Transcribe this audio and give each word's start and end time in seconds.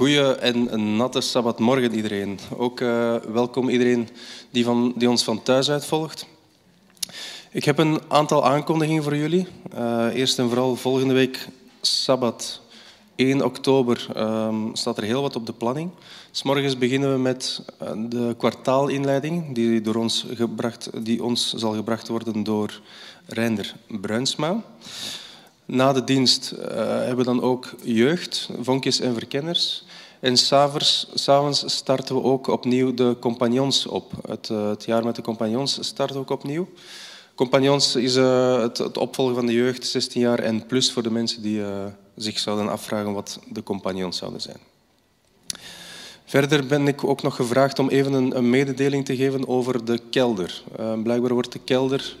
Goede 0.00 0.34
en 0.34 0.72
een 0.72 0.96
natte 0.96 1.20
sabbatmorgen 1.20 1.94
iedereen. 1.94 2.38
Ook 2.56 2.80
uh, 2.80 3.16
welkom 3.16 3.68
iedereen 3.68 4.08
die, 4.50 4.64
van, 4.64 4.92
die 4.96 5.10
ons 5.10 5.24
van 5.24 5.42
thuis 5.42 5.70
uit 5.70 5.84
volgt. 5.84 6.26
Ik 7.50 7.64
heb 7.64 7.78
een 7.78 8.00
aantal 8.08 8.44
aankondigingen 8.44 9.02
voor 9.02 9.16
jullie. 9.16 9.46
Uh, 9.74 10.06
eerst 10.14 10.38
en 10.38 10.48
vooral 10.48 10.76
volgende 10.76 11.14
week 11.14 11.48
sabbat 11.80 12.60
1 13.14 13.44
oktober 13.44 14.06
um, 14.16 14.76
staat 14.76 14.96
er 14.96 15.04
heel 15.04 15.22
wat 15.22 15.36
op 15.36 15.46
de 15.46 15.52
planning. 15.52 15.90
S 16.30 16.42
morgens 16.42 16.78
beginnen 16.78 17.12
we 17.12 17.18
met 17.18 17.62
eh, 17.78 17.92
de 18.08 18.34
kwartaalinleiding 18.38 19.54
die, 19.54 19.80
door 19.80 19.94
ons 19.94 20.26
gebracht, 20.34 20.90
die 21.04 21.24
ons 21.24 21.54
zal 21.54 21.72
gebracht 21.74 22.08
worden 22.08 22.42
door 22.42 22.80
Reinder 23.26 23.74
Bruinsma. 23.86 24.62
Na 25.72 25.92
de 25.92 26.04
dienst 26.04 26.54
uh, 26.58 26.66
hebben 26.76 27.16
we 27.16 27.24
dan 27.24 27.42
ook 27.42 27.74
jeugd, 27.82 28.48
vonkjes 28.60 29.00
en 29.00 29.14
verkenners. 29.14 29.84
En 30.20 30.36
s'avonds 30.36 31.62
starten 31.66 32.14
we 32.14 32.22
ook 32.22 32.46
opnieuw 32.46 32.94
de 32.94 33.16
compagnons 33.20 33.86
op. 33.86 34.12
Het, 34.28 34.48
uh, 34.48 34.68
het, 34.68 34.84
jaar 34.84 35.04
met 35.04 35.16
de 35.16 35.22
compagnons 35.22 35.78
starten 35.80 36.16
we 36.16 36.22
ook 36.22 36.30
opnieuw. 36.30 36.68
Compagnons 37.34 37.96
is 37.96 38.14
het, 38.14 38.78
het, 38.78 38.98
opvolgen 38.98 39.34
van 39.34 39.46
de 39.46 39.52
jeugd, 39.52 39.86
16 39.86 40.20
jaar 40.20 40.38
en 40.38 40.66
plus 40.66 40.92
voor 40.92 41.02
de 41.02 41.10
mensen 41.10 41.42
die 41.42 41.62
zich 42.16 42.38
zouden 42.38 42.68
afvragen 42.68 43.12
wat 43.12 43.38
de 43.48 43.62
compagnons 43.62 44.16
zouden 44.16 44.40
zijn. 44.40 44.58
Verder 46.24 46.66
ben 46.66 46.88
ik 46.88 47.04
ook 47.04 47.22
nog 47.22 47.36
gevraagd 47.36 47.78
om 47.78 47.88
even 47.88 48.12
een, 48.12 48.36
een 48.36 48.50
mededeling 48.50 49.04
te 49.04 49.16
geven 49.16 49.48
over 49.48 49.84
de 49.84 50.00
kelder. 50.10 50.62
blijkbaar 51.02 51.32
wordt 51.32 51.52
de 51.52 51.60
kelder 51.64 52.16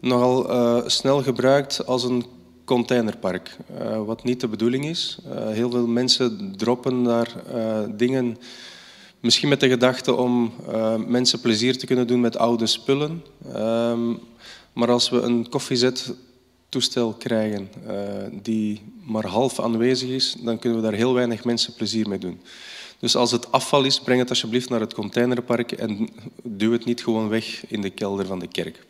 nogal 0.00 0.82
snel 0.90 1.22
gebruikt 1.22 1.86
als 1.86 2.04
een 2.04 2.24
containerpark, 2.64 3.56
uh, 3.80 4.04
wat 4.04 4.24
niet 4.24 4.40
de 4.40 4.48
bedoeling 4.48 4.84
is. 4.84 5.18
Uh, 5.26 5.48
heel 5.48 5.70
veel 5.70 5.86
mensen 5.86 6.54
droppen 6.56 7.04
daar 7.04 7.34
uh, 7.54 7.78
dingen, 7.96 8.36
misschien 9.20 9.48
met 9.48 9.60
de 9.60 9.68
gedachte 9.68 10.14
om 10.14 10.52
mensen 11.06 11.40
plezier 11.40 11.78
te 11.78 11.86
kunnen 11.86 12.06
doen 12.06 12.20
met 12.20 12.36
oude 12.36 12.66
spullen. 12.66 13.22
Um, 13.56 14.18
maar 14.72 14.90
als 14.90 15.10
we 15.10 15.20
een 15.20 15.48
koffiezettoestel 15.48 17.12
krijgen 17.12 17.68
die 18.42 18.80
maar 19.04 19.26
half 19.26 19.60
aanwezig 19.60 20.08
is, 20.08 20.36
dan 20.42 20.58
kunnen 20.58 20.78
we 20.78 20.84
daar 20.84 20.96
heel 20.96 21.14
weinig 21.14 21.44
mensen 21.44 21.74
plezier 21.74 22.08
mee 22.08 22.18
doen. 22.18 22.40
Dus 22.98 23.16
als 23.16 23.30
het 23.30 23.52
afval 23.52 23.84
is, 23.84 24.00
breng 24.00 24.20
het 24.20 24.28
alsjeblieft 24.28 24.68
naar 24.68 24.80
het 24.80 24.94
containerpark 24.94 25.72
en 25.72 26.08
duw 26.42 26.72
het 26.72 26.84
niet 26.84 27.02
gewoon 27.02 27.28
weg 27.28 27.70
in 27.70 27.80
de 27.80 27.90
kelder 27.90 28.26
van 28.26 28.38
de 28.38 28.46
kerk. 28.46 28.86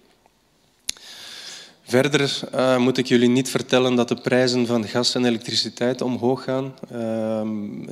Verder 1.92 2.41
uh, 2.54 2.78
moet 2.78 2.98
ik 2.98 3.06
jullie 3.06 3.28
niet 3.28 3.48
vertellen 3.48 3.94
dat 3.94 4.08
de 4.08 4.14
prijzen 4.14 4.66
van 4.66 4.84
gas 4.84 5.14
en 5.14 5.25
elektriciteit 5.25 6.00
omhoog 6.00 6.44
gaan. 6.44 6.75
Uh, 6.92 7.41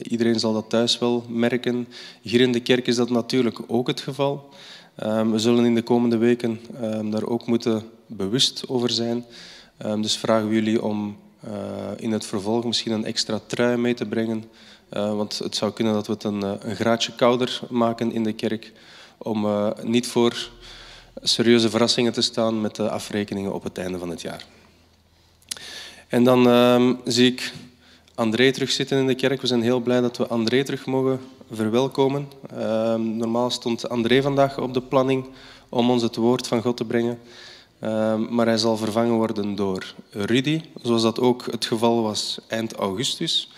iedereen 0.02 0.40
zal 0.40 0.52
dat 0.52 0.70
thuis 0.70 0.98
wel 0.98 1.24
merken. 1.28 1.88
Hier 2.20 2.40
in 2.40 2.52
de 2.52 2.60
kerk 2.60 2.86
is 2.86 2.96
dat 2.96 3.10
natuurlijk 3.10 3.58
ook 3.66 3.86
het 3.86 4.00
geval. 4.00 4.48
Uh, 5.02 5.30
we 5.30 5.38
zullen 5.38 5.64
in 5.64 5.74
de 5.74 5.82
komende 5.82 6.16
weken 6.16 6.60
daar 7.10 7.24
ook 7.24 7.46
moeten 7.46 7.82
bewust 8.06 8.68
over 8.68 8.90
zijn. 8.90 9.24
Dus 9.78 10.16
vragen 10.16 10.48
we 10.48 10.54
jullie 10.54 10.82
om 10.82 11.16
eh, 11.40 11.50
in 11.96 12.12
het 12.12 12.26
vervolg 12.26 12.64
misschien 12.64 12.92
een 12.92 13.04
extra 13.04 13.40
trui 13.46 13.76
mee 13.76 13.94
te 13.94 14.06
brengen. 14.06 14.44
Eh, 14.88 15.16
want 15.16 15.38
het 15.38 15.56
zou 15.56 15.72
kunnen 15.72 15.92
dat 15.92 16.06
we 16.06 16.12
het 16.12 16.24
een, 16.24 16.42
een 16.42 16.76
graadje 16.76 17.12
kouder 17.14 17.60
maken 17.68 18.12
in 18.12 18.24
de 18.24 18.32
kerk. 18.32 18.72
Om 19.18 19.46
niet 19.82 20.06
voor 20.06 20.50
serieuze 21.22 21.71
verrassingen 21.71 22.12
te 22.12 22.21
staan 22.21 22.60
met 22.60 22.76
de 22.76 22.91
afrekeningen 22.91 23.54
op 23.54 23.62
het 23.62 23.78
einde 23.78 23.98
van 23.98 24.09
het 24.09 24.21
jaar. 24.21 24.44
En 26.09 26.25
dan 26.25 26.47
uh, 26.47 26.91
zie 27.04 27.32
ik 27.32 27.53
André 28.15 28.53
terugzitten 28.53 28.98
in 28.98 29.06
de 29.06 29.15
kerk. 29.15 29.41
We 29.41 29.47
zijn 29.47 29.62
heel 29.62 29.81
blij 29.81 30.00
dat 30.00 30.16
we 30.16 30.26
André 30.26 30.65
terug 30.65 30.87
mogen 30.87 31.21
verwelkomen. 31.50 32.28
Uh, 32.54 32.94
normaal 32.94 33.50
stond 33.50 33.88
André 33.88 34.22
vandaag 34.22 34.59
op 34.59 34.75
de 34.75 34.82
planning 34.82 35.25
om 35.69 35.91
ons 35.91 36.03
het 36.03 36.16
woord 36.16 36.47
van 36.47 36.62
God 36.62 36.76
te 36.76 36.84
brengen. 36.84 37.19
Uh, 37.81 38.15
maar 38.15 38.47
hij 38.47 38.59
zal 38.59 38.77
vervangen 38.77 39.15
worden 39.15 39.54
door 39.54 39.94
Rudy, 40.10 40.60
zoals 40.83 41.03
dat 41.03 41.21
ook 41.21 41.47
het 41.51 41.65
geval 41.65 42.03
was 42.03 42.39
eind 42.47 42.72
augustus. 42.72 43.51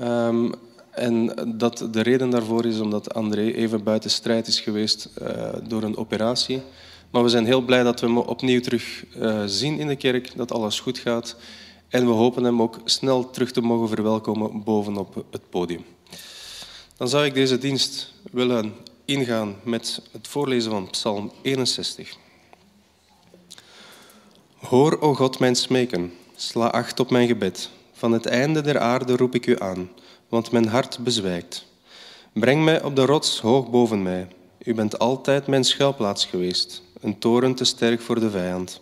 Um, 0.00 0.52
en 0.90 1.32
dat 1.56 1.88
de 1.90 2.00
reden 2.00 2.30
daarvoor 2.30 2.64
is 2.64 2.80
omdat 2.80 3.14
André 3.14 3.52
even 3.52 3.82
buiten 3.82 4.10
strijd 4.10 4.46
is 4.46 4.60
geweest 4.60 5.08
uh, 5.22 5.48
door 5.68 5.82
een 5.82 5.96
operatie. 5.96 6.62
Maar 7.10 7.22
we 7.22 7.28
zijn 7.28 7.46
heel 7.46 7.60
blij 7.60 7.82
dat 7.82 8.00
we 8.00 8.06
hem 8.06 8.18
opnieuw 8.18 8.60
terug 8.60 9.04
uh, 9.16 9.42
zien 9.46 9.78
in 9.78 9.88
de 9.88 9.96
kerk, 9.96 10.36
dat 10.36 10.52
alles 10.52 10.80
goed 10.80 10.98
gaat. 10.98 11.36
En 11.88 12.06
we 12.06 12.12
hopen 12.12 12.44
hem 12.44 12.62
ook 12.62 12.78
snel 12.84 13.30
terug 13.30 13.50
te 13.50 13.60
mogen 13.60 13.88
verwelkomen 13.88 14.62
bovenop 14.62 15.24
het 15.30 15.50
podium. 15.50 15.84
Dan 16.96 17.08
zou 17.08 17.24
ik 17.24 17.34
deze 17.34 17.58
dienst 17.58 18.12
willen 18.32 18.72
ingaan 19.04 19.56
met 19.62 20.02
het 20.10 20.28
voorlezen 20.28 20.70
van 20.70 20.90
Psalm 20.90 21.32
61. 21.42 22.16
Hoor, 24.56 25.00
o 25.00 25.14
God, 25.14 25.38
mijn 25.38 25.56
smeken, 25.56 26.12
sla 26.36 26.66
acht 26.66 27.00
op 27.00 27.10
mijn 27.10 27.26
gebed. 27.26 27.70
Van 27.92 28.12
het 28.12 28.26
einde 28.26 28.60
der 28.60 28.78
aarde 28.78 29.16
roep 29.16 29.34
ik 29.34 29.46
u 29.46 29.60
aan 29.60 29.88
want 30.30 30.50
mijn 30.50 30.68
hart 30.68 30.98
bezwijkt. 30.98 31.66
Breng 32.32 32.64
mij 32.64 32.82
op 32.82 32.96
de 32.96 33.04
rots 33.04 33.40
hoog 33.40 33.70
boven 33.70 34.02
mij. 34.02 34.28
U 34.64 34.74
bent 34.74 34.98
altijd 34.98 35.46
mijn 35.46 35.64
schuilplaats 35.64 36.24
geweest, 36.24 36.82
een 37.00 37.18
toren 37.18 37.54
te 37.54 37.64
sterk 37.64 38.00
voor 38.00 38.20
de 38.20 38.30
vijand. 38.30 38.80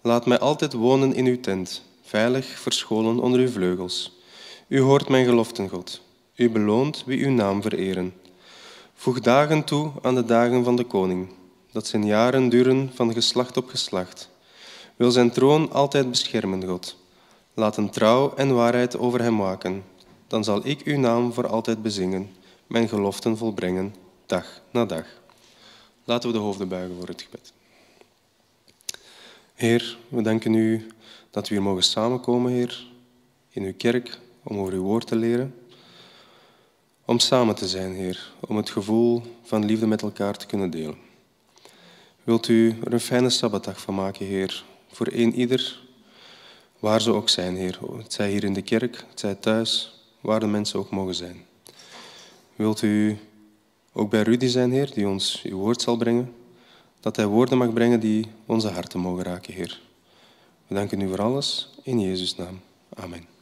Laat 0.00 0.26
mij 0.26 0.38
altijd 0.38 0.72
wonen 0.72 1.14
in 1.14 1.26
uw 1.26 1.40
tent, 1.40 1.82
veilig 2.02 2.46
verscholen 2.46 3.18
onder 3.18 3.40
uw 3.40 3.48
vleugels. 3.48 4.18
U 4.68 4.80
hoort 4.80 5.08
mijn 5.08 5.24
geloften, 5.24 5.68
God. 5.68 6.00
U 6.36 6.50
beloont 6.50 7.02
wie 7.06 7.26
uw 7.26 7.32
naam 7.32 7.62
vereren. 7.62 8.14
Voeg 8.94 9.20
dagen 9.20 9.64
toe 9.64 9.92
aan 10.02 10.14
de 10.14 10.24
dagen 10.24 10.64
van 10.64 10.76
de 10.76 10.84
koning, 10.84 11.28
dat 11.72 11.86
zijn 11.86 12.06
jaren 12.06 12.48
duren 12.48 12.90
van 12.94 13.12
geslacht 13.12 13.56
op 13.56 13.68
geslacht. 13.68 14.30
Wil 14.96 15.10
zijn 15.10 15.30
troon 15.30 15.72
altijd 15.72 16.10
beschermen, 16.10 16.64
God. 16.64 16.96
Laat 17.54 17.76
een 17.76 17.90
trouw 17.90 18.34
en 18.36 18.54
waarheid 18.54 18.98
over 18.98 19.22
hem 19.22 19.38
waken 19.38 19.82
dan 20.26 20.44
zal 20.44 20.66
ik 20.66 20.80
uw 20.82 20.98
naam 20.98 21.32
voor 21.32 21.46
altijd 21.46 21.82
bezingen, 21.82 22.30
mijn 22.66 22.88
geloften 22.88 23.36
volbrengen, 23.36 23.94
dag 24.26 24.62
na 24.70 24.84
dag. 24.84 25.06
Laten 26.04 26.28
we 26.28 26.34
de 26.34 26.42
hoofden 26.42 26.68
buigen 26.68 26.96
voor 26.96 27.08
het 27.08 27.22
gebed. 27.22 27.52
Heer, 29.54 29.98
we 30.08 30.22
danken 30.22 30.54
u 30.54 30.86
dat 31.30 31.48
we 31.48 31.54
hier 31.54 31.64
mogen 31.64 31.82
samenkomen, 31.82 32.52
Heer, 32.52 32.86
in 33.50 33.62
uw 33.62 33.74
kerk, 33.76 34.18
om 34.42 34.58
over 34.58 34.72
uw 34.72 34.82
woord 34.82 35.06
te 35.06 35.16
leren. 35.16 35.54
Om 37.04 37.18
samen 37.18 37.54
te 37.54 37.68
zijn, 37.68 37.94
Heer, 37.94 38.32
om 38.40 38.56
het 38.56 38.70
gevoel 38.70 39.22
van 39.42 39.64
liefde 39.64 39.86
met 39.86 40.02
elkaar 40.02 40.36
te 40.36 40.46
kunnen 40.46 40.70
delen. 40.70 40.98
Wilt 42.24 42.48
u 42.48 42.78
er 42.84 42.92
een 42.92 43.00
fijne 43.00 43.30
sabbatdag 43.30 43.80
van 43.80 43.94
maken, 43.94 44.26
Heer, 44.26 44.64
voor 44.92 45.08
een 45.12 45.34
ieder, 45.34 45.80
waar 46.78 47.00
ze 47.00 47.12
ook 47.12 47.28
zijn, 47.28 47.56
Heer. 47.56 47.78
Het 47.96 48.12
zij 48.12 48.30
hier 48.30 48.44
in 48.44 48.52
de 48.52 48.62
kerk, 48.62 49.04
het 49.08 49.20
zij 49.20 49.34
thuis, 49.34 49.93
waar 50.24 50.40
de 50.40 50.46
mensen 50.46 50.78
ook 50.78 50.90
mogen 50.90 51.14
zijn. 51.14 51.44
Wilt 52.56 52.82
u 52.82 53.18
ook 53.92 54.10
bij 54.10 54.22
Rudy 54.22 54.46
zijn, 54.46 54.72
Heer, 54.72 54.92
die 54.94 55.08
ons 55.08 55.42
uw 55.42 55.56
woord 55.56 55.82
zal 55.82 55.96
brengen, 55.96 56.34
dat 57.00 57.16
hij 57.16 57.26
woorden 57.26 57.58
mag 57.58 57.72
brengen 57.72 58.00
die 58.00 58.26
onze 58.46 58.68
harten 58.68 59.00
mogen 59.00 59.24
raken, 59.24 59.54
Heer. 59.54 59.80
We 60.66 60.74
danken 60.74 61.00
u 61.00 61.08
voor 61.08 61.22
alles, 61.22 61.70
in 61.82 62.00
Jezus' 62.00 62.36
naam. 62.36 62.60
Amen. 62.94 63.33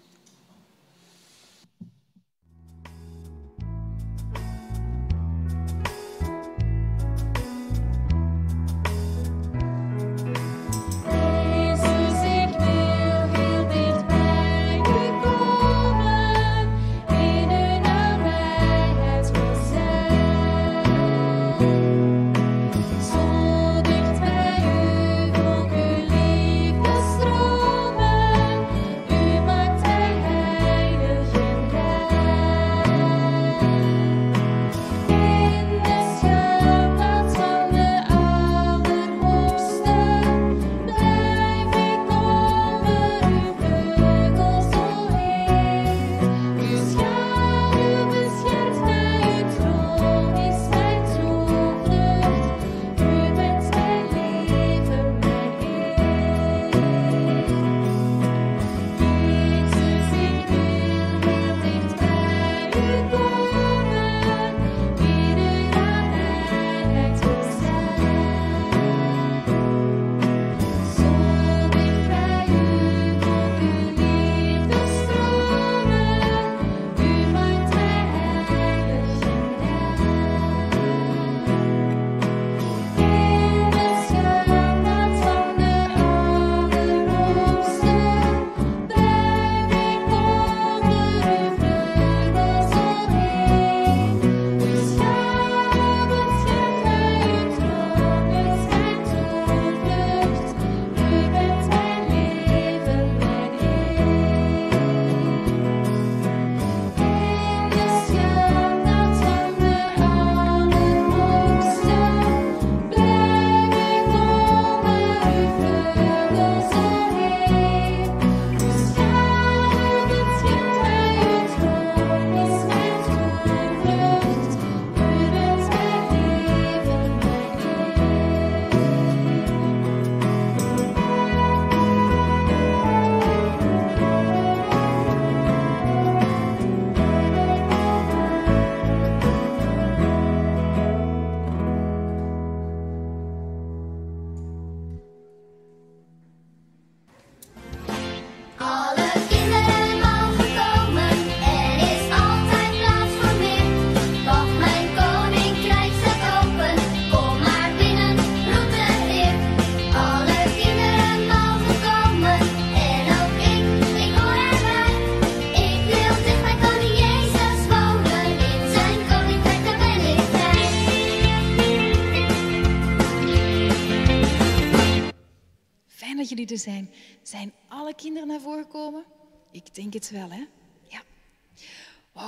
Zijn. 176.59 176.91
Zijn 177.23 177.53
alle 177.69 177.95
kinderen 177.95 178.29
naar 178.29 178.41
voren 178.41 178.65
gekomen? 178.65 179.05
Ik 179.51 179.75
denk 179.75 179.93
het 179.93 180.11
wel, 180.11 180.31
hè? 180.31 180.45
Ja. 180.89 181.03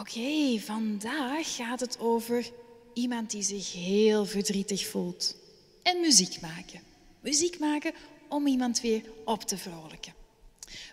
Oké, 0.01 0.59
vandaag 0.59 1.55
gaat 1.55 1.81
het 1.81 1.99
over 1.99 2.53
iemand 2.95 3.31
die 3.31 3.43
zich 3.43 3.73
heel 3.73 4.27
verdrietig 4.27 4.87
voelt. 4.87 5.37
En 5.83 6.01
muziek 6.01 6.41
maken. 6.41 6.81
Muziek 7.21 7.59
maken 7.59 7.93
om 8.29 8.47
iemand 8.47 8.81
weer 8.81 9.03
op 9.25 9.43
te 9.43 9.59
vrolijken. 9.59 10.15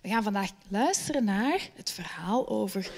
We 0.02 0.10
gaan 0.10 0.24
vandaag 0.24 0.52
luisteren 0.68 1.24
naar 1.24 1.70
het 1.76 1.92
verhaal 1.92 2.48
over 2.48 2.92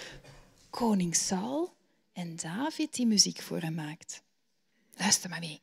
koning 0.70 1.16
Saul 1.16 1.74
en 2.14 2.36
David 2.36 2.94
die 2.94 3.06
muziek 3.06 3.42
voor 3.42 3.60
hem 3.60 3.74
maakt. 3.74 4.22
Luister 4.96 5.30
maar 5.30 5.40
mee. 5.40 5.62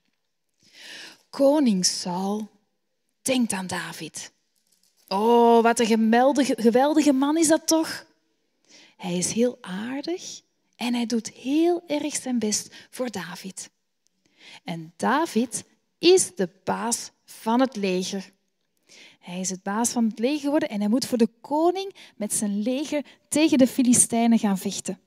Koning 1.30 1.86
Saul 1.86 2.50
denkt 3.22 3.52
aan 3.52 3.66
David. 3.66 4.32
Oh, 5.12 5.62
wat 5.62 5.80
een 5.80 5.86
geweldige, 6.44 7.12
man 7.12 7.36
is 7.36 7.48
dat 7.48 7.66
toch? 7.66 8.06
Hij 8.96 9.16
is 9.16 9.32
heel 9.32 9.58
aardig 9.60 10.40
en 10.76 10.94
hij 10.94 11.06
doet 11.06 11.30
heel 11.30 11.82
erg 11.86 12.14
zijn 12.14 12.38
best 12.38 12.74
voor 12.90 13.10
David. 13.10 13.70
En 14.64 14.92
David 14.96 15.64
is 15.98 16.34
de 16.34 16.48
baas 16.64 17.10
van 17.24 17.60
het 17.60 17.76
leger. 17.76 18.30
Hij 19.18 19.40
is 19.40 19.50
het 19.50 19.62
baas 19.62 19.90
van 19.90 20.04
het 20.04 20.18
leger 20.18 20.40
geworden 20.40 20.68
en 20.68 20.80
hij 20.80 20.88
moet 20.88 21.06
voor 21.06 21.18
de 21.18 21.28
koning 21.40 21.94
met 22.16 22.32
zijn 22.32 22.62
leger 22.62 23.04
tegen 23.28 23.58
de 23.58 23.66
Filistijnen 23.66 24.38
gaan 24.38 24.58
vechten. 24.58 25.00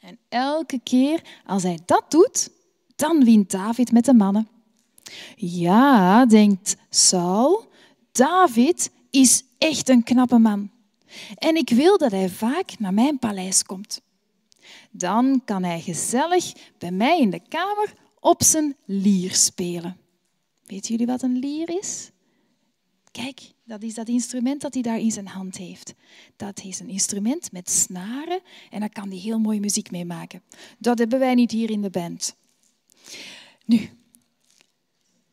En 0.00 0.18
elke 0.28 0.80
keer 0.82 1.22
als 1.46 1.62
hij 1.62 1.78
dat 1.84 2.10
doet, 2.10 2.50
dan 2.96 3.24
wint 3.24 3.50
David 3.50 3.92
met 3.92 4.04
de 4.04 4.14
mannen. 4.14 4.48
Ja, 5.36 6.26
denkt 6.26 6.76
Saul, 6.88 7.70
David 8.12 8.90
is 9.10 9.44
echt 9.58 9.88
een 9.88 10.02
knappe 10.02 10.38
man. 10.38 10.70
En 11.34 11.56
ik 11.56 11.70
wil 11.70 11.98
dat 11.98 12.10
hij 12.10 12.28
vaak 12.28 12.78
naar 12.78 12.94
mijn 12.94 13.18
paleis 13.18 13.62
komt. 13.62 14.00
Dan 14.90 15.42
kan 15.44 15.62
hij 15.64 15.80
gezellig 15.80 16.52
bij 16.78 16.90
mij 16.90 17.20
in 17.20 17.30
de 17.30 17.40
kamer 17.48 17.94
op 18.20 18.42
zijn 18.42 18.76
lier 18.84 19.34
spelen. 19.34 19.96
Weten 20.66 20.90
jullie 20.90 21.06
wat 21.06 21.22
een 21.22 21.38
lier 21.38 21.78
is? 21.78 22.10
Kijk, 23.10 23.40
dat 23.64 23.82
is 23.82 23.94
dat 23.94 24.08
instrument 24.08 24.60
dat 24.60 24.74
hij 24.74 24.82
daar 24.82 24.98
in 24.98 25.10
zijn 25.10 25.26
hand 25.26 25.56
heeft. 25.56 25.94
Dat 26.36 26.64
is 26.64 26.80
een 26.80 26.88
instrument 26.88 27.52
met 27.52 27.70
snaren 27.70 28.40
en 28.70 28.80
daar 28.80 28.92
kan 28.92 29.08
hij 29.08 29.18
heel 29.18 29.38
mooie 29.38 29.60
muziek 29.60 29.90
mee 29.90 30.04
maken. 30.04 30.42
Dat 30.78 30.98
hebben 30.98 31.18
wij 31.18 31.34
niet 31.34 31.50
hier 31.50 31.70
in 31.70 31.82
de 31.82 31.90
band. 31.90 32.36
Nu, 33.64 33.90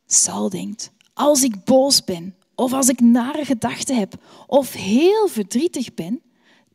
Saul 0.05 0.50
denkt, 0.50 0.91
als 1.13 1.43
ik 1.43 1.63
boos 1.63 2.03
ben 2.03 2.36
of 2.60 2.74
als 2.74 2.89
ik 2.89 3.00
nare 3.00 3.46
gedachten 3.46 3.98
heb 3.98 4.13
of 4.48 4.74
heel 4.74 5.28
verdrietig 5.28 5.94
ben, 5.94 6.22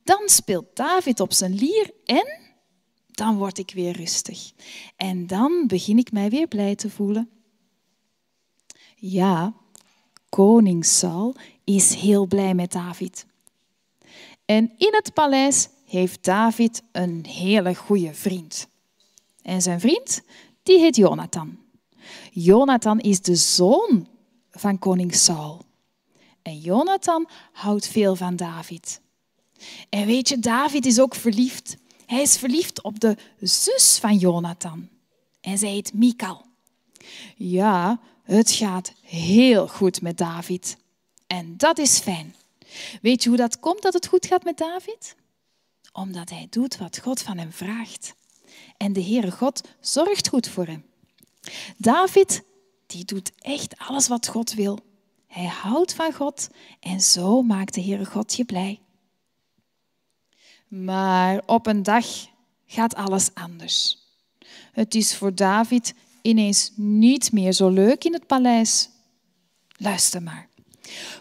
dan 0.03 0.23
speelt 0.25 0.76
David 0.76 1.21
op 1.21 1.33
zijn 1.33 1.55
lier 1.55 1.91
en 2.05 2.38
dan 3.11 3.37
word 3.37 3.59
ik 3.59 3.71
weer 3.75 3.97
rustig. 3.97 4.53
En 4.97 5.26
dan 5.26 5.64
begin 5.67 5.99
ik 5.99 6.12
mij 6.12 6.31
weer 6.31 6.47
blij 6.47 6.75
te 6.75 6.91
voelen. 6.91 7.31
Ja, 8.97 9.55
koning 10.29 10.85
Saul 10.85 11.35
is 11.64 11.95
heel 11.95 12.26
blij 12.26 12.55
met 12.55 12.73
David. 12.73 13.26
En 14.45 14.73
in 14.79 14.95
het 14.95 15.14
paleis 15.14 15.69
heeft 15.87 16.25
David 16.25 16.83
een 16.93 17.26
hele 17.26 17.75
goede 17.75 18.14
vriend. 18.14 18.69
En 19.43 19.62
zijn 19.62 19.81
vriend, 19.81 20.23
die 20.62 20.79
heet 20.79 20.97
Jonathan. 20.97 21.59
Jonathan 22.33 23.00
is 23.00 23.21
de 23.21 23.37
zoon 23.37 24.07
van 24.50 24.79
koning 24.79 25.14
Saul. 25.14 25.64
En 26.44 26.58
Jonathan 26.58 27.28
houdt 27.52 27.86
veel 27.86 28.16
van 28.16 28.36
David. 28.36 29.00
En 29.88 30.06
weet 30.06 30.28
je, 30.28 30.38
David 30.38 30.86
is 30.86 31.00
ook 31.00 31.14
verliefd. 31.14 31.76
Hij 32.06 32.22
is 32.22 32.36
verliefd 32.36 32.82
op 32.82 33.00
de 33.00 33.16
zus 33.40 33.98
van 33.98 34.16
Jonathan. 34.16 34.88
En 35.40 35.58
zij 35.58 35.68
heet 35.68 35.94
Mikal. 35.94 36.46
Ja, 37.36 38.00
het 38.22 38.50
gaat 38.50 38.92
heel 39.02 39.68
goed 39.68 40.02
met 40.02 40.18
David. 40.18 40.76
En 41.26 41.56
dat 41.56 41.78
is 41.78 41.98
fijn. 41.98 42.34
Weet 43.02 43.22
je 43.22 43.28
hoe 43.28 43.38
dat 43.38 43.60
komt 43.60 43.82
dat 43.82 43.92
het 43.92 44.06
goed 44.06 44.26
gaat 44.26 44.44
met 44.44 44.58
David? 44.58 45.16
Omdat 45.92 46.30
hij 46.30 46.46
doet 46.50 46.76
wat 46.76 46.98
God 46.98 47.22
van 47.22 47.38
hem 47.38 47.52
vraagt. 47.52 48.14
En 48.76 48.92
de 48.92 49.02
Heere 49.02 49.30
God 49.30 49.68
zorgt 49.80 50.28
goed 50.28 50.48
voor 50.48 50.66
hem. 50.66 50.84
David 51.76 52.42
die 52.86 53.04
doet 53.04 53.32
echt 53.38 53.78
alles 53.78 54.08
wat 54.08 54.28
God 54.28 54.52
wil. 54.52 54.78
Hij 55.35 55.47
houdt 55.47 55.95
van 55.95 56.12
God 56.12 56.49
en 56.81 57.00
zo 57.00 57.43
maakt 57.43 57.75
de 57.75 57.83
Heere 57.83 58.05
God 58.05 58.35
je 58.35 58.45
blij. 58.45 58.81
Maar 60.69 61.43
op 61.47 61.67
een 61.67 61.83
dag 61.83 62.07
gaat 62.67 62.95
alles 62.95 63.35
anders. 63.35 63.99
Het 64.73 64.95
is 64.95 65.17
voor 65.17 65.35
David 65.35 65.95
ineens 66.23 66.73
niet 66.75 67.33
meer 67.33 67.53
zo 67.53 67.69
leuk 67.69 68.05
in 68.05 68.12
het 68.12 68.26
paleis. 68.26 68.88
Luister 69.76 70.23
maar. 70.23 70.49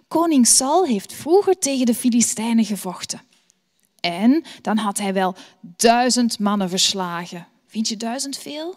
Koning 0.08 0.48
Saul 0.48 0.86
heeft 0.86 1.14
vroeger 1.14 1.60
tegen 1.60 1.86
de 1.86 1.96
Filistijnen 1.96 2.66
gevochten. 2.66 3.22
En 4.00 4.44
dan 4.62 4.78
had 4.78 4.98
hij 4.98 5.14
wel 5.14 5.36
duizend 5.62 6.40
mannen 6.40 6.70
verslagen. 6.70 7.48
Vind 7.68 7.88
je 7.88 7.98
duizend 7.98 8.38
veel? 8.38 8.76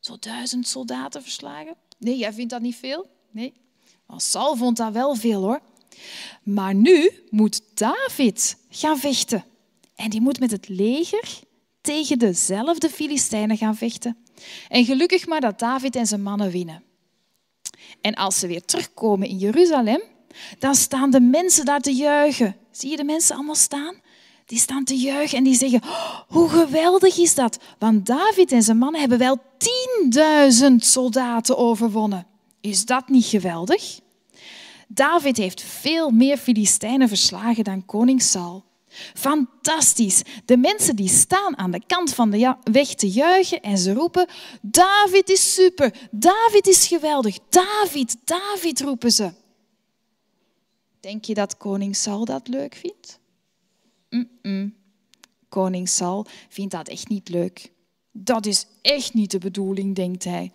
Zo 0.00 0.16
duizend 0.20 0.68
soldaten 0.68 1.22
verslagen? 1.22 1.76
Nee, 1.98 2.16
jij 2.16 2.32
vindt 2.32 2.50
dat 2.50 2.60
niet 2.60 2.76
veel? 2.76 3.10
Nee. 3.30 3.64
Maar 4.06 4.20
Saul 4.20 4.56
vond 4.56 4.76
dat 4.76 4.92
wel 4.92 5.14
veel 5.14 5.42
hoor. 5.42 5.60
Maar 6.42 6.74
nu 6.74 7.10
moet 7.30 7.62
David 7.74 8.56
gaan 8.70 8.98
vechten. 8.98 9.44
En 9.94 10.10
die 10.10 10.20
moet 10.20 10.40
met 10.40 10.50
het 10.50 10.68
leger 10.68 11.40
tegen 11.80 12.18
dezelfde 12.18 12.90
Filistijnen 12.90 13.56
gaan 13.56 13.76
vechten. 13.76 14.16
En 14.68 14.84
gelukkig 14.84 15.26
maar 15.26 15.40
dat 15.40 15.58
David 15.58 15.96
en 15.96 16.06
zijn 16.06 16.22
mannen 16.22 16.50
winnen. 16.50 16.82
En 18.00 18.14
als 18.14 18.38
ze 18.38 18.46
weer 18.46 18.64
terugkomen 18.64 19.28
in 19.28 19.38
Jeruzalem, 19.38 20.02
dan 20.58 20.74
staan 20.74 21.10
de 21.10 21.20
mensen 21.20 21.64
daar 21.64 21.80
te 21.80 21.94
juichen. 21.94 22.56
Zie 22.70 22.90
je 22.90 22.96
de 22.96 23.04
mensen 23.04 23.34
allemaal 23.34 23.54
staan? 23.54 24.00
Die 24.46 24.58
staan 24.58 24.84
te 24.84 24.96
juichen 24.96 25.38
en 25.38 25.44
die 25.44 25.54
zeggen, 25.54 25.82
oh, 25.82 26.20
hoe 26.28 26.48
geweldig 26.48 27.18
is 27.18 27.34
dat? 27.34 27.58
Want 27.78 28.06
David 28.06 28.52
en 28.52 28.62
zijn 28.62 28.78
mannen 28.78 29.00
hebben 29.00 29.18
wel 29.18 29.38
10.000 30.70 30.74
soldaten 30.76 31.56
overwonnen. 31.56 32.26
Is 32.66 32.84
dat 32.84 33.08
niet 33.08 33.24
geweldig? 33.24 34.00
David 34.88 35.36
heeft 35.36 35.62
veel 35.62 36.10
meer 36.10 36.36
Filistijnen 36.36 37.08
verslagen 37.08 37.64
dan 37.64 37.84
koning 37.84 38.22
Saul. 38.22 38.64
Fantastisch. 39.14 40.22
De 40.44 40.56
mensen 40.56 40.96
die 40.96 41.08
staan 41.08 41.56
aan 41.56 41.70
de 41.70 41.86
kant 41.86 42.14
van 42.14 42.30
de 42.30 42.54
weg 42.62 42.94
te 42.94 43.08
juichen 43.10 43.60
en 43.62 43.78
ze 43.78 43.92
roepen, 43.92 44.28
David 44.62 45.28
is 45.28 45.54
super, 45.54 46.08
David 46.10 46.66
is 46.66 46.86
geweldig, 46.86 47.38
David, 47.48 48.16
David 48.24 48.80
roepen 48.80 49.12
ze. 49.12 49.32
Denk 51.00 51.24
je 51.24 51.34
dat 51.34 51.56
koning 51.56 51.96
Saul 51.96 52.24
dat 52.24 52.48
leuk 52.48 52.74
vindt? 52.74 53.18
Koning 55.48 55.88
Saul 55.88 56.26
vindt 56.48 56.72
dat 56.72 56.88
echt 56.88 57.08
niet 57.08 57.28
leuk. 57.28 57.72
Dat 58.12 58.46
is 58.46 58.66
echt 58.82 59.14
niet 59.14 59.30
de 59.30 59.38
bedoeling, 59.38 59.94
denkt 59.94 60.24
hij. 60.24 60.52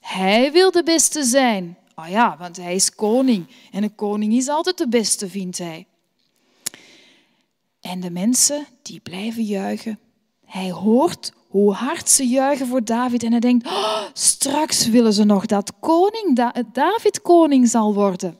Hij 0.00 0.52
wil 0.52 0.70
de 0.70 0.82
beste 0.82 1.24
zijn. 1.24 1.76
Oh 1.94 2.08
ja, 2.08 2.36
want 2.38 2.56
hij 2.56 2.74
is 2.74 2.94
koning 2.94 3.46
en 3.70 3.82
een 3.82 3.94
koning 3.94 4.32
is 4.32 4.48
altijd 4.48 4.78
de 4.78 4.88
beste, 4.88 5.28
vindt 5.28 5.58
hij. 5.58 5.86
En 7.80 8.00
de 8.00 8.10
mensen 8.10 8.66
die 8.82 9.00
blijven 9.00 9.42
juichen. 9.42 9.98
Hij 10.44 10.70
hoort 10.70 11.32
hoe 11.48 11.72
hard 11.72 12.08
ze 12.08 12.28
juichen 12.28 12.66
voor 12.66 12.84
David 12.84 13.22
en 13.22 13.30
hij 13.30 13.40
denkt, 13.40 13.66
oh, 13.66 14.02
straks 14.12 14.86
willen 14.86 15.12
ze 15.12 15.24
nog 15.24 15.46
dat 15.46 15.72
koning, 15.80 16.52
David 16.72 17.22
koning 17.22 17.68
zal 17.68 17.94
worden. 17.94 18.38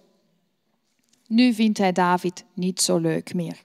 Nu 1.26 1.52
vindt 1.52 1.78
hij 1.78 1.92
David 1.92 2.44
niet 2.54 2.80
zo 2.80 2.98
leuk 2.98 3.34
meer. 3.34 3.62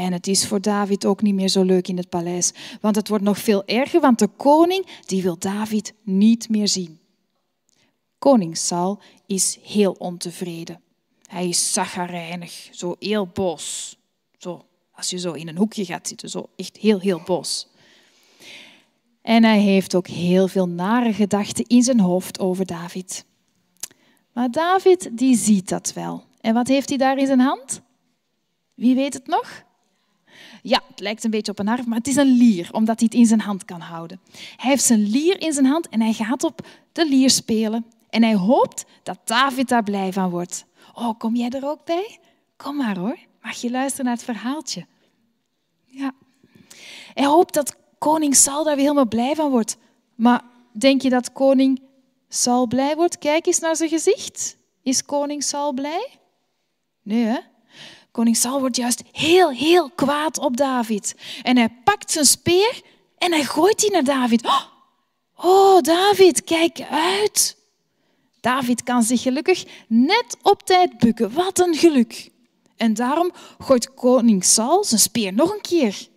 En 0.00 0.12
het 0.12 0.26
is 0.26 0.46
voor 0.46 0.60
David 0.60 1.04
ook 1.04 1.22
niet 1.22 1.34
meer 1.34 1.48
zo 1.48 1.62
leuk 1.62 1.88
in 1.88 1.96
het 1.96 2.08
paleis, 2.08 2.52
want 2.80 2.96
het 2.96 3.08
wordt 3.08 3.24
nog 3.24 3.38
veel 3.38 3.64
erger, 3.64 4.00
want 4.00 4.18
de 4.18 4.26
koning 4.26 4.86
die 5.06 5.22
wil 5.22 5.38
David 5.38 5.94
niet 6.02 6.48
meer 6.48 6.68
zien. 6.68 6.98
Koning 8.18 8.56
Saul 8.56 8.98
is 9.26 9.58
heel 9.62 9.92
ontevreden. 9.92 10.80
Hij 11.26 11.48
is 11.48 11.72
zaggarijnig, 11.72 12.68
zo 12.72 12.96
heel 12.98 13.26
boos. 13.26 13.96
Zo, 14.38 14.64
als 14.92 15.10
je 15.10 15.18
zo 15.18 15.32
in 15.32 15.48
een 15.48 15.56
hoekje 15.56 15.84
gaat 15.84 16.08
zitten, 16.08 16.28
zo 16.28 16.48
echt 16.56 16.76
heel, 16.76 17.00
heel 17.00 17.22
boos. 17.24 17.68
En 19.22 19.44
hij 19.44 19.60
heeft 19.60 19.94
ook 19.94 20.06
heel 20.06 20.48
veel 20.48 20.68
nare 20.68 21.12
gedachten 21.12 21.66
in 21.66 21.82
zijn 21.82 22.00
hoofd 22.00 22.38
over 22.38 22.66
David. 22.66 23.24
Maar 24.32 24.50
David, 24.50 25.10
die 25.12 25.36
ziet 25.36 25.68
dat 25.68 25.92
wel. 25.92 26.24
En 26.40 26.54
wat 26.54 26.68
heeft 26.68 26.88
hij 26.88 26.98
daar 26.98 27.18
in 27.18 27.26
zijn 27.26 27.40
hand? 27.40 27.80
Wie 28.74 28.94
weet 28.94 29.14
het 29.14 29.26
nog? 29.26 29.68
Ja, 30.62 30.82
het 30.88 31.00
lijkt 31.00 31.24
een 31.24 31.30
beetje 31.30 31.52
op 31.52 31.58
een 31.58 31.66
harp, 31.66 31.86
maar 31.86 31.98
het 31.98 32.06
is 32.06 32.16
een 32.16 32.36
lier, 32.36 32.68
omdat 32.72 32.98
hij 32.98 33.08
het 33.10 33.20
in 33.20 33.26
zijn 33.26 33.40
hand 33.40 33.64
kan 33.64 33.80
houden. 33.80 34.20
Hij 34.56 34.70
heeft 34.70 34.84
zijn 34.84 35.08
lier 35.10 35.40
in 35.40 35.52
zijn 35.52 35.66
hand 35.66 35.88
en 35.88 36.00
hij 36.00 36.12
gaat 36.12 36.44
op 36.44 36.66
de 36.92 37.08
lier 37.08 37.30
spelen. 37.30 37.86
En 38.10 38.22
hij 38.22 38.34
hoopt 38.34 38.84
dat 39.02 39.18
David 39.24 39.68
daar 39.68 39.82
blij 39.82 40.12
van 40.12 40.30
wordt. 40.30 40.64
Oh, 40.94 41.18
kom 41.18 41.36
jij 41.36 41.50
er 41.50 41.68
ook 41.68 41.84
bij? 41.84 42.18
Kom 42.56 42.76
maar 42.76 42.98
hoor. 42.98 43.18
Mag 43.42 43.56
je 43.60 43.70
luisteren 43.70 44.04
naar 44.04 44.14
het 44.14 44.24
verhaaltje? 44.24 44.86
Ja. 45.86 46.12
Hij 47.14 47.26
hoopt 47.26 47.54
dat 47.54 47.76
koning 47.98 48.36
Saul 48.36 48.64
daar 48.64 48.74
weer 48.74 48.84
helemaal 48.84 49.08
blij 49.08 49.34
van 49.34 49.50
wordt. 49.50 49.76
Maar 50.14 50.42
denk 50.72 51.02
je 51.02 51.10
dat 51.10 51.32
koning 51.32 51.82
Saul 52.28 52.66
blij 52.66 52.96
wordt? 52.96 53.18
Kijk 53.18 53.46
eens 53.46 53.58
naar 53.58 53.76
zijn 53.76 53.88
gezicht. 53.88 54.56
Is 54.82 55.04
koning 55.04 55.42
Saul 55.42 55.72
blij? 55.72 56.08
Nee, 57.02 57.24
hè? 57.24 57.38
Koning 58.10 58.36
Saul 58.36 58.60
wordt 58.60 58.76
juist 58.76 59.02
heel, 59.12 59.50
heel 59.50 59.90
kwaad 59.90 60.38
op 60.38 60.56
David. 60.56 61.14
En 61.42 61.56
hij 61.56 61.68
pakt 61.84 62.10
zijn 62.10 62.24
speer 62.24 62.82
en 63.18 63.32
hij 63.32 63.44
gooit 63.44 63.80
die 63.80 63.90
naar 63.90 64.04
David. 64.04 64.48
Oh, 65.36 65.80
David, 65.80 66.44
kijk 66.44 66.80
uit. 66.90 67.56
David 68.40 68.82
kan 68.82 69.02
zich 69.02 69.22
gelukkig 69.22 69.64
net 69.88 70.36
op 70.42 70.62
tijd 70.62 70.98
bukken. 70.98 71.32
Wat 71.32 71.58
een 71.58 71.74
geluk. 71.74 72.30
En 72.76 72.94
daarom 72.94 73.32
gooit 73.58 73.94
koning 73.94 74.44
Saul 74.44 74.84
zijn 74.84 75.00
speer 75.00 75.32
nog 75.32 75.52
een 75.52 75.60
keer. 75.60 76.08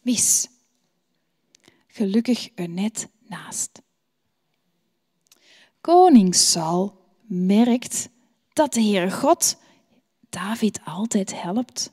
Mis. 0.00 0.48
Gelukkig 1.86 2.48
er 2.54 2.68
net 2.68 3.08
naast. 3.28 3.70
Koning 5.80 6.34
Saul 6.34 7.00
merkt 7.26 8.08
dat 8.52 8.72
de 8.72 8.82
Heere 8.82 9.10
God 9.10 9.56
David 10.32 10.80
altijd 10.84 11.42
helpt. 11.42 11.92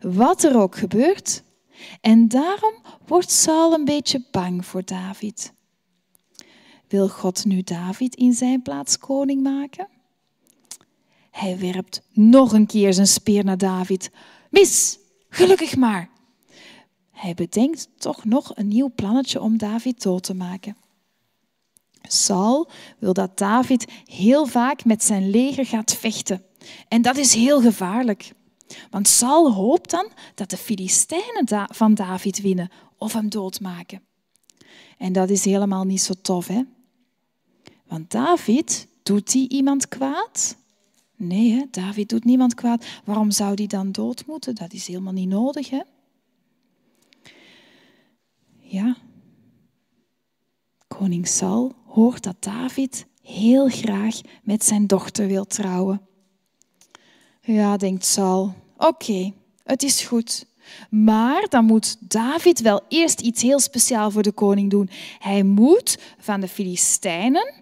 Wat 0.00 0.42
er 0.42 0.60
ook 0.60 0.76
gebeurt. 0.76 1.42
En 2.00 2.28
daarom 2.28 2.74
wordt 3.06 3.30
Saul 3.30 3.72
een 3.72 3.84
beetje 3.84 4.24
bang 4.30 4.66
voor 4.66 4.84
David. 4.84 5.52
Wil 6.88 7.08
God 7.08 7.44
nu 7.44 7.62
David 7.62 8.14
in 8.14 8.32
zijn 8.32 8.62
plaats 8.62 8.98
koning 8.98 9.42
maken? 9.42 9.88
Hij 11.30 11.58
werpt 11.58 12.02
nog 12.12 12.52
een 12.52 12.66
keer 12.66 12.92
zijn 12.92 13.06
speer 13.06 13.44
naar 13.44 13.58
David. 13.58 14.10
Mis, 14.50 14.98
gelukkig 15.28 15.76
maar. 15.76 16.10
Hij 17.10 17.34
bedenkt 17.34 17.88
toch 17.98 18.24
nog 18.24 18.56
een 18.56 18.68
nieuw 18.68 18.92
plannetje 18.94 19.40
om 19.40 19.58
David 19.58 20.02
dood 20.02 20.22
te 20.22 20.34
maken. 20.34 20.76
Saul 22.02 22.70
wil 22.98 23.12
dat 23.12 23.38
David 23.38 23.92
heel 24.04 24.46
vaak 24.46 24.84
met 24.84 25.04
zijn 25.04 25.30
leger 25.30 25.66
gaat 25.66 25.94
vechten. 25.94 26.45
En 26.88 27.02
dat 27.02 27.16
is 27.16 27.34
heel 27.34 27.60
gevaarlijk. 27.60 28.32
Want 28.90 29.08
Saul 29.08 29.52
hoopt 29.52 29.90
dan 29.90 30.08
dat 30.34 30.50
de 30.50 30.56
Filistijnen 30.56 31.68
van 31.72 31.94
David 31.94 32.40
winnen 32.40 32.70
of 32.98 33.12
hem 33.12 33.28
doodmaken. 33.28 34.02
En 34.98 35.12
dat 35.12 35.30
is 35.30 35.44
helemaal 35.44 35.84
niet 35.84 36.02
zo 36.02 36.14
tof, 36.22 36.46
hè? 36.46 36.62
Want 37.86 38.10
David, 38.10 38.88
doet 39.02 39.32
hij 39.32 39.46
iemand 39.48 39.88
kwaad? 39.88 40.56
Nee, 41.16 41.52
hè? 41.52 41.64
David 41.70 42.08
doet 42.08 42.24
niemand 42.24 42.54
kwaad. 42.54 42.86
Waarom 43.04 43.30
zou 43.30 43.54
hij 43.54 43.66
dan 43.66 43.92
dood 43.92 44.26
moeten? 44.26 44.54
Dat 44.54 44.72
is 44.72 44.86
helemaal 44.86 45.12
niet 45.12 45.28
nodig, 45.28 45.70
hè? 45.70 45.80
Ja. 48.58 48.96
Koning 50.86 51.26
Saul 51.26 51.74
hoort 51.84 52.22
dat 52.22 52.36
David 52.42 53.06
heel 53.22 53.68
graag 53.68 54.20
met 54.42 54.64
zijn 54.64 54.86
dochter 54.86 55.26
wil 55.26 55.44
trouwen. 55.44 56.05
Ja, 57.46 57.76
denkt 57.76 58.04
Saul. 58.04 58.54
Oké, 58.76 59.32
het 59.64 59.82
is 59.82 60.02
goed. 60.02 60.46
Maar 60.90 61.46
dan 61.48 61.64
moet 61.64 61.96
David 62.10 62.60
wel 62.60 62.80
eerst 62.88 63.20
iets 63.20 63.42
heel 63.42 63.60
speciaals 63.60 64.12
voor 64.12 64.22
de 64.22 64.32
koning 64.32 64.70
doen. 64.70 64.90
Hij 65.18 65.42
moet 65.42 65.98
van 66.18 66.40
de 66.40 66.48
Filistijnen, 66.48 67.54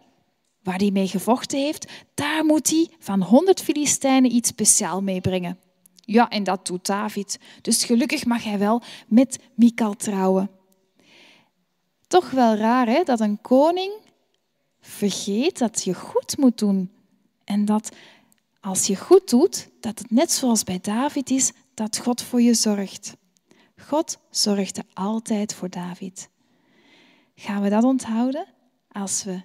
waar 0.63 0.79
hij 0.79 0.91
mee 0.91 1.09
gevochten 1.09 1.59
heeft, 1.59 1.93
daar 2.15 2.45
moet 2.45 2.71
hij 2.71 2.89
van 2.99 3.23
honderd 3.23 3.63
Filistijnen 3.63 4.35
iets 4.35 4.49
speciaals 4.49 5.03
meebrengen. 5.03 5.59
Ja, 5.95 6.29
en 6.29 6.45
dat 6.45 6.67
doet 6.67 6.87
David. 6.87 7.39
Dus 7.61 7.85
gelukkig 7.85 8.25
mag 8.25 8.45
hij 8.45 8.59
wel 8.59 8.83
met 9.07 9.39
Mikal 9.55 9.95
trouwen. 9.95 10.51
Toch 12.07 12.31
wel 12.31 12.55
raar 12.55 12.87
hè, 12.87 13.03
dat 13.03 13.21
een 13.21 13.41
koning 13.41 13.93
vergeet 14.81 15.59
dat 15.59 15.85
je 15.85 15.95
goed 15.95 16.37
moet 16.37 16.59
doen. 16.59 16.91
En 17.45 17.65
dat 17.65 17.91
als 18.65 18.87
je 18.87 18.97
goed 18.97 19.31
doet, 19.31 19.69
dat 19.81 19.99
het 19.99 20.11
net 20.11 20.33
zoals 20.33 20.65
bij 20.65 20.79
David 20.81 21.31
is, 21.31 21.53
dat 21.75 21.99
God 21.99 22.23
voor 22.23 22.41
je 22.41 22.55
zorgt. 22.55 23.17
God 23.77 24.19
zorgde 24.31 24.85
altijd 24.95 25.55
voor 25.55 25.71
David. 25.71 26.29
Gaan 27.35 27.63
we 27.63 27.69
dat 27.69 27.85
onthouden 27.85 28.47
als 28.89 29.25
we 29.25 29.43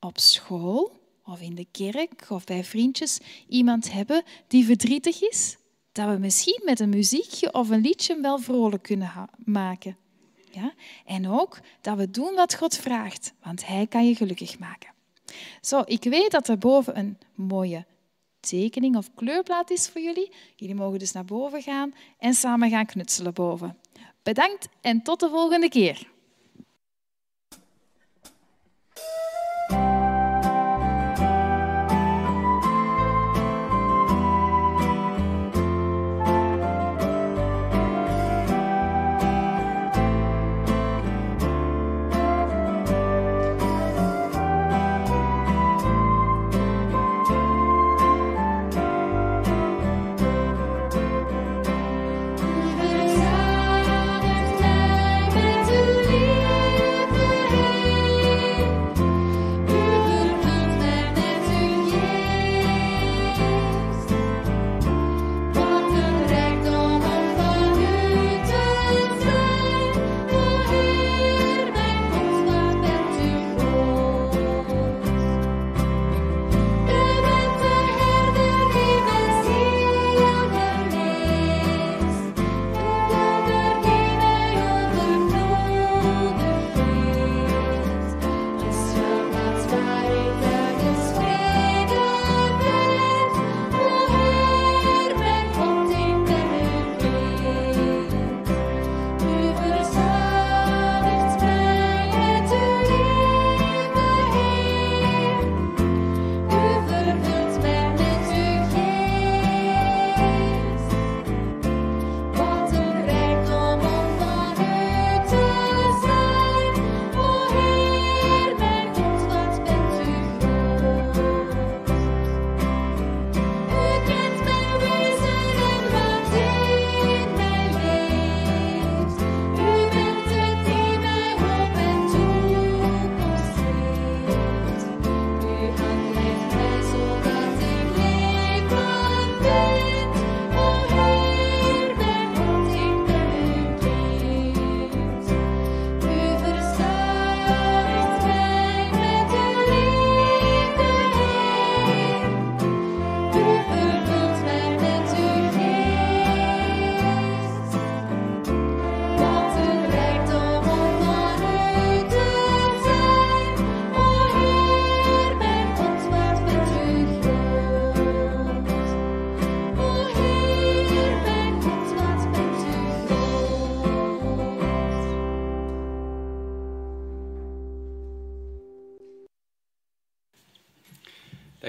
op 0.00 0.18
school 0.18 1.00
of 1.24 1.40
in 1.40 1.54
de 1.54 1.66
kerk 1.70 2.26
of 2.28 2.44
bij 2.44 2.64
vriendjes 2.64 3.18
iemand 3.48 3.92
hebben 3.92 4.22
die 4.46 4.64
verdrietig 4.64 5.22
is? 5.22 5.56
Dat 5.92 6.08
we 6.08 6.18
misschien 6.18 6.60
met 6.64 6.80
een 6.80 6.88
muziekje 6.88 7.54
of 7.54 7.68
een 7.68 7.80
liedje 7.80 8.20
wel 8.20 8.38
vrolijk 8.38 8.82
kunnen 8.82 9.28
maken. 9.36 9.96
Ja? 10.50 10.74
En 11.04 11.28
ook 11.28 11.60
dat 11.80 11.96
we 11.96 12.10
doen 12.10 12.34
wat 12.34 12.54
God 12.54 12.76
vraagt, 12.76 13.32
want 13.42 13.66
Hij 13.66 13.86
kan 13.86 14.06
je 14.06 14.14
gelukkig 14.14 14.58
maken. 14.58 14.90
Zo, 15.60 15.82
ik 15.84 16.02
weet 16.02 16.30
dat 16.30 16.48
er 16.48 16.58
boven 16.58 16.98
een 16.98 17.18
mooie 17.34 17.86
tekening 18.48 18.96
of 18.96 19.14
kleurplaat 19.14 19.70
is 19.70 19.88
voor 19.88 20.00
jullie. 20.00 20.32
Jullie 20.56 20.74
mogen 20.74 20.98
dus 20.98 21.12
naar 21.12 21.24
boven 21.24 21.62
gaan 21.62 21.94
en 22.18 22.34
samen 22.34 22.70
gaan 22.70 22.86
knutselen 22.86 23.34
boven. 23.34 23.78
Bedankt 24.22 24.68
en 24.80 25.02
tot 25.02 25.20
de 25.20 25.28
volgende 25.28 25.68
keer. 25.68 26.11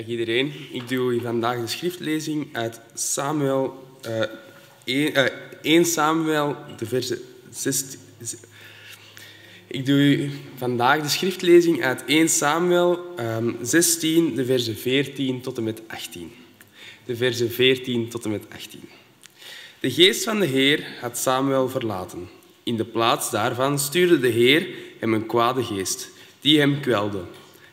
Dag 0.04 0.12
iedereen. 0.12 0.54
Ik 0.72 0.88
doe 0.88 1.22
vandaag 1.22 1.60
de 1.60 1.68
schriftlezing 1.68 2.48
uit 2.52 2.80
Samuel, 2.94 3.88
uh, 4.08 4.24
1, 4.84 5.18
uh, 5.18 5.26
1 5.62 5.86
Samuel, 5.86 6.56
de 6.78 6.86
verse 6.86 7.22
16. 7.50 8.00
Ik 9.68 9.86
doe 9.86 10.30
vandaag 10.56 11.02
de 11.02 11.10
schriftlezing 11.10 11.84
uit 11.84 12.04
1 12.06 12.30
Samuel 12.30 13.00
um, 13.20 13.58
16, 13.62 14.36
de 14.36 14.46
verse 14.46 14.76
14 14.76 15.42
tot 15.42 15.58
en 15.58 15.64
met 15.64 15.82
18. 15.88 16.32
De 17.06 17.16
verse 17.16 17.50
14 17.50 18.10
tot 18.10 18.26
en 18.26 18.32
met 18.32 18.44
18. 18.54 18.82
De 19.80 19.92
geest 19.92 20.24
van 20.24 20.40
de 20.40 20.46
Heer 20.46 20.86
had 21.02 21.18
Samuel 21.18 21.70
verlaten. 21.70 22.30
In 22.64 22.78
de 22.78 22.86
plaats 22.86 23.32
daarvan 23.32 23.80
stuurde 23.80 24.20
de 24.20 24.28
Heer 24.28 24.68
hem 25.00 25.14
een 25.14 25.26
kwade 25.26 25.64
geest, 25.64 26.10
die 26.42 26.60
hem 26.60 26.80
kwelde. 26.80 27.24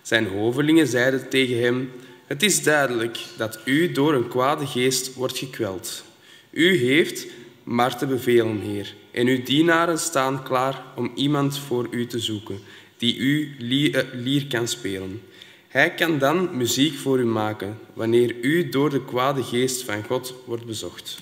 Zijn 0.03 0.27
hovelingen 0.27 0.87
zeiden 0.87 1.29
tegen 1.29 1.63
hem: 1.63 1.91
Het 2.31 2.43
is 2.43 2.63
duidelijk 2.63 3.19
dat 3.37 3.59
u 3.65 3.93
door 3.93 4.15
een 4.15 4.29
kwade 4.29 4.67
geest 4.67 5.15
wordt 5.15 5.39
gekweld. 5.39 6.05
U 6.51 6.77
heeft 6.77 7.27
maar 7.63 7.99
te 7.99 8.07
bevelen, 8.07 8.61
Heer, 8.61 8.95
en 9.11 9.27
uw 9.27 9.43
dienaren 9.43 9.99
staan 9.99 10.43
klaar 10.43 10.83
om 10.97 11.13
iemand 11.15 11.59
voor 11.59 11.87
u 11.91 12.07
te 12.07 12.19
zoeken 12.19 12.61
die 12.97 13.17
u 13.17 13.57
eh, 13.93 14.03
lier 14.13 14.47
kan 14.47 14.69
spelen. 14.69 15.23
Hij 15.69 15.95
kan 15.95 16.19
dan 16.19 16.57
muziek 16.57 16.99
voor 16.99 17.19
u 17.19 17.25
maken 17.25 17.79
wanneer 17.93 18.35
u 18.41 18.69
door 18.69 18.91
de 18.91 19.05
kwade 19.05 19.43
geest 19.43 19.83
van 19.85 20.05
God 20.05 20.35
wordt 20.47 20.67
bezocht. 20.67 21.19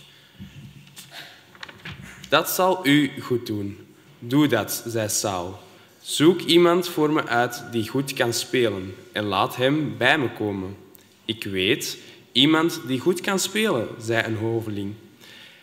Dat 2.28 2.50
zal 2.50 2.86
u 2.86 3.10
goed 3.20 3.46
doen. 3.46 3.78
Doe 4.18 4.46
dat, 4.46 4.82
zei 4.86 5.08
Saul. 5.08 5.58
Zoek 6.00 6.40
iemand 6.40 6.88
voor 6.88 7.10
me 7.10 7.26
uit 7.26 7.64
die 7.70 7.88
goed 7.88 8.12
kan 8.12 8.32
spelen 8.32 8.94
en 9.12 9.24
laat 9.24 9.56
hem 9.56 9.96
bij 9.96 10.18
me 10.18 10.30
komen. 10.32 10.86
Ik 11.28 11.44
weet, 11.44 11.98
iemand 12.32 12.80
die 12.86 13.00
goed 13.00 13.20
kan 13.20 13.38
spelen, 13.38 13.88
zei 14.00 14.24
een 14.24 14.36
hoveling. 14.36 14.94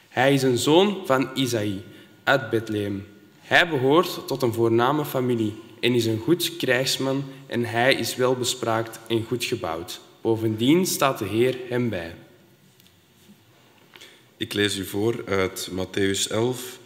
Hij 0.09 0.33
is 0.33 0.43
een 0.43 0.57
zoon 0.57 1.01
van 1.05 1.29
Isaï 1.33 1.81
uit 2.23 2.49
Bethlehem. 2.49 3.07
Hij 3.39 3.69
behoort 3.69 4.27
tot 4.27 4.41
een 4.41 4.53
voorname 4.53 5.05
familie 5.05 5.53
en 5.79 5.93
is 5.93 6.05
een 6.05 6.19
goed 6.19 6.57
krijgsman 6.57 7.23
en 7.47 7.65
hij 7.65 7.93
is 7.93 8.15
welbespraakt 8.15 8.99
en 9.07 9.23
goed 9.23 9.43
gebouwd. 9.43 9.99
Bovendien 10.21 10.85
staat 10.85 11.19
de 11.19 11.25
Heer 11.25 11.57
hem 11.69 11.89
bij. 11.89 12.15
Ik 14.37 14.53
lees 14.53 14.77
u 14.77 14.85
voor 14.85 15.23
uit 15.25 15.69
Matthäus 15.71 16.31
11, 16.31 16.79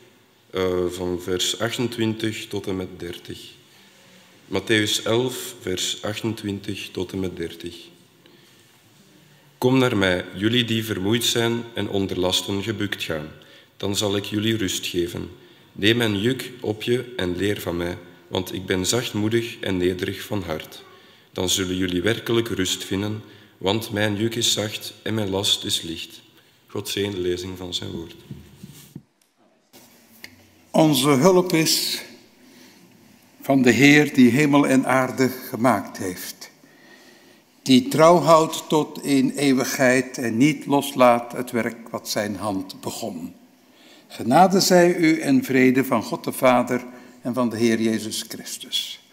uh, 0.52 0.86
van 0.88 1.22
vers 1.22 1.60
28 1.60 2.48
tot 2.48 2.68
en 2.68 2.76
met 2.76 3.00
30. 3.00 3.40
Matthäus 4.46 5.04
11, 5.04 5.56
vers 5.60 6.02
28 6.02 6.90
tot 6.92 7.12
en 7.12 7.20
met 7.20 7.36
30. 7.36 7.76
Kom 9.60 9.78
naar 9.78 9.98
mij, 9.98 10.26
jullie 10.36 10.66
die 10.66 10.86
vermoeid 10.86 11.24
zijn 11.24 11.64
en 11.74 11.90
onder 11.90 12.20
lasten 12.20 12.64
gebukt 12.64 13.04
gaan, 13.04 13.28
dan 13.78 13.96
zal 13.96 14.16
ik 14.16 14.26
jullie 14.26 14.58
rust 14.58 14.86
geven. 14.86 15.30
Neem 15.72 15.98
mijn 15.98 16.20
juk 16.20 16.52
op 16.62 16.84
je 16.84 17.14
en 17.16 17.36
leer 17.36 17.62
van 17.62 17.78
mij, 17.78 17.98
want 18.28 18.54
ik 18.54 18.66
ben 18.66 18.86
zachtmoedig 18.86 19.60
en 19.60 19.78
nederig 19.78 20.22
van 20.22 20.44
hart. 20.44 20.84
Dan 21.32 21.50
zullen 21.50 21.76
jullie 21.76 22.02
werkelijk 22.02 22.48
rust 22.48 22.84
vinden, 22.84 23.22
want 23.58 23.92
mijn 23.92 24.16
juk 24.16 24.36
is 24.36 24.54
zacht 24.54 24.94
en 25.02 25.14
mijn 25.14 25.30
last 25.30 25.64
is 25.64 25.82
licht. 25.82 26.22
God 26.68 26.90
zegen 26.90 27.12
de 27.12 27.20
lezing 27.20 27.58
van 27.58 27.74
zijn 27.74 27.92
woord. 27.92 28.16
Onze 30.72 31.10
hulp 31.10 31.54
is 31.54 32.02
van 33.42 33.62
de 33.62 33.72
Heer 33.72 34.14
die 34.14 34.30
hemel 34.30 34.68
en 34.68 34.86
aarde 34.86 35.30
gemaakt 35.30 35.98
heeft. 35.98 36.39
Die 37.70 37.88
trouw 37.88 38.20
houdt 38.20 38.64
tot 38.68 39.04
in 39.04 39.34
eeuwigheid 39.36 40.18
en 40.18 40.38
niet 40.38 40.66
loslaat 40.66 41.32
het 41.32 41.52
werk 41.52 41.90
wat 41.90 42.10
zijn 42.10 42.36
hand 42.36 42.82
begon. 42.82 43.34
Genade 44.08 44.60
zij 44.60 44.96
u 44.96 45.20
en 45.20 45.44
vrede 45.44 45.86
van 45.86 46.04
God 46.04 46.24
de 46.24 46.32
Vader 46.32 46.86
en 47.22 47.34
van 47.34 47.50
de 47.50 47.58
Heer 47.58 47.82
Jezus 47.82 48.26
Christus. 48.28 49.10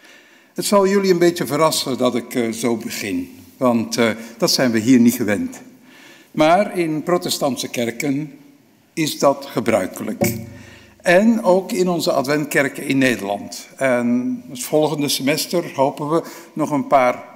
Het 0.53 0.65
zal 0.65 0.87
jullie 0.87 1.11
een 1.11 1.17
beetje 1.17 1.45
verrassen 1.45 1.97
dat 1.97 2.15
ik 2.15 2.35
uh, 2.35 2.51
zo 2.51 2.77
begin, 2.77 3.35
want 3.57 3.97
uh, 3.97 4.09
dat 4.37 4.51
zijn 4.51 4.71
we 4.71 4.79
hier 4.79 4.99
niet 4.99 5.15
gewend. 5.15 5.61
Maar 6.31 6.77
in 6.77 7.03
protestantse 7.03 7.67
kerken 7.67 8.31
is 8.93 9.19
dat 9.19 9.45
gebruikelijk. 9.45 10.35
En 11.01 11.43
ook 11.43 11.71
in 11.71 11.89
onze 11.89 12.11
adventkerken 12.11 12.83
in 12.83 12.97
Nederland. 12.97 13.67
En 13.75 14.43
het 14.49 14.63
volgende 14.63 15.07
semester 15.07 15.75
hopen 15.75 16.09
we 16.09 16.23
nog 16.53 16.71
een 16.71 16.87
paar 16.87 17.35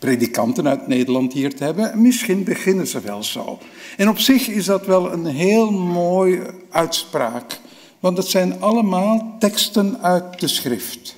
predikanten 0.00 0.68
uit 0.68 0.86
Nederland 0.86 1.32
hier 1.32 1.54
te 1.54 1.64
hebben. 1.64 2.02
Misschien 2.02 2.44
beginnen 2.44 2.86
ze 2.86 3.00
wel 3.00 3.22
zo. 3.22 3.58
En 3.96 4.08
op 4.08 4.18
zich 4.18 4.48
is 4.48 4.64
dat 4.64 4.86
wel 4.86 5.12
een 5.12 5.26
heel 5.26 5.70
mooie 5.70 6.54
uitspraak. 6.70 7.60
Want 8.00 8.16
het 8.16 8.26
zijn 8.26 8.60
allemaal 8.60 9.36
teksten 9.38 10.02
uit 10.02 10.40
de 10.40 10.48
schrift. 10.48 11.16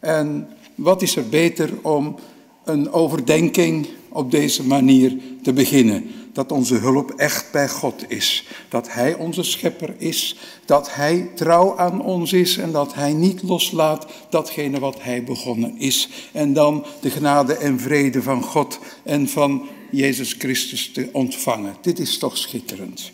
En 0.00 0.48
wat 0.74 1.02
is 1.02 1.16
er 1.16 1.28
beter 1.28 1.70
om 1.82 2.16
een 2.64 2.92
overdenking 2.92 3.88
op 4.08 4.30
deze 4.30 4.66
manier 4.66 5.16
te 5.42 5.52
beginnen? 5.52 6.10
Dat 6.32 6.52
onze 6.52 6.74
hulp 6.74 7.10
echt 7.10 7.52
bij 7.52 7.68
God 7.68 8.04
is. 8.08 8.46
Dat 8.68 8.92
Hij 8.92 9.14
onze 9.14 9.42
schepper 9.42 9.94
is, 9.98 10.36
dat 10.64 10.94
Hij 10.94 11.30
trouw 11.34 11.78
aan 11.78 12.02
ons 12.04 12.32
is 12.32 12.56
en 12.56 12.72
dat 12.72 12.94
Hij 12.94 13.12
niet 13.12 13.42
loslaat 13.42 14.06
datgene 14.30 14.78
wat 14.78 15.02
Hij 15.02 15.24
begonnen 15.24 15.78
is. 15.78 16.08
En 16.32 16.52
dan 16.52 16.84
de 17.00 17.10
genade 17.10 17.54
en 17.54 17.80
vrede 17.80 18.22
van 18.22 18.42
God 18.42 18.78
en 19.02 19.28
van 19.28 19.68
Jezus 19.90 20.32
Christus 20.38 20.90
te 20.92 21.08
ontvangen. 21.12 21.76
Dit 21.80 21.98
is 21.98 22.18
toch 22.18 22.36
schitterend. 22.36 23.12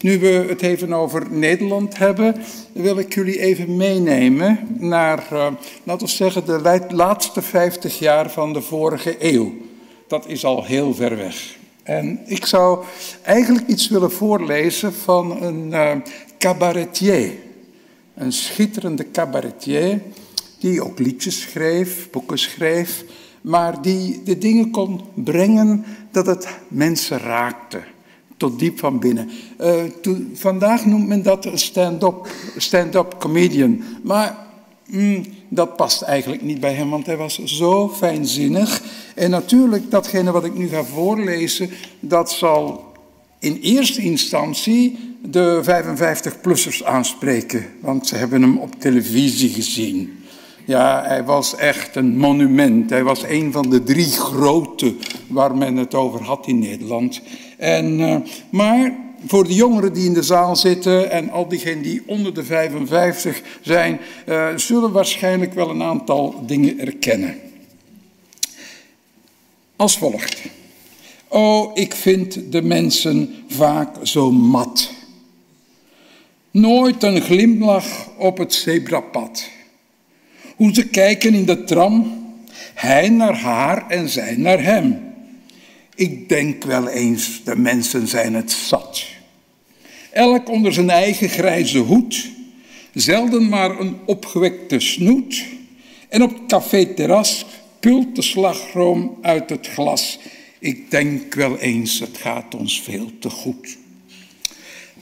Nu 0.00 0.18
we 0.18 0.44
het 0.48 0.62
even 0.62 0.92
over 0.92 1.26
Nederland 1.30 1.98
hebben, 1.98 2.42
wil 2.72 2.98
ik 2.98 3.14
jullie 3.14 3.40
even 3.40 3.76
meenemen 3.76 4.76
naar, 4.78 5.26
uh, 5.32 5.46
laten 5.82 6.06
we 6.06 6.12
zeggen, 6.12 6.46
de 6.46 6.80
laatste 6.88 7.42
50 7.42 7.98
jaar 7.98 8.30
van 8.30 8.52
de 8.52 8.62
vorige 8.62 9.16
eeuw. 9.18 9.52
Dat 10.08 10.26
is 10.26 10.44
al 10.44 10.64
heel 10.64 10.94
ver 10.94 11.16
weg. 11.16 11.60
En 11.82 12.20
ik 12.26 12.46
zou 12.46 12.84
eigenlijk 13.22 13.66
iets 13.66 13.88
willen 13.88 14.12
voorlezen 14.12 14.94
van 14.94 15.42
een 15.42 15.70
uh, 15.70 15.92
cabaretier. 16.38 17.32
Een 18.14 18.32
schitterende 18.32 19.10
cabaretier 19.10 20.00
die 20.58 20.84
ook 20.84 20.98
liedjes 20.98 21.40
schreef, 21.40 22.10
boeken 22.10 22.38
schreef, 22.38 23.04
maar 23.40 23.82
die 23.82 24.22
de 24.22 24.38
dingen 24.38 24.70
kon 24.70 25.00
brengen 25.14 25.84
dat 26.10 26.26
het 26.26 26.48
mensen 26.68 27.18
raakte. 27.18 27.80
Tot 28.36 28.58
diep 28.58 28.78
van 28.78 28.98
binnen. 28.98 29.30
Uh, 29.60 29.82
vandaag 30.34 30.84
noemt 30.86 31.06
men 31.06 31.22
dat 31.22 31.44
een 31.44 31.58
stand-up 31.58 32.28
stand 32.56 32.96
comedian. 33.18 33.82
Maar 34.02 34.36
mm, 34.86 35.24
dat 35.54 35.76
past 35.76 36.02
eigenlijk 36.02 36.42
niet 36.42 36.60
bij 36.60 36.72
hem, 36.72 36.90
want 36.90 37.06
hij 37.06 37.16
was 37.16 37.44
zo 37.44 37.88
fijnzinnig. 37.88 38.82
En 39.14 39.30
natuurlijk, 39.30 39.90
datgene 39.90 40.32
wat 40.32 40.44
ik 40.44 40.54
nu 40.54 40.68
ga 40.68 40.84
voorlezen, 40.84 41.70
dat 42.00 42.32
zal 42.32 42.92
in 43.38 43.58
eerste 43.62 44.02
instantie 44.02 44.98
de 45.22 45.62
55-plussers 45.64 46.84
aanspreken, 46.84 47.66
want 47.80 48.06
ze 48.06 48.16
hebben 48.16 48.42
hem 48.42 48.58
op 48.58 48.80
televisie 48.80 49.48
gezien. 49.48 50.20
Ja, 50.64 51.02
hij 51.06 51.24
was 51.24 51.56
echt 51.56 51.96
een 51.96 52.16
monument. 52.16 52.90
Hij 52.90 53.04
was 53.04 53.22
een 53.22 53.52
van 53.52 53.70
de 53.70 53.82
drie 53.82 54.10
grote 54.10 54.94
waar 55.26 55.56
men 55.56 55.76
het 55.76 55.94
over 55.94 56.22
had 56.22 56.46
in 56.46 56.58
Nederland. 56.58 57.20
En, 57.58 58.00
uh, 58.00 58.16
maar 58.50 58.92
voor 59.26 59.46
de 59.46 59.54
jongeren 59.54 59.92
die 59.92 60.04
in 60.04 60.14
de 60.14 60.22
zaal 60.22 60.56
zitten 60.56 61.10
en 61.10 61.30
al 61.30 61.48
diegenen 61.48 61.82
die 61.82 62.02
onder 62.06 62.34
de 62.34 62.44
55 62.44 63.42
zijn, 63.60 64.00
uh, 64.28 64.56
zullen 64.56 64.92
waarschijnlijk 64.92 65.54
wel 65.54 65.70
een 65.70 65.82
aantal 65.82 66.42
dingen 66.46 66.78
erkennen. 66.78 67.36
Als 69.76 69.98
volgt. 69.98 70.42
Oh, 71.28 71.70
ik 71.74 71.94
vind 71.94 72.52
de 72.52 72.62
mensen 72.62 73.34
vaak 73.48 73.96
zo 74.02 74.30
mat. 74.30 74.90
Nooit 76.50 77.02
een 77.02 77.20
glimlach 77.20 78.08
op 78.18 78.38
het 78.38 78.54
zebrapad. 78.54 79.48
Hoe 80.56 80.74
ze 80.74 80.88
kijken 80.88 81.34
in 81.34 81.44
de 81.44 81.64
tram, 81.64 82.22
hij 82.74 83.08
naar 83.08 83.36
haar 83.36 83.88
en 83.88 84.08
zij 84.08 84.36
naar 84.36 84.62
hem. 84.62 85.12
Ik 85.94 86.28
denk 86.28 86.64
wel 86.64 86.88
eens, 86.88 87.40
de 87.44 87.56
mensen 87.56 88.08
zijn 88.08 88.34
het 88.34 88.52
zat. 88.52 89.04
Elk 90.12 90.48
onder 90.48 90.72
zijn 90.72 90.90
eigen 90.90 91.28
grijze 91.28 91.78
hoed, 91.78 92.30
zelden 92.92 93.48
maar 93.48 93.80
een 93.80 93.96
opgewekte 94.04 94.80
snoet. 94.80 95.44
En 96.08 96.22
op 96.22 96.30
het 96.30 96.46
café-terras 96.46 97.44
pult 97.80 98.16
de 98.16 98.22
slagroom 98.22 99.18
uit 99.22 99.50
het 99.50 99.66
glas. 99.66 100.18
Ik 100.58 100.90
denk 100.90 101.34
wel 101.34 101.58
eens, 101.58 102.00
het 102.00 102.18
gaat 102.18 102.54
ons 102.54 102.80
veel 102.82 103.10
te 103.18 103.30
goed. 103.30 103.78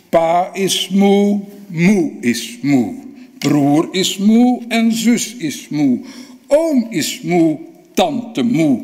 Pa 0.09 0.51
is 0.53 0.89
moe, 0.89 1.41
moe 1.67 2.13
is 2.21 2.59
moe. 2.63 2.95
Broer 3.39 3.89
is 3.91 4.17
moe 4.17 4.63
en 4.69 4.93
zus 4.93 5.35
is 5.35 5.69
moe. 5.69 6.01
Oom 6.47 6.87
is 6.91 7.21
moe, 7.21 7.59
tante 7.95 8.43
moe. 8.43 8.83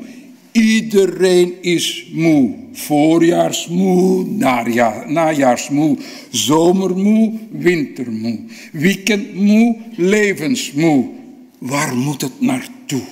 Iedereen 0.56 1.54
is 1.60 2.06
moe. 2.12 2.54
Voorjaarsmoe, 2.72 4.24
naja, 4.24 5.04
najaarsmoe, 5.08 5.96
zomermoe, 6.30 7.32
wintermoe, 7.50 8.38
weekendmoe, 8.72 9.76
levensmoe. 9.96 11.04
Waar 11.58 11.96
moet 11.96 12.20
het 12.20 12.40
naartoe? 12.40 13.02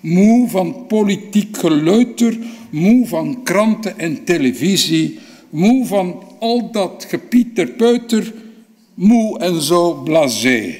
Moe 0.00 0.48
van 0.48 0.86
politiek 0.86 1.56
geleuter, 1.56 2.38
moe 2.70 3.06
van 3.06 3.42
kranten 3.42 3.98
en 3.98 4.24
televisie, 4.24 5.18
moe 5.50 5.86
van 5.86 6.22
al 6.38 6.70
dat 6.70 7.06
gepieter 7.08 7.66
peuter, 7.66 8.32
moe 8.94 9.38
en 9.38 9.62
zo 9.62 9.94
blasé. 9.94 10.74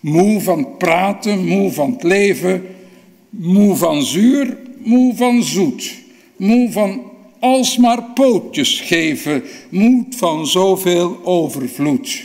Moe 0.00 0.40
van 0.40 0.76
praten, 0.76 1.46
moe 1.46 1.72
van 1.72 1.92
het 1.92 2.02
leven, 2.02 2.62
moe 3.30 3.76
van 3.76 4.02
zuur, 4.02 4.56
moe 4.88 5.16
van 5.16 5.42
zoet, 5.42 5.94
moe 6.36 6.72
van 6.72 7.02
alsmaar 7.38 8.02
pootjes 8.14 8.80
geven, 8.80 9.42
moe 9.70 10.06
van 10.10 10.46
zoveel 10.46 11.20
overvloed. 11.24 12.22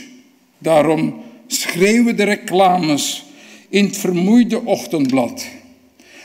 Daarom 0.58 1.14
schreeuwen 1.46 2.16
de 2.16 2.22
reclames 2.22 3.24
in 3.68 3.84
het 3.84 3.96
vermoeide 3.96 4.64
ochtendblad. 4.64 5.46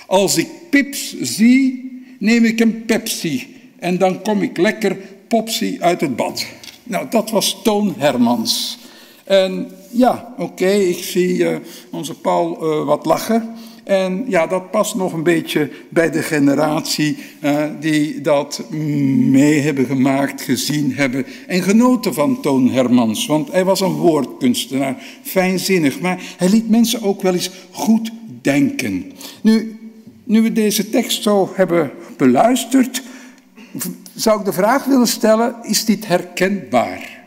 Als 0.08 0.38
ik 0.38 0.48
pips 0.70 1.20
zie, 1.20 1.92
neem 2.20 2.46
ik 2.46 2.60
een 2.60 2.86
Pepsi 2.86 3.56
en 3.80 3.98
dan 3.98 4.22
kom 4.22 4.42
ik 4.42 4.58
lekker 4.58 4.98
popsy 5.28 5.78
uit 5.80 6.02
het 6.02 6.16
bad. 6.16 6.46
Nou, 6.84 7.06
dat 7.10 7.30
was 7.30 7.58
Toon 7.64 7.96
Hermans. 7.98 8.78
En 9.24 9.72
ja, 9.92 10.34
oké, 10.38 10.72
ik 10.72 11.04
zie 11.04 11.36
uh, 11.38 11.58
onze 11.92 12.14
Paul 12.14 12.52
uh, 12.52 12.86
wat 12.86 13.06
lachen. 13.06 13.56
En 13.90 14.26
ja, 14.28 14.48
dat 14.48 14.72
past 14.72 14.96
nog 14.96 15.14
een 15.14 15.24
beetje 15.24 15.70
bij 15.90 16.12
de 16.12 16.22
generatie 16.22 17.18
uh, 17.44 17.64
die 17.80 18.22
dat 18.22 18.64
mee 18.70 19.60
hebben 19.60 19.86
gemaakt, 19.86 20.42
gezien 20.42 20.94
hebben 20.96 21.26
en 21.48 21.64
genoten 21.64 22.14
van 22.14 22.42
Toon 22.42 22.70
Hermans. 22.70 23.26
Want 23.26 23.52
hij 23.52 23.66
was 23.66 23.82
een 23.82 23.94
woordkunstenaar, 23.94 25.04
fijnzinnig, 25.22 26.00
maar 26.00 26.22
hij 26.38 26.50
liet 26.50 26.70
mensen 26.70 27.02
ook 27.02 27.22
wel 27.22 27.34
eens 27.34 27.50
goed 27.72 28.12
denken. 28.42 29.12
Nu, 29.42 29.80
nu 30.24 30.42
we 30.42 30.54
deze 30.54 30.90
tekst 30.90 31.24
zo 31.24 31.52
hebben 31.56 31.92
beluisterd, 32.18 33.02
zou 34.16 34.40
ik 34.40 34.46
de 34.46 34.54
vraag 34.54 34.86
willen 34.86 35.08
stellen, 35.08 35.56
is 35.62 35.86
dit 35.86 36.08
herkenbaar? 36.08 37.24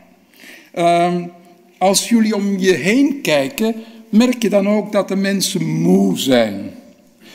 Um, 0.77 1.31
als 1.77 2.09
jullie 2.09 2.35
om 2.35 2.59
je 2.59 2.73
heen 2.73 3.21
kijken, 3.21 3.75
merk 4.13 4.41
je 4.41 4.49
dan 4.49 4.69
ook 4.69 4.91
dat 4.91 5.07
de 5.07 5.15
mensen 5.15 5.65
moe 5.65 6.17
zijn, 6.17 6.71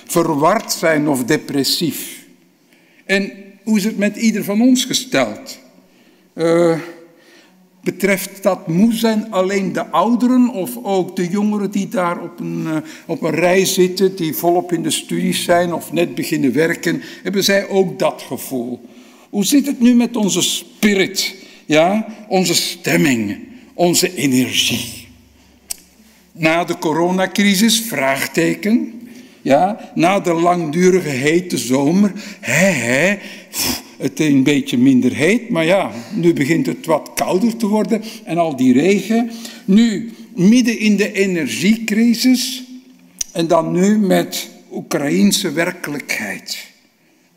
verward 0.05 0.73
zijn 0.73 1.09
of 1.09 1.25
depressief. 1.25 2.27
En 3.05 3.33
hoe 3.63 3.77
is 3.77 3.85
het 3.85 3.99
met 3.99 4.17
ieder 4.17 4.45
van 4.45 4.61
ons 4.61 4.85
gesteld? 4.85 5.59
Uh, 6.35 6.79
betreft 7.83 8.43
dat 8.43 8.67
moe 8.67 8.93
zijn 8.93 9.31
alleen 9.31 9.73
de 9.73 9.87
ouderen 9.87 10.49
of 10.49 10.79
ook 10.83 11.17
de 11.17 11.29
jongeren 11.29 11.71
die 11.71 11.89
daar 11.89 12.23
op 12.23 12.41
een, 12.41 12.65
uh, 12.67 12.77
op 13.07 13.23
een 13.23 13.35
rij 13.35 13.65
zitten, 13.65 14.17
die 14.17 14.35
volop 14.35 14.73
in 14.73 14.83
de 14.83 14.91
studies 14.91 15.45
zijn 15.45 15.73
of 15.73 15.93
net 15.93 16.15
beginnen 16.15 16.53
werken, 16.53 17.03
hebben 17.23 17.45
zij 17.45 17.69
ook 17.69 17.99
dat 17.99 18.23
gevoel? 18.27 18.81
Hoe 19.31 19.45
zit 19.45 19.67
het 19.67 19.81
nu 19.81 19.95
met 19.95 20.17
onze 20.17 20.43
spirit, 20.43 21.35
ja, 21.67 22.07
onze 22.29 22.55
stemming? 22.55 23.47
onze 23.79 24.15
energie. 24.15 24.98
Na 26.39 26.65
de 26.65 26.79
coronacrisis, 26.79 27.81
vraagteken. 27.81 28.93
Ja, 29.43 29.91
na 29.95 30.21
de 30.21 30.33
langdurige 30.33 31.09
hete 31.09 31.59
zomer, 31.59 32.13
hè, 32.41 32.67
hè, 32.67 33.19
het 33.99 34.21
een 34.21 34.43
beetje 34.43 34.79
minder 34.79 35.15
heet, 35.15 35.49
maar 35.49 35.65
ja, 35.65 35.91
nu 36.15 36.33
begint 36.33 36.67
het 36.67 36.87
wat 36.87 37.11
kouder 37.15 37.57
te 37.57 37.67
worden 37.67 38.03
en 38.25 38.39
al 38.39 38.57
die 38.57 38.73
regen. 38.73 39.31
Nu, 39.65 40.13
midden 40.35 40.79
in 40.79 40.97
de 40.97 41.13
energiecrisis 41.13 42.65
en 43.33 43.47
dan 43.47 43.73
nu 43.73 43.99
met 43.99 44.51
Oekraïense 44.73 45.53
werkelijkheid. 45.53 46.67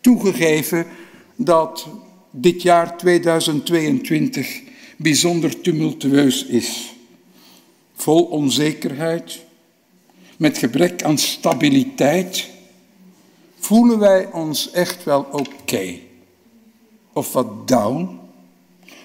Toegegeven 0.01 0.85
dat 1.35 1.87
dit 2.31 2.61
jaar 2.61 2.97
2022 2.97 4.61
bijzonder 4.97 5.61
tumultueus 5.61 6.45
is. 6.45 6.93
Vol 8.01 8.23
onzekerheid, 8.23 9.39
met 10.37 10.57
gebrek 10.57 11.03
aan 11.03 11.17
stabiliteit, 11.17 12.49
voelen 13.59 13.99
wij 13.99 14.31
ons 14.31 14.71
echt 14.71 15.03
wel 15.03 15.27
oké. 15.31 15.99
Of 17.13 17.33
wat 17.33 17.67
down, 17.67 18.19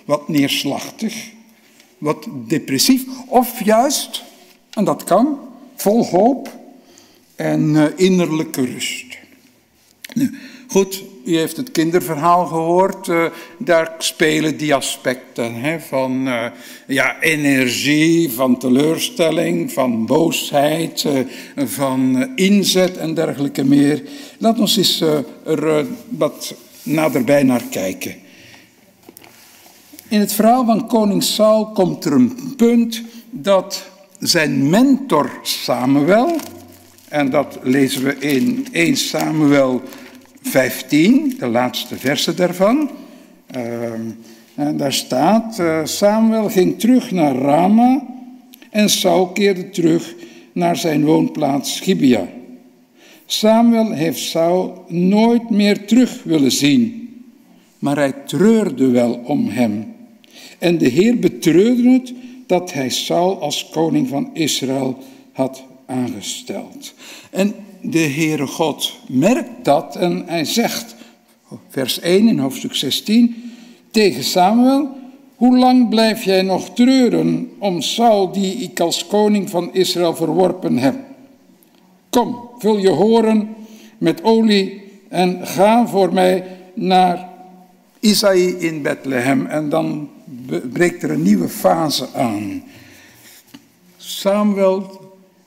wat 0.04 0.28
neerslachtig, 0.28 1.30
wat 1.98 2.26
depressief, 2.46 3.04
of 3.26 3.64
juist, 3.64 4.22
en 4.70 4.84
dat 4.84 5.04
kan, 5.04 5.38
vol 5.74 6.06
hoop 6.06 6.58
en 7.34 7.74
uh, 7.74 7.84
innerlijke 7.96 8.64
rust. 8.64 9.18
Nu, 10.14 10.38
goed, 10.68 11.02
u 11.26 11.36
heeft 11.36 11.56
het 11.56 11.70
kinderverhaal 11.70 12.46
gehoord. 12.46 13.08
Uh, 13.08 13.24
daar 13.58 13.94
spelen 13.98 14.56
die 14.56 14.74
aspecten 14.74 15.54
hè, 15.54 15.80
van 15.80 16.26
uh, 16.26 16.44
ja, 16.86 17.20
energie, 17.20 18.32
van 18.32 18.58
teleurstelling, 18.58 19.72
van 19.72 20.06
boosheid, 20.06 21.04
uh, 21.06 21.66
van 21.66 22.30
inzet 22.34 22.96
en 22.96 23.14
dergelijke 23.14 23.64
meer. 23.64 24.02
Laat 24.38 24.58
ons 24.58 24.76
eens 24.76 25.00
er 25.44 25.86
wat 26.08 26.54
naderbij 26.82 27.42
naar 27.42 27.62
kijken. 27.70 28.14
In 30.08 30.20
het 30.20 30.32
verhaal 30.32 30.64
van 30.64 30.86
koning 30.86 31.22
Saul 31.22 31.66
komt 31.66 32.04
er 32.04 32.12
een 32.12 32.54
punt 32.56 33.02
dat 33.30 33.84
zijn 34.18 34.70
mentor 34.70 35.30
Samuel, 35.42 36.36
en 37.08 37.30
dat 37.30 37.58
lezen 37.62 38.02
we 38.02 38.18
in 38.18 38.66
1 38.72 38.96
Samuel 38.96 39.82
15, 40.46 41.34
de 41.38 41.46
laatste 41.46 41.96
verse 41.96 42.34
daarvan. 42.34 42.90
Uh, 43.56 43.62
en 44.54 44.76
daar 44.76 44.92
staat, 44.92 45.58
uh, 45.58 45.80
Samuel 45.84 46.48
ging 46.48 46.78
terug 46.78 47.10
naar 47.10 47.34
Rama 47.34 48.06
en 48.70 48.90
Saul 48.90 49.26
keerde 49.26 49.70
terug 49.70 50.14
naar 50.52 50.76
zijn 50.76 51.04
woonplaats 51.04 51.80
Gibea. 51.80 52.28
Samuel 53.26 53.92
heeft 53.92 54.18
Saul 54.18 54.84
nooit 54.88 55.50
meer 55.50 55.86
terug 55.86 56.22
willen 56.22 56.52
zien, 56.52 57.08
maar 57.78 57.96
hij 57.96 58.12
treurde 58.12 58.90
wel 58.90 59.20
om 59.24 59.48
hem. 59.48 59.94
En 60.58 60.78
de 60.78 60.88
Heer 60.88 61.18
betreurde 61.18 61.90
het 61.90 62.12
dat 62.46 62.72
hij 62.72 62.88
Saul 62.88 63.40
als 63.40 63.68
koning 63.68 64.08
van 64.08 64.30
Israël 64.32 64.98
had 65.32 65.64
aangesteld. 65.86 66.94
En 67.30 67.54
de 67.90 67.98
Heere 67.98 68.46
God 68.46 68.98
merkt 69.08 69.64
dat 69.64 69.96
en 69.96 70.22
hij 70.26 70.44
zegt, 70.44 70.94
vers 71.68 72.00
1 72.00 72.28
in 72.28 72.38
hoofdstuk 72.38 72.74
16, 72.74 73.52
tegen 73.90 74.24
Samuel, 74.24 74.88
hoe 75.36 75.58
lang 75.58 75.88
blijf 75.88 76.22
jij 76.22 76.42
nog 76.42 76.70
treuren 76.70 77.50
om 77.58 77.80
Saul 77.80 78.32
die 78.32 78.54
ik 78.54 78.80
als 78.80 79.06
koning 79.06 79.50
van 79.50 79.74
Israël 79.74 80.14
verworpen 80.14 80.78
heb? 80.78 80.96
Kom, 82.10 82.48
vul 82.58 82.78
je 82.78 82.90
horen 82.90 83.54
met 83.98 84.22
olie 84.22 84.82
en 85.08 85.46
ga 85.46 85.86
voor 85.86 86.12
mij 86.12 86.44
naar 86.74 87.28
Isaïe 88.00 88.58
in 88.58 88.82
Bethlehem. 88.82 89.46
En 89.46 89.68
dan 89.68 90.10
breekt 90.72 91.02
er 91.02 91.10
een 91.10 91.22
nieuwe 91.22 91.48
fase 91.48 92.08
aan. 92.14 92.62
Samuel 93.96 95.00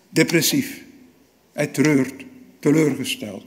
depressief. 0.10 0.84
Hij 1.54 1.68
treurt, 1.68 2.26
teleurgesteld. 2.60 3.44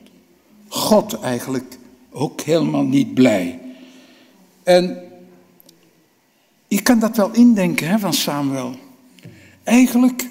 God 0.69 1.21
eigenlijk 1.21 1.79
ook 2.11 2.41
helemaal 2.41 2.85
niet 2.85 3.15
blij. 3.15 3.61
En 4.63 4.99
je 6.69 6.83
kan 6.83 6.99
dat 6.99 7.17
wel 7.17 7.31
indenken 7.33 7.89
hè, 7.89 7.99
van 7.99 8.13
Samuel. 8.13 8.75
Eigenlijk 9.63 10.29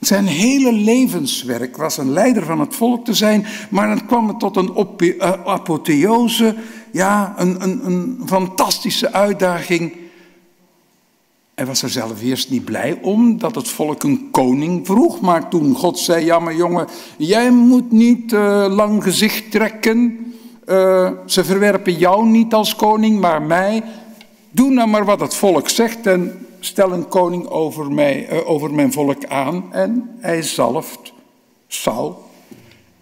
zijn 0.00 0.26
hele 0.26 0.72
levenswerk 0.72 1.76
was 1.76 1.96
een 1.96 2.12
leider 2.12 2.44
van 2.44 2.60
het 2.60 2.74
volk 2.74 3.04
te 3.04 3.14
zijn, 3.14 3.46
maar 3.70 3.88
dan 3.88 4.06
kwam 4.06 4.28
het 4.28 4.38
tot 4.38 4.56
een 4.56 4.74
eh, 4.96 5.32
apotheose, 5.44 6.56
ja, 6.92 7.34
een, 7.36 7.62
een, 7.62 7.86
een 7.86 8.22
fantastische 8.26 9.12
uitdaging 9.12 10.01
hij 11.62 11.70
was 11.70 11.82
er 11.82 11.90
zelf 11.90 12.22
eerst 12.22 12.50
niet 12.50 12.64
blij 12.64 12.98
om 13.02 13.38
dat 13.38 13.54
het 13.54 13.68
volk 13.68 14.02
een 14.02 14.28
koning 14.30 14.86
vroeg. 14.86 15.20
Maar 15.20 15.48
toen 15.48 15.74
God 15.74 15.98
zei, 15.98 16.24
ja 16.24 16.38
maar 16.38 16.54
jongen, 16.54 16.86
jij 17.16 17.50
moet 17.50 17.92
niet 17.92 18.32
uh, 18.32 18.66
lang 18.68 19.02
gezicht 19.02 19.50
trekken. 19.50 20.32
Uh, 20.66 21.10
ze 21.26 21.44
verwerpen 21.44 21.94
jou 21.94 22.26
niet 22.26 22.54
als 22.54 22.76
koning, 22.76 23.20
maar 23.20 23.42
mij. 23.42 23.82
Doe 24.50 24.70
nou 24.70 24.88
maar 24.88 25.04
wat 25.04 25.20
het 25.20 25.34
volk 25.34 25.68
zegt 25.68 26.06
en 26.06 26.46
stel 26.60 26.92
een 26.92 27.08
koning 27.08 27.46
over, 27.46 27.92
mij, 27.92 28.32
uh, 28.32 28.50
over 28.50 28.74
mijn 28.74 28.92
volk 28.92 29.26
aan. 29.26 29.72
En 29.72 30.10
hij 30.18 30.42
zalft 30.42 31.12
Saul. 31.66 32.30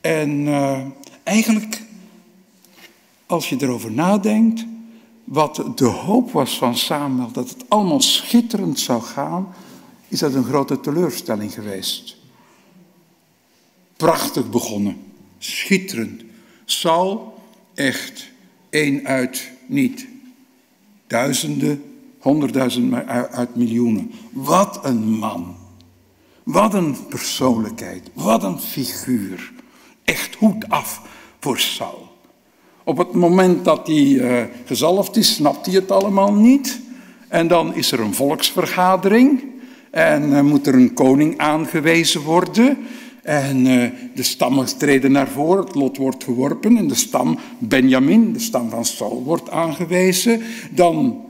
En 0.00 0.48
eigenlijk 1.22 1.82
als 3.26 3.48
je 3.48 3.56
erover 3.60 3.92
nadenkt, 3.92 4.64
wat 5.30 5.62
de 5.74 5.84
hoop 5.84 6.30
was 6.30 6.58
van 6.58 6.76
Samuel, 6.76 7.32
dat 7.32 7.48
het 7.48 7.64
allemaal 7.68 8.00
schitterend 8.00 8.80
zou 8.80 9.02
gaan, 9.02 9.54
is 10.08 10.18
dat 10.18 10.34
een 10.34 10.44
grote 10.44 10.80
teleurstelling 10.80 11.52
geweest. 11.52 12.16
Prachtig 13.96 14.50
begonnen, 14.50 14.96
schitterend. 15.38 16.22
Saul, 16.64 17.34
echt 17.74 18.30
één 18.70 19.06
uit 19.06 19.50
niet. 19.66 20.06
Duizenden, 21.06 21.82
honderdduizenden 22.18 23.06
uit 23.30 23.56
miljoenen. 23.56 24.10
Wat 24.32 24.84
een 24.84 25.08
man. 25.08 25.56
Wat 26.42 26.74
een 26.74 27.06
persoonlijkheid. 27.08 28.10
Wat 28.14 28.42
een 28.42 28.60
figuur. 28.60 29.52
Echt 30.04 30.34
hoed 30.34 30.68
af 30.68 31.02
voor 31.40 31.58
Saul. 31.58 32.09
Op 32.90 32.98
het 32.98 33.12
moment 33.12 33.64
dat 33.64 33.86
hij 33.86 34.06
uh, 34.06 34.42
gezalfd 34.64 35.16
is, 35.16 35.34
snapt 35.34 35.66
hij 35.66 35.74
het 35.74 35.90
allemaal 35.90 36.32
niet. 36.32 36.80
En 37.28 37.48
dan 37.48 37.74
is 37.74 37.92
er 37.92 38.00
een 38.00 38.14
volksvergadering. 38.14 39.42
En 39.90 40.30
uh, 40.30 40.40
moet 40.40 40.66
er 40.66 40.74
een 40.74 40.94
koning 40.94 41.38
aangewezen 41.38 42.20
worden. 42.20 42.78
En 43.22 43.66
uh, 43.66 43.88
de 44.14 44.22
stammen 44.22 44.78
treden 44.78 45.12
naar 45.12 45.28
voren, 45.28 45.64
het 45.64 45.74
lot 45.74 45.96
wordt 45.96 46.24
geworpen. 46.24 46.76
En 46.76 46.88
de 46.88 46.94
stam 46.94 47.38
Benjamin, 47.58 48.32
de 48.32 48.38
stam 48.38 48.70
van 48.70 48.84
Saul, 48.84 49.22
wordt 49.24 49.50
aangewezen. 49.50 50.42
Dan 50.70 51.20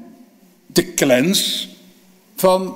de 0.66 0.94
clans 0.94 1.68
van 2.34 2.74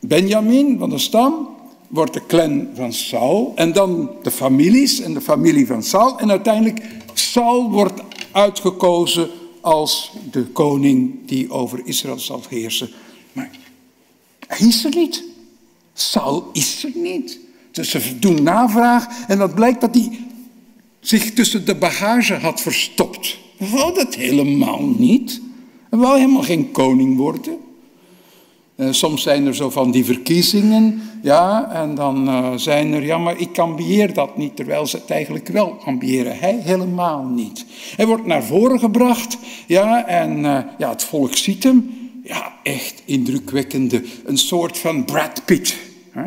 Benjamin, 0.00 0.78
van 0.78 0.90
de 0.90 0.98
stam 0.98 1.48
wordt 1.88 2.12
de 2.12 2.26
clan 2.26 2.68
van 2.74 2.92
Saul 2.92 3.52
en 3.54 3.72
dan 3.72 4.10
de 4.22 4.30
families 4.30 5.00
en 5.00 5.14
de 5.14 5.20
familie 5.20 5.66
van 5.66 5.82
Saul. 5.82 6.18
En 6.18 6.30
uiteindelijk 6.30 6.80
Saul 7.14 7.70
wordt 7.70 8.02
uitgekozen 8.30 9.30
als 9.60 10.12
de 10.30 10.42
koning 10.42 11.14
die 11.26 11.50
over 11.50 11.80
Israël 11.84 12.18
zal 12.18 12.42
heersen. 12.48 12.90
Maar 13.32 13.50
hij 14.46 14.66
is 14.68 14.84
er 14.84 14.94
niet. 14.94 15.24
Saul 15.92 16.50
is 16.52 16.84
er 16.84 16.92
niet. 16.94 17.38
Dus 17.70 17.90
ze 17.90 18.18
doen 18.18 18.42
navraag 18.42 19.26
en 19.26 19.38
dat 19.38 19.54
blijkt 19.54 19.80
dat 19.80 19.94
hij 19.94 20.20
zich 21.00 21.32
tussen 21.32 21.66
de 21.66 21.74
bagage 21.74 22.34
had 22.34 22.60
verstopt. 22.60 23.38
Wou 23.56 23.94
dat 23.94 24.14
helemaal 24.14 24.82
niet. 24.82 25.40
Hij 25.90 25.98
wou 25.98 26.18
helemaal 26.18 26.42
geen 26.42 26.70
koning 26.70 27.16
worden. 27.16 27.58
Uh, 28.76 28.88
soms 28.90 29.22
zijn 29.22 29.46
er 29.46 29.54
zo 29.54 29.70
van 29.70 29.90
die 29.90 30.04
verkiezingen, 30.04 31.02
ja, 31.22 31.70
en 31.72 31.94
dan 31.94 32.28
uh, 32.28 32.52
zijn 32.56 32.92
er, 32.92 33.04
ja, 33.04 33.18
maar 33.18 33.38
ik 33.38 33.58
ambieer 33.58 34.14
dat 34.14 34.36
niet, 34.36 34.56
terwijl 34.56 34.86
ze 34.86 34.96
het 34.96 35.10
eigenlijk 35.10 35.48
wel 35.48 35.76
ambiëren. 35.84 36.38
Hij 36.38 36.58
helemaal 36.62 37.24
niet. 37.24 37.64
Hij 37.96 38.06
wordt 38.06 38.26
naar 38.26 38.44
voren 38.44 38.78
gebracht, 38.78 39.38
ja, 39.66 40.06
en 40.06 40.38
uh, 40.38 40.58
ja, 40.78 40.88
het 40.88 41.04
volk 41.04 41.36
ziet 41.36 41.62
hem. 41.62 41.90
Ja, 42.22 42.52
echt 42.62 43.02
indrukwekkende, 43.04 44.04
een 44.24 44.38
soort 44.38 44.78
van 44.78 45.04
Brad 45.04 45.44
Pitt. 45.44 45.76
Hè? 46.10 46.22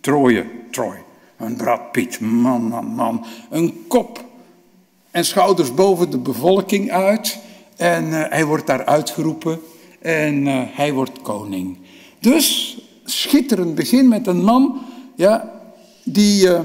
Troje, 0.00 0.46
Troy, 0.70 0.96
een 1.36 1.56
Brad 1.56 1.92
Pitt, 1.92 2.20
man, 2.20 2.62
man, 2.62 2.86
man. 2.86 3.24
Een 3.50 3.84
kop 3.88 4.24
en 5.10 5.24
schouders 5.24 5.74
boven 5.74 6.10
de 6.10 6.18
bevolking 6.18 6.90
uit. 6.90 7.38
En 7.76 8.10
hij 8.10 8.44
wordt 8.44 8.66
daar 8.66 8.84
uitgeroepen 8.84 9.60
en 10.00 10.46
uh, 10.46 10.62
hij 10.66 10.92
wordt 10.92 11.22
koning. 11.22 11.78
Dus 12.18 12.78
schitterend 13.04 13.74
begin 13.74 14.08
met 14.08 14.26
een 14.26 14.44
man 14.44 14.80
ja, 15.14 15.52
die 16.04 16.46
uh, 16.46 16.60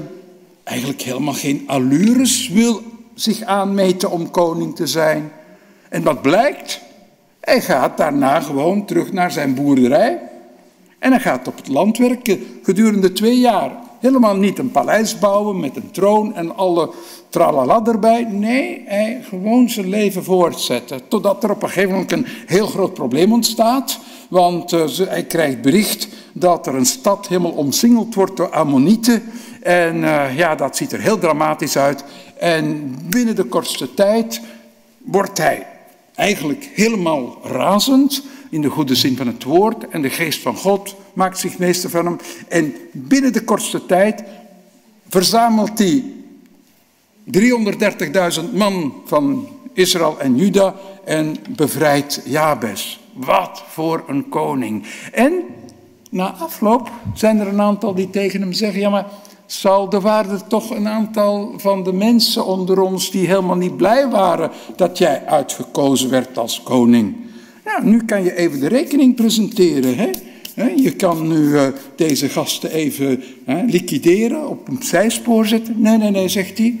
eigenlijk 0.64 1.02
helemaal 1.02 1.34
geen 1.34 1.64
allures 1.66 2.48
wil 2.48 2.82
zich 3.14 3.42
aanmeten 3.42 4.10
om 4.10 4.30
koning 4.30 4.76
te 4.76 4.86
zijn. 4.86 5.32
En 5.88 6.02
wat 6.02 6.22
blijkt? 6.22 6.80
Hij 7.40 7.60
gaat 7.60 7.96
daarna 7.96 8.40
gewoon 8.40 8.86
terug 8.86 9.12
naar 9.12 9.32
zijn 9.32 9.54
boerderij. 9.54 10.20
En 10.98 11.10
hij 11.10 11.20
gaat 11.20 11.48
op 11.48 11.56
het 11.56 11.68
land 11.68 11.98
werken 11.98 12.46
gedurende 12.62 13.12
twee 13.12 13.38
jaar. 13.38 13.70
Helemaal 14.06 14.36
niet 14.36 14.58
een 14.58 14.70
paleis 14.70 15.18
bouwen 15.18 15.60
met 15.60 15.76
een 15.76 15.90
troon 15.90 16.34
en 16.34 16.56
alle 16.56 16.90
tralala 17.28 17.84
erbij. 17.84 18.24
Nee, 18.30 18.82
hij 18.86 19.20
gewoon 19.28 19.68
zijn 19.68 19.88
leven 19.88 20.24
voortzetten. 20.24 21.08
Totdat 21.08 21.44
er 21.44 21.50
op 21.50 21.62
een 21.62 21.68
gegeven 21.68 21.90
moment 21.90 22.12
een 22.12 22.26
heel 22.46 22.66
groot 22.66 22.94
probleem 22.94 23.32
ontstaat. 23.32 23.98
Want 24.28 24.72
uh, 24.72 24.84
hij 24.98 25.24
krijgt 25.24 25.62
bericht 25.62 26.08
dat 26.32 26.66
er 26.66 26.74
een 26.74 26.86
stad 26.86 27.28
helemaal 27.28 27.50
omsingeld 27.50 28.14
wordt 28.14 28.36
door 28.36 28.50
Ammonieten. 28.50 29.22
En 29.62 29.96
uh, 29.96 30.36
ja, 30.36 30.54
dat 30.54 30.76
ziet 30.76 30.92
er 30.92 31.00
heel 31.00 31.18
dramatisch 31.18 31.76
uit. 31.76 32.04
En 32.38 32.94
binnen 33.10 33.36
de 33.36 33.44
kortste 33.44 33.94
tijd 33.94 34.40
wordt 34.98 35.38
hij 35.38 35.66
eigenlijk 36.14 36.70
helemaal 36.74 37.38
razend. 37.42 38.22
In 38.50 38.60
de 38.60 38.68
goede 38.68 38.94
zin 38.94 39.16
van 39.16 39.26
het 39.26 39.44
woord. 39.44 39.88
En 39.88 40.02
de 40.02 40.10
geest 40.10 40.42
van 40.42 40.56
God 40.56 40.94
maakt 41.16 41.38
zich 41.38 41.58
meester 41.58 41.90
van 41.90 42.06
hem. 42.06 42.18
En 42.48 42.74
binnen 42.92 43.32
de 43.32 43.44
kortste 43.44 43.86
tijd 43.86 44.22
verzamelt 45.08 45.78
hij 45.78 46.04
330.000 48.40 48.52
man 48.52 48.94
van 49.04 49.48
Israël 49.72 50.18
en 50.18 50.36
Juda 50.36 50.74
en 51.04 51.36
bevrijdt 51.56 52.22
Jabes. 52.24 53.00
Wat 53.12 53.62
voor 53.68 54.04
een 54.06 54.28
koning. 54.28 54.86
En 55.12 55.32
na 56.10 56.32
afloop 56.32 56.90
zijn 57.14 57.40
er 57.40 57.48
een 57.48 57.60
aantal 57.60 57.94
die 57.94 58.10
tegen 58.10 58.40
hem 58.40 58.52
zeggen: 58.52 58.80
Ja, 58.80 58.90
maar 58.90 59.06
Saul, 59.46 59.90
er 59.90 60.30
er 60.30 60.46
toch 60.46 60.70
een 60.70 60.88
aantal 60.88 61.52
van 61.56 61.82
de 61.82 61.92
mensen 61.92 62.46
onder 62.46 62.80
ons 62.80 63.10
die 63.10 63.26
helemaal 63.26 63.56
niet 63.56 63.76
blij 63.76 64.08
waren 64.08 64.50
dat 64.76 64.98
jij 64.98 65.26
uitgekozen 65.26 66.10
werd 66.10 66.38
als 66.38 66.62
koning. 66.62 67.16
Nou, 67.64 67.84
nu 67.84 68.04
kan 68.04 68.24
je 68.24 68.36
even 68.36 68.60
de 68.60 68.68
rekening 68.68 69.14
presenteren. 69.14 69.96
Hè? 69.96 70.10
Je 70.56 70.92
kan 70.96 71.28
nu 71.28 71.36
uh, 71.36 71.66
deze 71.96 72.28
gasten 72.28 72.70
even 72.70 73.22
liquideren, 73.66 74.48
op 74.48 74.68
een 74.68 74.82
zijspoor 74.82 75.46
zetten. 75.46 75.80
Nee, 75.80 75.98
nee, 75.98 76.10
nee, 76.10 76.28
zegt 76.28 76.58
hij. 76.58 76.78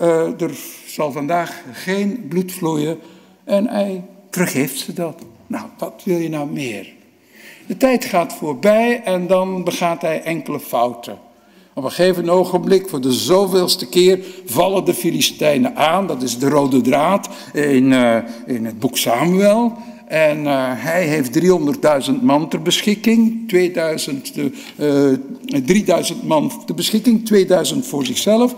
Uh, 0.00 0.40
er 0.40 0.58
zal 0.86 1.12
vandaag 1.12 1.62
geen 1.72 2.26
bloed 2.28 2.52
vloeien. 2.52 2.98
En 3.44 3.66
hij 3.66 4.04
vergeeft 4.30 4.78
ze 4.78 4.92
dat. 4.92 5.22
Nou, 5.46 5.66
wat 5.78 6.02
wil 6.04 6.18
je 6.18 6.28
nou 6.28 6.50
meer? 6.50 6.92
De 7.66 7.76
tijd 7.76 8.04
gaat 8.04 8.32
voorbij 8.32 9.02
en 9.04 9.26
dan 9.26 9.64
begaat 9.64 10.02
hij 10.02 10.22
enkele 10.22 10.60
fouten. 10.60 11.18
Op 11.74 11.84
een 11.84 11.90
gegeven 11.90 12.28
ogenblik, 12.28 12.88
voor 12.88 13.00
de 13.00 13.12
zoveelste 13.12 13.88
keer, 13.88 14.18
vallen 14.44 14.84
de 14.84 14.94
Filistijnen 14.94 15.76
aan. 15.76 16.06
Dat 16.06 16.22
is 16.22 16.38
de 16.38 16.48
rode 16.48 16.80
draad 16.80 17.28
in, 17.52 17.92
uh, 17.92 18.16
in 18.46 18.64
het 18.64 18.78
boek 18.78 18.96
Samuel. 18.96 19.76
En 20.10 20.44
uh, 20.44 20.72
hij 20.74 21.06
heeft 21.06 21.40
300.000 22.10 22.22
man 22.22 22.48
ter 22.48 22.62
beschikking, 22.62 23.48
2000, 23.48 24.32
uh, 24.76 25.14
3000 25.64 26.22
man 26.22 26.52
ter 26.66 26.74
beschikking, 26.74 27.26
2000 27.26 27.86
voor 27.86 28.06
zichzelf, 28.06 28.54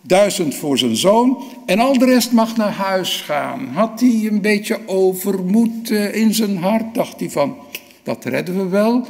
1000 0.00 0.54
voor 0.54 0.78
zijn 0.78 0.96
zoon. 0.96 1.42
En 1.66 1.78
al 1.78 1.98
de 1.98 2.04
rest 2.04 2.32
mag 2.32 2.56
naar 2.56 2.72
huis 2.72 3.20
gaan. 3.20 3.68
Had 3.72 4.00
hij 4.00 4.26
een 4.30 4.40
beetje 4.40 4.78
overmoed 4.86 5.90
in 5.90 6.34
zijn 6.34 6.56
hart, 6.56 6.94
dacht 6.94 7.20
hij 7.20 7.30
van, 7.30 7.56
dat 8.02 8.24
redden 8.24 8.56
we 8.56 8.68
wel. 8.68 9.06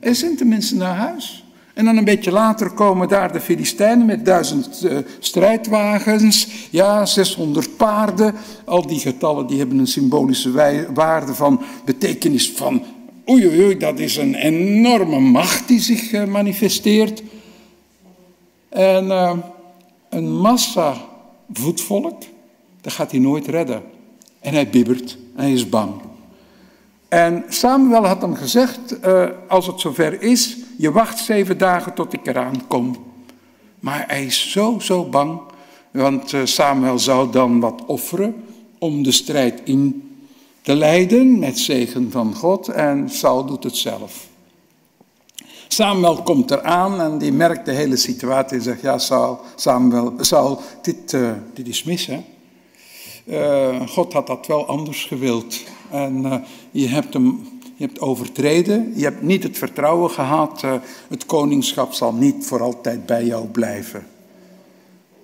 En 0.00 0.16
zijn 0.16 0.36
de 0.36 0.44
mensen 0.44 0.76
naar 0.76 0.96
huis. 0.96 1.41
En 1.74 1.84
dan 1.84 1.96
een 1.96 2.04
beetje 2.04 2.32
later 2.32 2.70
komen 2.70 3.08
daar 3.08 3.32
de 3.32 3.40
Filistijnen 3.40 4.06
met 4.06 4.24
duizend 4.24 4.82
uh, 4.84 4.98
strijdwagens, 5.18 6.48
ja, 6.70 7.06
600 7.06 7.76
paarden. 7.76 8.34
Al 8.64 8.86
die 8.86 8.98
getallen 8.98 9.46
die 9.46 9.58
hebben 9.58 9.78
een 9.78 9.86
symbolische 9.86 10.52
waarde 10.94 11.34
van 11.34 11.62
betekenis 11.84 12.50
van, 12.50 12.82
oei 13.28 13.46
oei 13.46 13.62
oei, 13.62 13.76
dat 13.76 13.98
is 13.98 14.16
een 14.16 14.34
enorme 14.34 15.18
macht 15.18 15.68
die 15.68 15.80
zich 15.80 16.12
uh, 16.12 16.24
manifesteert. 16.24 17.22
En 18.68 19.06
uh, 19.06 19.32
een 20.08 20.32
massa 20.32 20.94
voetvolk, 21.52 22.22
dat 22.80 22.92
gaat 22.92 23.10
hij 23.10 23.20
nooit 23.20 23.46
redden. 23.46 23.82
En 24.40 24.54
hij 24.54 24.68
bibbert, 24.68 25.18
hij 25.36 25.52
is 25.52 25.68
bang. 25.68 25.92
En 27.08 27.44
Samuel 27.48 28.06
had 28.06 28.22
hem 28.22 28.34
gezegd, 28.34 28.96
als 29.48 29.66
het 29.66 29.80
zover 29.80 30.22
is, 30.22 30.56
je 30.76 30.92
wacht 30.92 31.18
zeven 31.18 31.58
dagen 31.58 31.94
tot 31.94 32.12
ik 32.12 32.26
eraan 32.26 32.66
kom. 32.66 32.96
Maar 33.80 34.04
hij 34.08 34.24
is 34.24 34.50
zo, 34.50 34.78
zo 34.78 35.04
bang, 35.04 35.40
want 35.90 36.32
uh, 36.32 36.40
Samuel 36.44 36.98
zou 36.98 37.32
dan 37.32 37.60
wat 37.60 37.82
offeren 37.86 38.44
om 38.78 39.02
de 39.02 39.12
strijd 39.12 39.60
in 39.64 40.10
te 40.62 40.74
leiden 40.74 41.38
met 41.38 41.58
zegen 41.58 42.10
van 42.10 42.34
God 42.34 42.68
en 42.68 43.10
Saul 43.10 43.44
doet 43.44 43.64
het 43.64 43.76
zelf. 43.76 44.26
Samuel 45.68 46.22
komt 46.22 46.50
eraan 46.50 47.00
en 47.00 47.18
die 47.18 47.32
merkt 47.32 47.64
de 47.64 47.72
hele 47.72 47.96
situatie 47.96 48.56
en 48.56 48.62
zegt, 48.62 48.80
ja 48.80 48.98
Saul, 48.98 49.40
Samuel, 49.56 50.14
Saul 50.20 50.60
dit, 50.82 51.12
uh, 51.12 51.30
dit 51.54 51.68
is 51.68 51.82
mis 51.84 52.06
hè. 52.06 52.24
Uh, 53.24 53.88
God 53.88 54.12
had 54.12 54.26
dat 54.26 54.46
wel 54.46 54.66
anders 54.66 55.04
gewild. 55.04 55.62
En 55.90 56.44
je 56.70 56.88
hebt 56.88 57.14
hem 57.14 57.48
je 57.74 57.84
hebt 57.84 58.00
overtreden, 58.00 58.92
je 58.96 59.04
hebt 59.04 59.22
niet 59.22 59.42
het 59.42 59.58
vertrouwen 59.58 60.10
gehad, 60.10 60.62
uh, 60.64 60.72
het 61.08 61.26
koningschap 61.26 61.92
zal 61.92 62.12
niet 62.12 62.46
voor 62.46 62.62
altijd 62.62 63.06
bij 63.06 63.24
jou 63.24 63.46
blijven. 63.46 64.06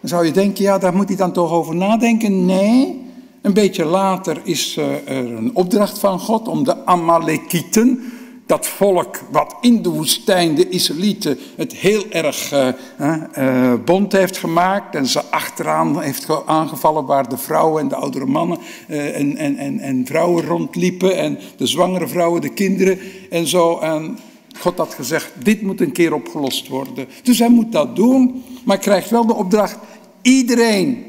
Dan 0.00 0.08
zou 0.08 0.26
je 0.26 0.32
denken, 0.32 0.64
ja, 0.64 0.78
daar 0.78 0.94
moet 0.94 1.08
hij 1.08 1.16
dan 1.16 1.32
toch 1.32 1.52
over 1.52 1.76
nadenken. 1.76 2.46
Nee, 2.46 3.06
Een 3.42 3.52
beetje 3.52 3.84
later 3.84 4.40
is 4.42 4.76
eh, 4.76 4.92
er 4.92 5.32
een 5.32 5.54
opdracht 5.54 5.98
van 5.98 6.20
God 6.20 6.48
om 6.48 6.64
de 6.64 6.86
Amalekieten, 6.86 8.12
dat 8.48 8.66
volk 8.66 9.20
wat 9.30 9.56
in 9.60 9.82
de 9.82 9.88
woestijn, 9.88 10.54
de 10.54 10.68
Israëlieten, 10.68 11.38
het 11.56 11.72
heel 11.72 12.04
erg 12.10 12.52
uh, 12.52 13.74
bond 13.84 14.12
heeft 14.12 14.36
gemaakt 14.36 14.94
en 14.94 15.06
ze 15.06 15.24
achteraan 15.24 16.00
heeft 16.02 16.46
aangevallen 16.46 17.04
waar 17.04 17.28
de 17.28 17.38
vrouwen 17.38 17.82
en 17.82 17.88
de 17.88 17.94
oudere 17.94 18.26
mannen 18.26 18.58
uh, 18.88 19.18
en, 19.18 19.36
en, 19.36 19.56
en, 19.56 19.78
en, 19.78 20.06
vrouwen 20.06 20.44
rondliepen 20.44 21.16
en 21.16 21.38
de 21.56 21.66
zwangere 21.66 22.08
vrouwen, 22.08 22.40
de 22.40 22.52
kinderen 22.52 22.98
en 23.30 23.46
zo. 23.46 23.78
En 23.78 24.18
God 24.58 24.78
had 24.78 24.94
gezegd, 24.94 25.32
dit 25.42 25.62
moet 25.62 25.80
een 25.80 25.92
keer 25.92 26.14
opgelost 26.14 26.68
worden. 26.68 27.08
Dus 27.22 27.38
hij 27.38 27.50
moet 27.50 27.72
dat 27.72 27.96
doen, 27.96 28.44
maar 28.64 28.78
krijgt 28.78 29.10
wel 29.10 29.26
de 29.26 29.34
opdracht 29.34 29.78
iedereen 30.22 31.04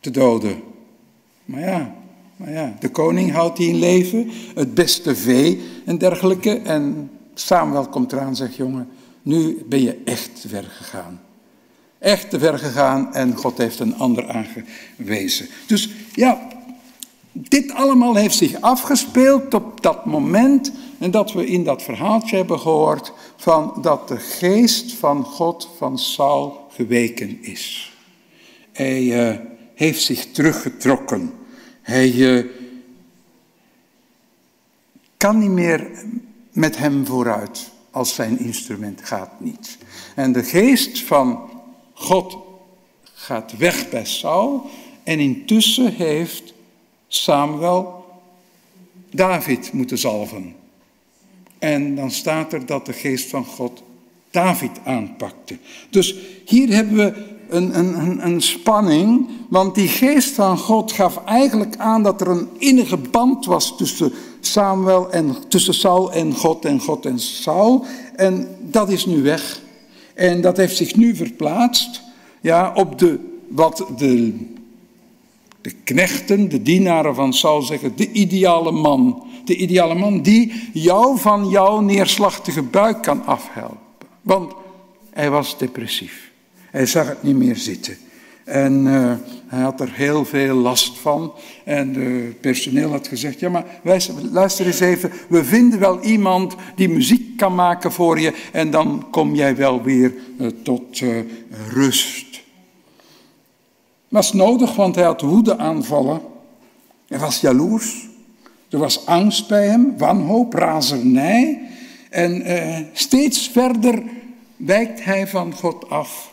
te 0.00 0.10
doden. 0.10 0.62
Maar 1.44 1.60
ja, 1.60 1.94
ja, 2.46 2.76
de 2.80 2.88
koning 2.88 3.32
houdt 3.32 3.56
die 3.56 3.68
in 3.68 3.78
leven, 3.78 4.30
het 4.54 4.74
beste 4.74 5.16
vee 5.16 5.60
en 5.84 5.98
dergelijke. 5.98 6.58
En 6.58 7.10
Samuel 7.34 7.88
komt 7.88 8.12
eraan 8.12 8.36
zegt, 8.36 8.56
jongen, 8.56 8.88
nu 9.22 9.64
ben 9.68 9.82
je 9.82 10.02
echt 10.04 10.40
te 10.40 10.48
ver 10.48 10.64
gegaan. 10.64 11.20
Echt 11.98 12.30
te 12.30 12.38
ver 12.38 12.58
gegaan 12.58 13.14
en 13.14 13.36
God 13.36 13.58
heeft 13.58 13.78
een 13.78 13.96
ander 13.96 14.28
aangewezen. 14.28 15.48
Dus 15.66 15.90
ja, 16.12 16.48
dit 17.32 17.72
allemaal 17.72 18.14
heeft 18.14 18.36
zich 18.36 18.60
afgespeeld 18.60 19.54
op 19.54 19.82
dat 19.82 20.04
moment 20.06 20.72
en 20.98 21.10
dat 21.10 21.32
we 21.32 21.46
in 21.46 21.64
dat 21.64 21.82
verhaaltje 21.82 22.36
hebben 22.36 22.60
gehoord 22.60 23.12
van 23.36 23.78
dat 23.82 24.08
de 24.08 24.16
geest 24.16 24.92
van 24.92 25.24
God 25.24 25.68
van 25.76 25.98
Saul 25.98 26.66
geweken 26.70 27.42
is. 27.42 27.92
Hij 28.72 29.02
uh, 29.02 29.36
heeft 29.74 30.02
zich 30.02 30.26
teruggetrokken. 30.30 31.32
Hij 31.84 32.12
uh, 32.12 32.44
kan 35.16 35.38
niet 35.38 35.50
meer 35.50 35.90
met 36.52 36.76
hem 36.76 37.06
vooruit 37.06 37.70
als 37.90 38.14
zijn 38.14 38.38
instrument 38.38 39.00
gaat 39.04 39.40
niet. 39.40 39.78
En 40.14 40.32
de 40.32 40.42
geest 40.42 41.00
van 41.00 41.50
God 41.92 42.36
gaat 43.02 43.56
weg 43.56 43.88
bij 43.88 44.04
Saul 44.04 44.70
en 45.02 45.18
intussen 45.18 45.92
heeft 45.92 46.54
Samuel 47.08 48.04
David 49.10 49.72
moeten 49.72 49.98
zalven. 49.98 50.54
En 51.58 51.94
dan 51.94 52.10
staat 52.10 52.52
er 52.52 52.66
dat 52.66 52.86
de 52.86 52.92
geest 52.92 53.30
van 53.30 53.44
God 53.44 53.82
David 54.30 54.70
aanpakte. 54.84 55.58
Dus 55.90 56.16
hier 56.44 56.68
hebben 56.68 56.96
we 56.96 57.33
een, 57.54 57.78
een, 57.78 58.26
een, 58.26 58.40
spanning, 58.40 59.28
want 59.48 59.74
die 59.74 59.88
geest 59.88 60.34
van 60.34 60.58
God 60.58 60.92
gaf 60.92 61.24
eigenlijk 61.24 61.76
aan 61.76 62.02
dat 62.02 62.20
er 62.20 62.28
een 62.28 62.48
innige 62.58 62.96
band 62.96 63.46
was 63.46 63.76
tussen 63.76 64.12
Samuel 64.40 65.10
en 65.10 65.36
tussen 65.48 65.74
Saul 65.74 66.12
en 66.12 66.34
God 66.34 66.64
en 66.64 66.80
God 66.80 67.06
en 67.06 67.18
Saul. 67.18 67.84
En 68.16 68.48
dat 68.60 68.88
is 68.88 69.06
nu 69.06 69.22
weg. 69.22 69.60
En 70.14 70.40
dat 70.40 70.56
heeft 70.56 70.76
zich 70.76 70.96
nu 70.96 71.16
verplaatst 71.16 72.02
ja, 72.40 72.72
op 72.74 72.98
de, 72.98 73.18
wat 73.48 73.86
de, 73.96 74.34
de 75.60 75.70
knechten, 75.84 76.48
de 76.48 76.62
dienaren 76.62 77.14
van 77.14 77.32
Saul 77.32 77.62
zeggen, 77.62 77.96
de 77.96 78.12
ideale 78.12 78.70
man. 78.70 79.26
De 79.44 79.56
ideale 79.56 79.94
man 79.94 80.22
die 80.22 80.70
jou 80.72 81.18
van 81.18 81.48
jouw 81.48 81.80
neerslachtige 81.80 82.62
buik 82.62 83.02
kan 83.02 83.26
afhelpen. 83.26 83.78
Want 84.22 84.52
hij 85.10 85.30
was 85.30 85.58
depressief. 85.58 86.32
Hij 86.74 86.86
zag 86.86 87.08
het 87.08 87.22
niet 87.22 87.36
meer 87.36 87.56
zitten. 87.56 87.96
En 88.44 88.86
uh, 88.86 89.12
hij 89.46 89.62
had 89.62 89.80
er 89.80 89.92
heel 89.92 90.24
veel 90.24 90.54
last 90.54 90.98
van. 90.98 91.32
En 91.64 91.94
het 91.94 92.40
personeel 92.40 92.90
had 92.90 93.08
gezegd: 93.08 93.40
Ja, 93.40 93.48
maar 93.48 93.64
luister 94.32 94.66
eens 94.66 94.80
even. 94.80 95.12
We 95.28 95.44
vinden 95.44 95.78
wel 95.78 96.00
iemand 96.00 96.54
die 96.74 96.88
muziek 96.88 97.36
kan 97.36 97.54
maken 97.54 97.92
voor 97.92 98.20
je. 98.20 98.34
En 98.52 98.70
dan 98.70 99.06
kom 99.10 99.34
jij 99.34 99.56
wel 99.56 99.82
weer 99.82 100.14
uh, 100.38 100.48
tot 100.62 101.00
uh, 101.00 101.18
rust. 101.68 102.42
Was 104.08 104.32
nodig, 104.32 104.76
want 104.76 104.94
hij 104.94 105.04
had 105.04 105.20
woedeaanvallen. 105.20 106.20
Hij 107.08 107.18
was 107.18 107.40
jaloers. 107.40 108.08
Er 108.68 108.78
was 108.78 109.06
angst 109.06 109.48
bij 109.48 109.66
hem, 109.66 109.98
wanhoop, 109.98 110.54
razernij. 110.54 111.60
En 112.10 112.44
steeds 112.92 113.48
verder 113.48 114.02
wijkt 114.56 115.04
hij 115.04 115.26
van 115.26 115.52
God 115.52 115.90
af. 115.90 116.32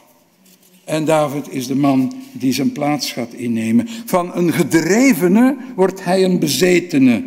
En 0.91 1.05
David 1.05 1.53
is 1.53 1.67
de 1.67 1.75
man 1.75 2.13
die 2.31 2.53
zijn 2.53 2.71
plaats 2.71 3.11
gaat 3.11 3.33
innemen. 3.33 3.87
Van 4.05 4.35
een 4.35 4.53
gedrevene 4.53 5.57
wordt 5.75 6.03
hij 6.03 6.23
een 6.23 6.39
bezetene. 6.39 7.23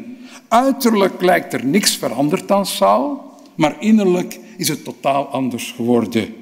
Uiterlijk 0.49 1.23
lijkt 1.23 1.53
er 1.53 1.67
niks 1.67 1.97
veranderd 1.97 2.51
aan 2.51 2.67
Saul, 2.67 3.21
maar 3.55 3.77
innerlijk 3.81 4.39
is 4.57 4.69
het 4.69 4.85
totaal 4.85 5.27
anders 5.27 5.73
geworden. 5.77 6.35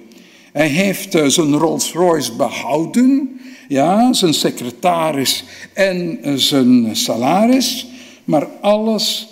Hij 0.53 0.66
heeft 0.66 1.14
eh, 1.14 1.27
zijn 1.27 1.57
Rolls 1.57 1.93
Royce 1.93 2.37
behouden, 2.37 3.41
ja, 3.68 4.12
zijn 4.12 4.35
secretaris 4.35 5.45
en 5.73 6.18
eh, 6.23 6.35
zijn 6.35 6.97
salaris, 6.97 7.87
maar 8.25 8.47
alles, 8.61 9.29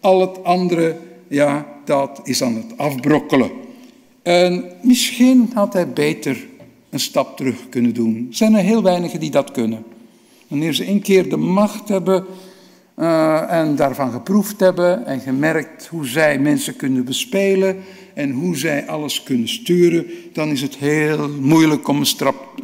al 0.00 0.20
het 0.20 0.44
andere, 0.44 0.96
ja, 1.28 1.66
dat 1.84 2.20
is 2.24 2.42
aan 2.42 2.54
het 2.54 2.78
afbrokkelen. 2.78 3.50
En 4.22 4.64
misschien 4.82 5.50
had 5.54 5.72
hij 5.72 5.92
beter 5.92 6.50
een 6.92 7.00
stap 7.00 7.36
terug 7.36 7.68
kunnen 7.68 7.94
doen. 7.94 8.26
Er 8.30 8.36
zijn 8.36 8.54
er 8.54 8.62
heel 8.62 8.82
weinigen 8.82 9.20
die 9.20 9.30
dat 9.30 9.50
kunnen. 9.50 9.84
Wanneer 10.48 10.72
ze 10.72 10.88
een 10.88 11.02
keer 11.02 11.28
de 11.28 11.36
macht 11.36 11.88
hebben 11.88 12.24
uh, 12.96 13.52
en 13.52 13.76
daarvan 13.76 14.10
geproefd 14.10 14.60
hebben 14.60 15.06
en 15.06 15.20
gemerkt 15.20 15.86
hoe 15.86 16.06
zij 16.06 16.38
mensen 16.38 16.76
kunnen 16.76 17.04
bespelen 17.04 17.76
en 18.14 18.30
hoe 18.30 18.56
zij 18.56 18.88
alles 18.88 19.22
kunnen 19.22 19.48
sturen, 19.48 20.06
dan 20.32 20.48
is 20.48 20.62
het 20.62 20.76
heel 20.76 21.28
moeilijk 21.28 21.88
om 21.88 21.98
een 21.98 22.06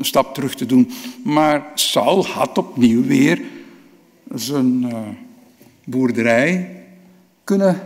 stap, 0.00 0.34
terug 0.34 0.54
te 0.54 0.66
doen. 0.66 0.90
Maar 1.24 1.66
Saul 1.74 2.26
had 2.26 2.58
opnieuw 2.58 3.04
weer 3.04 3.40
zijn 4.34 4.82
uh, 4.82 4.98
boerderij 5.84 6.76
kunnen 7.44 7.80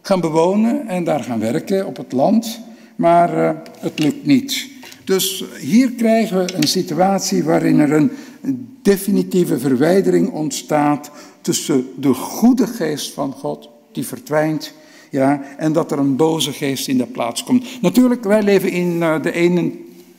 gaan 0.00 0.20
bewonen 0.20 0.88
en 0.88 1.04
daar 1.04 1.24
gaan 1.24 1.40
werken 1.40 1.86
op 1.86 1.96
het 1.96 2.12
land, 2.12 2.60
maar 2.96 3.36
uh, 3.38 3.50
het 3.78 3.98
lukt 3.98 4.26
niet. 4.26 4.71
Dus 5.04 5.44
hier 5.60 5.90
krijgen 5.92 6.44
we 6.44 6.54
een 6.54 6.68
situatie 6.68 7.44
waarin 7.44 7.78
er 7.78 7.92
een 7.92 8.10
definitieve 8.82 9.58
verwijdering 9.58 10.30
ontstaat 10.30 11.10
tussen 11.40 11.86
de 11.96 12.14
goede 12.14 12.66
geest 12.66 13.12
van 13.12 13.32
God, 13.32 13.68
die 13.92 14.06
verdwijnt, 14.06 14.72
ja, 15.10 15.42
en 15.56 15.72
dat 15.72 15.92
er 15.92 15.98
een 15.98 16.16
boze 16.16 16.52
geest 16.52 16.88
in 16.88 16.98
de 16.98 17.06
plaats 17.06 17.44
komt. 17.44 17.64
Natuurlijk, 17.80 18.24
wij 18.24 18.42
leven 18.42 18.70
in 18.70 19.02
eh, 19.02 19.22
de 19.22 19.32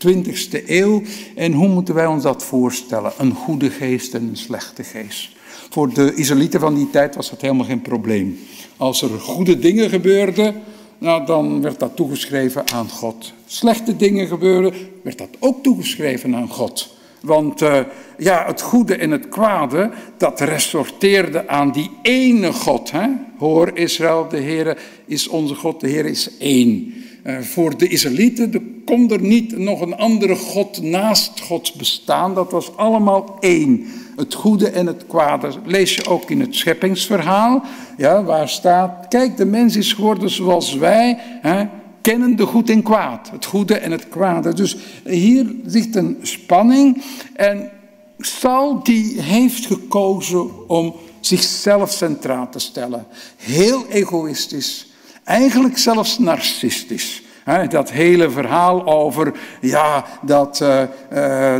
21ste 0.03 0.67
eeuw 0.67 1.01
en 1.35 1.53
hoe 1.53 1.67
moeten 1.67 1.95
wij 1.95 2.05
ons 2.05 2.23
dat 2.23 2.43
voorstellen? 2.43 3.13
Een 3.17 3.33
goede 3.33 3.69
geest 3.69 4.13
en 4.13 4.27
een 4.27 4.37
slechte 4.37 4.83
geest. 4.83 5.29
Voor 5.69 5.93
de 5.93 6.13
Israëlieten 6.15 6.59
van 6.59 6.75
die 6.75 6.89
tijd 6.89 7.15
was 7.15 7.29
dat 7.29 7.41
helemaal 7.41 7.65
geen 7.65 7.81
probleem. 7.81 8.39
Als 8.77 9.01
er 9.01 9.09
goede 9.09 9.59
dingen 9.59 9.89
gebeurden, 9.89 10.55
nou, 11.03 11.25
dan 11.25 11.61
werd 11.61 11.79
dat 11.79 11.95
toegeschreven 11.95 12.63
aan 12.73 12.89
God. 12.89 13.33
Slechte 13.45 13.95
dingen 13.95 14.27
gebeuren, 14.27 14.73
werd 15.01 15.17
dat 15.17 15.29
ook 15.39 15.63
toegeschreven 15.63 16.35
aan 16.35 16.49
God. 16.49 16.95
Want 17.21 17.61
uh, 17.61 17.79
ja, 18.17 18.45
het 18.45 18.61
goede 18.61 18.95
en 18.95 19.11
het 19.11 19.29
kwade, 19.29 19.91
dat 20.17 20.39
resorteerde 20.39 21.47
aan 21.47 21.71
die 21.71 21.91
ene 22.01 22.53
God. 22.53 22.91
Hè? 22.91 23.07
Hoor 23.37 23.77
Israël, 23.77 24.27
de 24.29 24.37
Heer 24.37 24.77
is 25.05 25.27
onze 25.27 25.55
God, 25.55 25.79
de 25.79 25.87
Heer 25.87 26.05
is 26.05 26.37
één. 26.37 26.93
Uh, 27.23 27.39
voor 27.39 27.77
de 27.77 27.87
Israëlieten 27.87 28.81
kon 28.85 29.11
er 29.11 29.21
niet 29.21 29.57
nog 29.57 29.81
een 29.81 29.95
andere 29.95 30.35
God 30.35 30.81
naast 30.81 31.41
God 31.41 31.73
bestaan. 31.75 32.33
Dat 32.33 32.51
was 32.51 32.77
allemaal 32.77 33.37
één 33.39 33.85
het 34.15 34.33
goede 34.33 34.69
en 34.69 34.87
het 34.87 35.07
kwade. 35.07 35.51
Lees 35.65 35.95
je 35.95 36.07
ook 36.07 36.29
in 36.29 36.39
het 36.39 36.55
scheppingsverhaal, 36.55 37.63
ja, 37.97 38.23
waar 38.23 38.49
staat, 38.49 39.07
kijk, 39.07 39.37
de 39.37 39.45
mens 39.45 39.75
is 39.75 39.93
geworden 39.93 40.29
zoals 40.29 40.75
wij, 40.75 41.17
hè, 41.41 41.65
kennen 42.01 42.35
de 42.35 42.45
goed 42.45 42.69
en 42.69 42.83
kwaad, 42.83 43.29
het 43.31 43.45
goede 43.45 43.77
en 43.77 43.91
het 43.91 44.09
kwade. 44.09 44.53
Dus 44.53 44.77
hier 45.03 45.55
ligt 45.63 45.95
een 45.95 46.17
spanning 46.21 47.03
en 47.33 47.71
Saul 48.17 48.83
die 48.83 49.21
heeft 49.21 49.65
gekozen 49.65 50.67
om 50.67 50.95
zichzelf 51.19 51.91
centraal 51.91 52.49
te 52.49 52.59
stellen. 52.59 53.05
Heel 53.37 53.85
egoïstisch, 53.87 54.92
eigenlijk 55.23 55.77
zelfs 55.77 56.19
narcistisch 56.19 57.21
dat 57.69 57.91
hele 57.91 58.29
verhaal 58.29 58.85
over 58.85 59.33
ja, 59.61 60.05
dat 60.21 60.59
uh, 60.61 60.83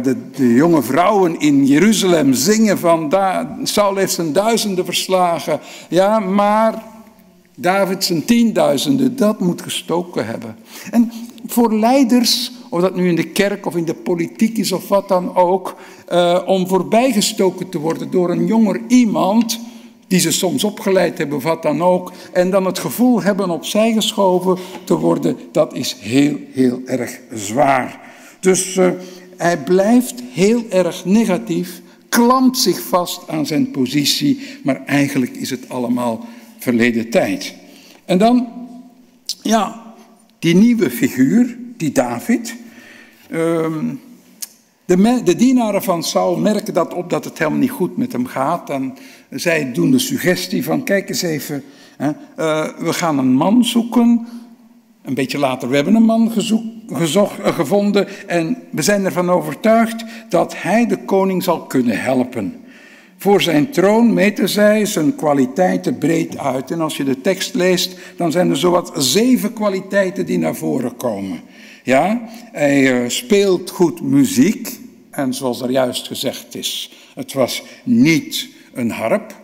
de, 0.02 0.16
de, 0.36 0.54
jonge 0.54 0.82
vrouwen 0.82 1.40
in 1.40 1.66
Jeruzalem 1.66 2.34
zingen 2.34 2.80
van 2.80 3.10
da 3.10 3.58
Saul 3.64 3.96
heeft 3.96 4.14
zijn 4.14 4.34
duizenden 4.34 4.86
verslagen. 4.86 5.60
Ja, 5.90 6.20
maar 6.20 6.84
David 7.56 8.04
zijn 8.04 8.26
tienduizenden, 8.26 9.16
dat 9.16 9.40
moet 9.40 9.62
gestoken 9.62 10.26
hebben. 10.26 10.56
En 10.92 11.12
voor 11.48 11.74
leiders 11.74 12.52
of 12.70 12.82
dat 12.82 12.96
nu 12.96 13.10
in 13.10 13.16
de 13.16 13.28
kerk 13.28 13.66
of 13.66 13.76
in 13.76 13.86
de 13.86 13.94
politiek 13.94 14.58
is 14.58 14.72
of 14.72 14.88
wat 14.88 15.08
dan 15.08 15.36
ook, 15.36 15.76
uh, 16.12 16.40
om 16.46 16.68
voorbijgestoken 16.68 17.70
te 17.70 17.80
worden 17.80 18.12
door 18.12 18.30
een 18.30 18.46
jonger 18.46 18.82
iemand 18.88 19.60
die 20.14 20.22
ze 20.22 20.32
soms 20.32 20.64
opgeleid 20.64 21.18
hebben, 21.18 21.42
wat 21.42 21.62
dan 21.62 21.82
ook, 21.82 22.12
en 22.32 22.50
dan 22.50 22.66
het 22.66 22.80
gevoel 22.80 23.22
hebben 23.22 23.50
opzij 23.50 23.94
geschoven 23.94 24.58
te 24.84 24.98
worden, 24.98 25.38
dat 25.52 25.76
is 25.76 25.96
heel, 26.00 26.38
heel 26.52 26.82
erg 26.86 27.20
zwaar. 27.34 28.00
Dus 28.40 28.76
uh, 28.76 28.90
hij 29.38 29.58
blijft 29.58 30.24
heel 30.32 30.64
erg 30.70 31.06
negatief, 31.06 31.82
klampt 32.10 32.58
zich 32.58 32.82
vast 32.82 33.28
aan 33.28 33.46
zijn 33.46 33.72
positie, 33.72 34.40
maar 34.64 34.86
eigenlijk 34.86 35.36
is 35.36 35.50
het 35.50 35.70
allemaal 35.70 36.26
verleden 36.60 37.10
tijd. 37.10 37.54
En 38.06 38.18
dan, 38.18 38.48
ja, 39.42 39.94
die 40.40 40.56
nieuwe 40.56 40.90
figuur, 40.90 41.58
die 41.78 41.92
David. 41.92 42.56
Um, 43.32 44.00
de, 44.86 45.22
de, 45.24 45.36
dienaren 45.36 45.84
van 45.84 46.04
Saul 46.04 46.38
merken 46.38 46.74
dat 46.74 46.94
op 46.94 47.10
dat 47.10 47.24
het 47.26 47.38
helemaal 47.38 47.60
niet 47.60 47.70
goed 47.70 47.98
met 47.98 48.12
hem 48.12 48.26
gaat. 48.26 48.70
En 48.70 48.94
zij 49.30 49.72
doen 49.72 49.92
de 49.92 50.00
suggestie 50.00 50.64
van, 50.64 50.84
kijk 50.84 51.10
eens 51.10 51.22
even, 51.22 51.64
hè, 51.98 52.10
uh, 52.10 52.68
we 52.80 52.94
gaan 52.94 53.18
een 53.18 53.34
man 53.34 53.66
zoeken. 53.66 54.28
Een 55.02 55.14
beetje 55.14 55.38
later, 55.38 55.70
we 55.70 55.76
hebben 55.76 55.96
een 55.96 56.04
man 56.04 56.32
gezocht, 56.88 57.40
uh, 57.40 57.48
gevonden 57.48 58.28
en 58.28 58.58
we 58.70 58.82
zijn 58.82 59.06
ervan 59.06 59.30
overtuigd 59.30 60.06
dat 60.30 60.62
hij 60.62 60.88
de 60.88 60.98
koning 60.98 61.44
zal 61.44 61.62
kunnen 61.62 62.02
helpen. 62.02 62.64
Voor 63.18 63.42
zijn 63.42 63.72
troon 63.72 64.14
meten 64.14 64.50
zij 64.50 64.86
zijn 64.86 65.16
kwaliteiten 65.16 65.98
breed 65.98 66.38
uit. 66.38 66.72
En 66.72 66.82
als 66.82 66.98
je 66.98 67.04
de 67.04 67.22
tekst 67.22 67.54
leest, 67.54 67.98
dan 68.18 68.32
zijn 68.32 68.50
er 68.50 68.58
zowat 68.58 68.92
zeven 68.96 69.54
kwaliteiten 69.54 70.26
die 70.26 70.38
naar 70.38 70.56
voren 70.56 70.96
komen. 70.96 71.42
Ja, 71.84 72.30
hij 72.52 73.04
uh, 73.04 73.10
speelt 73.10 73.70
goed 73.70 74.02
muziek. 74.02 74.80
En 75.10 75.34
zoals 75.34 75.62
er 75.62 75.72
juist 75.72 76.08
gezegd 76.08 76.56
is, 76.56 76.92
het 77.16 77.34
was 77.34 77.64
niet 77.84 78.50
een 78.74 78.92
harp, 78.92 79.36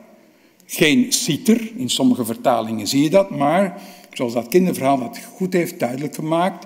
geen 0.66 1.14
citer. 1.14 1.72
In 1.76 1.90
sommige 1.90 2.26
vertalingen 2.26 2.88
zie 2.88 3.04
je 3.04 3.10
dat, 3.10 3.30
maar 3.30 3.82
zoals 4.14 4.34
dat 4.34 4.48
kinderverhaal 4.48 5.00
dat 5.00 5.20
goed 5.36 5.54
heeft 5.54 5.80
duidelijk 5.80 6.16
gemaakt, 6.16 6.66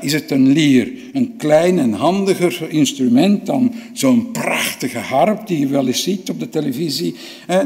is 0.00 0.12
het 0.12 0.30
een 0.30 0.48
lier. 0.48 0.92
Een 1.12 1.34
klein 1.36 1.78
en 1.78 1.92
handiger 1.92 2.70
instrument 2.70 3.46
dan 3.46 3.74
zo'n 3.92 4.30
prachtige 4.30 4.98
harp 4.98 5.46
die 5.46 5.58
je 5.58 5.66
wel 5.66 5.86
eens 5.86 6.02
ziet 6.02 6.30
op 6.30 6.40
de 6.40 6.48
televisie. 6.48 7.14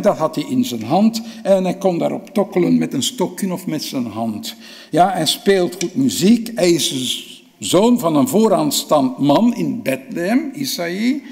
Dat 0.01 0.17
had 0.17 0.35
hij 0.35 0.45
in 0.49 0.65
zijn 0.65 0.83
hand 0.83 1.23
en 1.43 1.65
hij 1.65 1.77
kon 1.77 1.99
daarop 1.99 2.31
tokkelen 2.35 2.79
met 2.79 2.93
een 2.93 3.03
stokje 3.03 3.53
of 3.53 3.67
met 3.67 3.83
zijn 3.83 4.07
hand. 4.07 4.57
Ja, 4.91 5.13
hij 5.13 5.27
speelt 5.27 5.75
goed 5.75 5.95
muziek. 5.95 6.51
Hij 6.55 6.71
is 6.71 7.35
zoon 7.59 7.99
van 7.99 8.17
een 8.17 8.29
vooraanstand 8.29 9.19
man 9.19 9.55
in 9.55 9.83
Bethlehem, 9.83 10.51
Isaïe. 10.55 11.23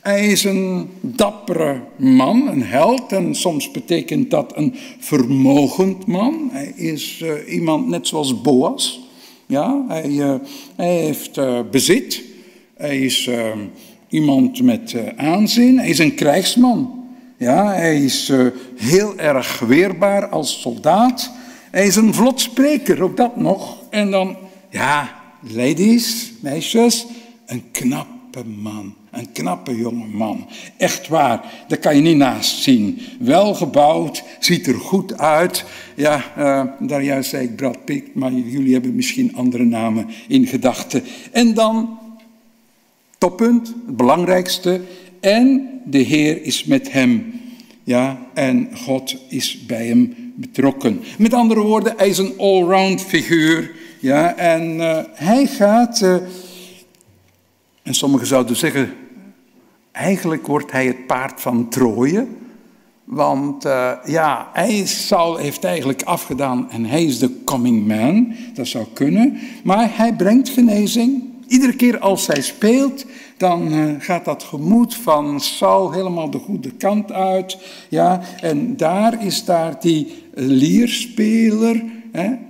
Hij 0.00 0.26
is 0.26 0.44
een 0.44 0.88
dappere 1.00 1.80
man, 1.96 2.48
een 2.48 2.62
held, 2.62 3.12
en 3.12 3.34
soms 3.34 3.70
betekent 3.70 4.30
dat 4.30 4.56
een 4.56 4.74
vermogend 4.98 6.06
man. 6.06 6.48
Hij 6.52 6.72
is 6.76 7.20
uh, 7.20 7.52
iemand 7.52 7.88
net 7.88 8.06
zoals 8.06 8.40
Boas. 8.40 9.00
Ja, 9.46 9.84
hij, 9.88 10.08
uh, 10.08 10.34
hij 10.76 10.96
heeft 10.96 11.36
uh, 11.36 11.60
bezit. 11.70 12.22
Hij 12.76 12.98
is 13.00 13.30
iemand 14.08 14.62
met 14.62 14.94
aanzien. 15.16 15.78
Hij 15.78 15.88
is 15.88 15.98
een 15.98 16.14
krijgsman. 16.14 17.06
Ja, 17.36 17.72
hij 17.72 18.04
is 18.04 18.32
heel 18.76 19.16
erg 19.16 19.58
weerbaar 19.58 20.28
als 20.28 20.60
soldaat. 20.60 21.30
Hij 21.70 21.86
is 21.86 21.96
een 21.96 22.14
vlot 22.14 22.40
spreker, 22.40 23.02
ook 23.02 23.16
dat 23.16 23.36
nog. 23.36 23.76
En 23.90 24.10
dan, 24.10 24.36
ja, 24.70 25.17
ladies, 25.40 26.32
meisjes, 26.40 27.06
een 27.46 27.62
knappe 27.72 28.44
man. 28.44 28.94
Een 29.10 29.32
knappe 29.32 29.76
jonge 29.76 30.06
man. 30.06 30.46
Echt 30.76 31.08
waar, 31.08 31.64
daar 31.68 31.78
kan 31.78 31.96
je 31.96 32.02
niet 32.02 32.16
naast 32.16 32.62
zien. 32.62 32.98
Welgebouwd, 33.18 34.22
ziet 34.40 34.66
er 34.66 34.74
goed 34.74 35.18
uit. 35.18 35.64
Ja, 35.94 36.24
uh, 36.38 36.64
daar 36.88 37.02
juist 37.02 37.30
zei 37.30 37.44
ik 37.44 37.56
Brad 37.56 37.84
Pitt, 37.84 38.14
maar 38.14 38.32
jullie 38.32 38.72
hebben 38.72 38.94
misschien 38.94 39.34
andere 39.34 39.64
namen 39.64 40.06
in 40.28 40.46
gedachten. 40.46 41.02
En 41.32 41.54
dan, 41.54 41.98
toppunt, 43.18 43.66
het 43.86 43.96
belangrijkste. 43.96 44.80
En 45.20 45.68
de 45.84 45.98
Heer 45.98 46.42
is 46.42 46.64
met 46.64 46.92
hem. 46.92 47.40
Ja, 47.84 48.26
en 48.34 48.68
God 48.74 49.16
is 49.28 49.66
bij 49.66 49.86
hem 49.86 50.32
betrokken. 50.34 51.00
Met 51.18 51.34
andere 51.34 51.60
woorden, 51.60 51.94
hij 51.96 52.08
is 52.08 52.18
een 52.18 52.38
allround 52.38 53.02
figuur. 53.02 53.70
Ja, 54.00 54.36
en 54.36 54.76
uh, 54.76 54.98
hij 55.12 55.46
gaat... 55.46 56.00
Uh, 56.00 56.16
en 57.82 57.94
sommigen 57.94 58.26
zouden 58.26 58.56
zeggen, 58.56 58.94
eigenlijk 59.92 60.46
wordt 60.46 60.72
hij 60.72 60.86
het 60.86 61.06
paard 61.06 61.40
van 61.40 61.68
Troje. 61.68 62.26
Want 63.04 63.64
uh, 63.66 63.92
ja, 64.04 64.48
Saul 64.84 65.36
heeft 65.36 65.64
eigenlijk 65.64 66.02
afgedaan 66.02 66.70
en 66.70 66.84
hij 66.84 67.04
is 67.04 67.18
de 67.18 67.44
coming 67.44 67.86
man. 67.86 68.34
Dat 68.54 68.66
zou 68.66 68.86
kunnen. 68.92 69.38
Maar 69.64 69.90
hij 69.96 70.14
brengt 70.14 70.48
genezing. 70.48 71.22
Iedere 71.46 71.76
keer 71.76 71.98
als 71.98 72.26
hij 72.26 72.42
speelt, 72.42 73.06
dan 73.36 73.70
gaat 74.00 74.24
dat 74.24 74.42
gemoed 74.42 74.94
van 74.94 75.40
Saul 75.40 75.92
helemaal 75.92 76.30
de 76.30 76.38
goede 76.38 76.70
kant 76.70 77.12
uit. 77.12 77.58
Ja, 77.88 78.20
en 78.40 78.76
daar 78.76 79.24
is 79.24 79.44
daar 79.44 79.80
die 79.80 80.24
lierspeler, 80.34 81.82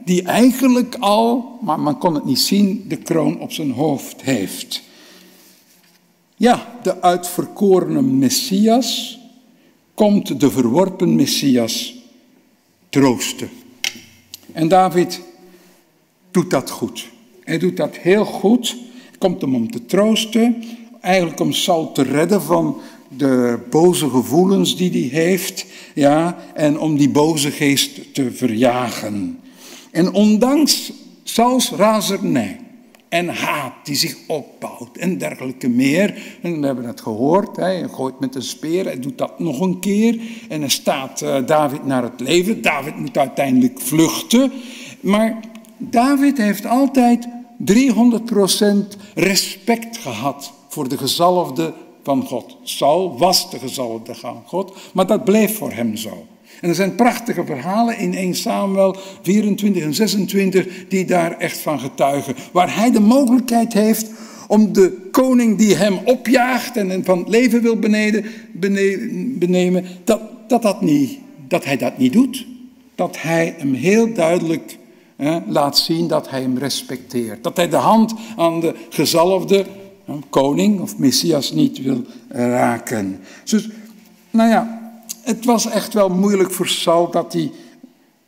die 0.04 0.22
eigenlijk 0.22 0.96
al, 0.98 1.58
maar 1.60 1.80
man 1.80 1.98
kon 1.98 2.14
het 2.14 2.24
niet 2.24 2.38
zien, 2.38 2.84
de 2.88 2.96
kroon 2.96 3.40
op 3.40 3.52
zijn 3.52 3.70
hoofd 3.70 4.22
heeft. 4.22 4.82
Ja, 6.36 6.78
de 6.82 7.02
uitverkorene 7.02 8.02
Messias 8.02 9.18
komt 9.94 10.40
de 10.40 10.50
verworpen 10.50 11.14
Messias 11.14 11.94
troosten. 12.88 13.48
En 14.52 14.68
David 14.68 15.20
doet 16.30 16.50
dat 16.50 16.70
goed. 16.70 17.08
Hij 17.44 17.58
doet 17.58 17.76
dat 17.76 17.96
heel 17.96 18.24
goed. 18.24 18.76
Komt 19.18 19.40
hem 19.40 19.54
om 19.54 19.70
te 19.70 19.86
troosten. 19.86 20.64
Eigenlijk 21.00 21.40
om 21.40 21.52
Saul 21.52 21.92
te 21.92 22.02
redden 22.02 22.42
van 22.42 22.80
de 23.16 23.58
boze 23.70 24.10
gevoelens 24.10 24.76
die 24.76 24.90
hij 24.90 25.20
heeft. 25.20 25.66
Ja, 25.94 26.38
en 26.54 26.78
om 26.78 26.96
die 26.96 27.10
boze 27.10 27.50
geest 27.50 28.14
te 28.14 28.32
verjagen. 28.32 29.38
En 29.92 30.12
ondanks 30.12 30.92
Sauls 31.22 31.70
razernij 31.70 32.56
en 33.08 33.28
haat 33.28 33.72
die 33.82 33.96
zich 33.96 34.16
opbouwt 34.26 34.96
en 34.96 35.18
dergelijke 35.18 35.68
meer. 35.68 36.38
En 36.42 36.60
we 36.60 36.66
hebben 36.66 36.84
het 36.84 37.00
gehoord, 37.00 37.56
hij 37.56 37.88
gooit 37.88 38.20
met 38.20 38.34
een 38.34 38.42
speer, 38.42 38.84
hij 38.84 39.00
doet 39.00 39.18
dat 39.18 39.38
nog 39.38 39.60
een 39.60 39.80
keer. 39.80 40.20
En 40.48 40.60
dan 40.60 40.70
staat 40.70 41.22
uh, 41.22 41.46
David 41.46 41.84
naar 41.84 42.02
het 42.02 42.20
leven. 42.20 42.62
David 42.62 42.96
moet 42.96 43.18
uiteindelijk 43.18 43.80
vluchten. 43.80 44.52
Maar 45.00 45.40
David 45.76 46.38
heeft 46.38 46.66
altijd 46.66 47.28
300% 47.72 47.74
respect 49.14 49.96
gehad 49.96 50.52
voor 50.68 50.88
de 50.88 50.98
gezalfde 50.98 51.72
van 52.02 52.26
God. 52.26 52.56
Saul 52.62 53.18
was 53.18 53.50
de 53.50 53.58
gezalfde 53.58 54.14
van 54.14 54.42
God, 54.46 54.76
maar 54.92 55.06
dat 55.06 55.24
bleef 55.24 55.56
voor 55.56 55.72
hem 55.72 55.96
zo. 55.96 56.26
En 56.60 56.68
er 56.68 56.74
zijn 56.74 56.94
prachtige 56.94 57.44
verhalen 57.44 57.98
in 57.98 58.14
1 58.14 58.34
Samuel 58.34 58.96
24 59.22 59.82
en 59.82 59.94
26 59.94 60.66
die 60.88 61.04
daar 61.04 61.38
echt 61.38 61.58
van 61.58 61.80
getuigen. 61.80 62.34
Waar 62.52 62.76
hij 62.76 62.90
de 62.90 63.00
mogelijkheid 63.00 63.72
heeft 63.72 64.10
om 64.48 64.72
de 64.72 65.08
koning 65.10 65.58
die 65.58 65.74
hem 65.74 65.98
opjaagt 66.04 66.76
en 66.76 67.04
van 67.04 67.18
het 67.18 67.28
leven 67.28 67.62
wil 67.62 67.78
beneden, 67.78 68.24
benemen, 69.38 69.84
dat, 70.04 70.20
dat, 70.48 70.62
dat, 70.62 70.80
niet, 70.80 71.18
dat 71.48 71.64
hij 71.64 71.76
dat 71.76 71.98
niet 71.98 72.12
doet. 72.12 72.46
Dat 72.94 73.22
hij 73.22 73.54
hem 73.58 73.74
heel 73.74 74.12
duidelijk 74.12 74.78
hè, 75.16 75.38
laat 75.46 75.78
zien 75.78 76.08
dat 76.08 76.30
hij 76.30 76.40
hem 76.40 76.58
respecteert. 76.58 77.44
Dat 77.44 77.56
hij 77.56 77.68
de 77.68 77.76
hand 77.76 78.14
aan 78.36 78.60
de 78.60 78.74
gezalfde 78.88 79.66
koning 80.30 80.80
of 80.80 80.98
messias 80.98 81.52
niet 81.52 81.82
wil 81.82 82.04
raken. 82.28 83.20
Dus, 83.44 83.68
nou 84.30 84.50
ja, 84.50 84.77
het 85.28 85.44
was 85.44 85.66
echt 85.66 85.94
wel 85.94 86.08
moeilijk 86.08 86.50
voor 86.50 86.68
Saul 86.68 87.10
dat 87.10 87.32
hij 87.32 87.50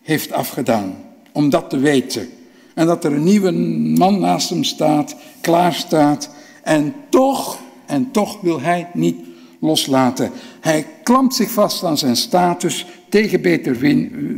heeft 0.03 0.33
afgedaan. 0.33 0.95
Om 1.33 1.51
dat 1.51 1.71
te 1.71 1.79
weten. 1.79 2.29
En 2.75 2.87
dat 2.87 3.05
er 3.05 3.13
een 3.13 3.25
nieuwe 3.25 3.51
man 3.99 4.21
naast 4.21 4.51
hem 4.51 4.65
staat, 4.65 5.17
klaar 5.41 5.75
staat. 5.75 6.31
En 6.63 6.95
toch, 7.09 7.59
en 7.87 8.11
toch 8.11 8.41
wil 8.41 8.61
hij 8.61 8.89
niet 8.95 9.17
loslaten. 9.61 10.31
Hij 10.61 10.87
klampt 11.03 11.35
zich 11.35 11.51
vast 11.51 11.85
aan 11.85 11.99
zijn 11.99 12.17
status 12.17 12.87
tegen 13.09 13.43
beter 13.43 13.79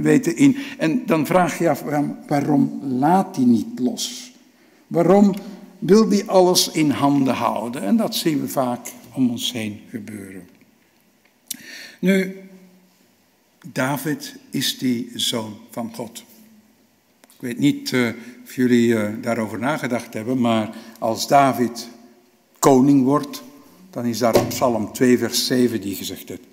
weten 0.01 0.37
in. 0.37 0.57
En 0.79 1.03
dan 1.07 1.27
vraag 1.27 1.59
je 1.59 1.69
af, 1.69 1.85
waarom 2.27 2.81
laat 2.83 3.37
hij 3.37 3.45
niet 3.45 3.79
los? 3.79 4.33
Waarom 4.87 5.35
wil 5.79 6.09
hij 6.09 6.27
alles 6.27 6.71
in 6.71 6.91
handen 6.91 7.35
houden? 7.35 7.83
En 7.83 7.97
dat 7.97 8.15
zien 8.15 8.41
we 8.41 8.49
vaak 8.49 8.87
om 9.13 9.31
ons 9.31 9.53
heen 9.53 9.81
gebeuren. 9.91 10.49
Nu, 11.99 12.42
David 13.67 14.35
is 14.51 14.79
die 14.79 15.11
zoon 15.15 15.57
van 15.71 15.95
God. 15.95 16.25
weet 17.39 17.59
niet 17.59 17.91
uh, 17.91 18.09
of 18.45 18.55
jullie 18.55 18.89
uh, 18.89 19.09
daarover 19.21 19.59
nagedacht 19.59 20.15
hebben, 20.15 20.41
maar 20.41 20.71
als 20.99 21.27
David 21.27 21.89
koning 22.59 23.05
wordt, 23.05 23.43
dan 23.91 24.05
is 24.05 24.19
daar 24.19 24.37
op 24.37 24.49
Psalm 24.49 24.93
2, 24.93 25.19
vers 25.19 25.47
7 25.47 25.81
die 25.81 25.95
gezegd 25.95 26.29
heeft. 26.29 26.47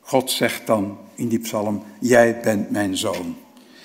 God 0.00 0.30
zegt 0.30 0.66
dan 0.66 0.98
in 1.14 1.28
die 1.28 1.38
psalm, 1.38 1.82
jij 2.00 2.40
bent 2.40 2.70
mijn 2.70 2.96
zoon. 2.96 3.36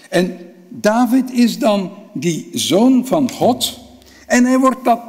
En 0.09 0.37
David 0.69 1.31
is 1.31 1.59
dan 1.59 1.91
die 2.13 2.49
zoon 2.53 3.07
van 3.07 3.31
God 3.31 3.79
en 4.27 4.45
hij 4.45 4.57
wordt 4.57 4.83
dat 4.83 5.01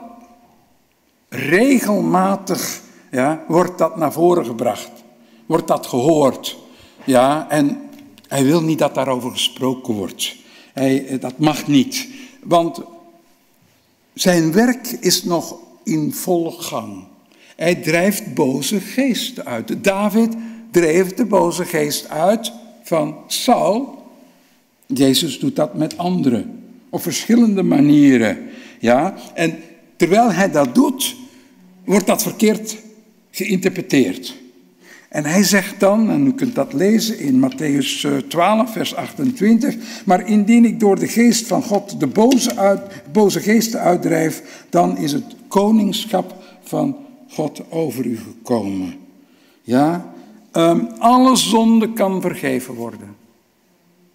regelmatig, 1.29 2.81
ja, 3.11 3.45
wordt 3.49 3.79
dat 3.79 3.97
naar 3.97 4.13
voren 4.13 4.45
gebracht. 4.45 4.91
Wordt 5.47 5.69
dat 5.69 5.87
gehoord. 5.87 6.59
Ja, 7.05 7.51
en 7.51 7.81
hij 8.29 8.45
wil 8.45 8.63
niet 8.63 8.79
dat 8.79 8.95
daarover 8.95 9.31
gesproken 9.31 9.95
wordt. 9.95 10.37
Hij, 10.73 11.19
dat 11.21 11.39
mag 11.39 11.67
niet. 11.67 12.09
Want 12.43 12.81
zijn 14.15 14.53
werk 14.53 14.97
is 15.01 15.25
nog 15.25 15.57
in 15.85 16.13
volle 16.13 16.51
gang. 16.51 17.05
Hij 17.57 17.75
drijft 17.75 18.35
boze 18.35 18.81
geesten 18.81 19.45
uit. 19.45 19.85
David 19.85 20.35
dreef 20.71 21.15
de 21.15 21.25
boze 21.25 21.65
geest 21.65 22.09
uit 22.09 22.53
van 22.83 23.17
Saul. 23.27 24.05
Jezus 24.87 25.39
doet 25.39 25.57
dat 25.57 25.75
met 25.75 25.99
anderen. 25.99 26.65
Op 26.91 27.03
verschillende 27.03 27.63
manieren. 27.63 28.39
Ja? 28.81 29.15
En 29.35 29.59
terwijl 29.97 30.33
hij 30.33 30.51
dat 30.51 30.75
doet, 30.75 31.17
wordt 31.85 32.07
dat 32.07 32.23
verkeerd 32.23 32.77
geïnterpreteerd. 33.31 34.42
En 35.13 35.25
hij 35.25 35.43
zegt 35.43 35.81
dan, 35.81 36.11
en 36.11 36.27
u 36.27 36.33
kunt 36.33 36.55
dat 36.55 36.73
lezen 36.73 37.19
in 37.19 37.51
Matthäus 37.51 38.07
12, 38.29 38.67
eh, 38.67 38.73
vers 38.73 38.95
28, 38.95 39.77
maar 40.05 40.29
indien 40.29 40.65
ik 40.65 40.81
door 40.81 40.99
de 40.99 41.09
geest 41.09 41.47
van 41.47 41.63
God 41.63 42.01
de 42.01 42.07
boze, 42.07 42.57
uit, 42.57 42.81
boze 43.13 43.41
geesten 43.41 43.81
uitdrijf, 43.81 44.65
dan 44.71 44.97
is 44.97 45.13
het 45.13 45.25
koningschap 45.49 46.35
van 46.63 46.97
God 47.29 47.63
over 47.71 48.07
u 48.07 48.19
gekomen. 48.19 48.95
Ja, 49.63 50.13
um, 50.53 50.89
alle 50.99 51.37
zonde 51.37 51.93
kan 51.93 52.21
vergeven 52.21 52.75
worden. 52.75 53.17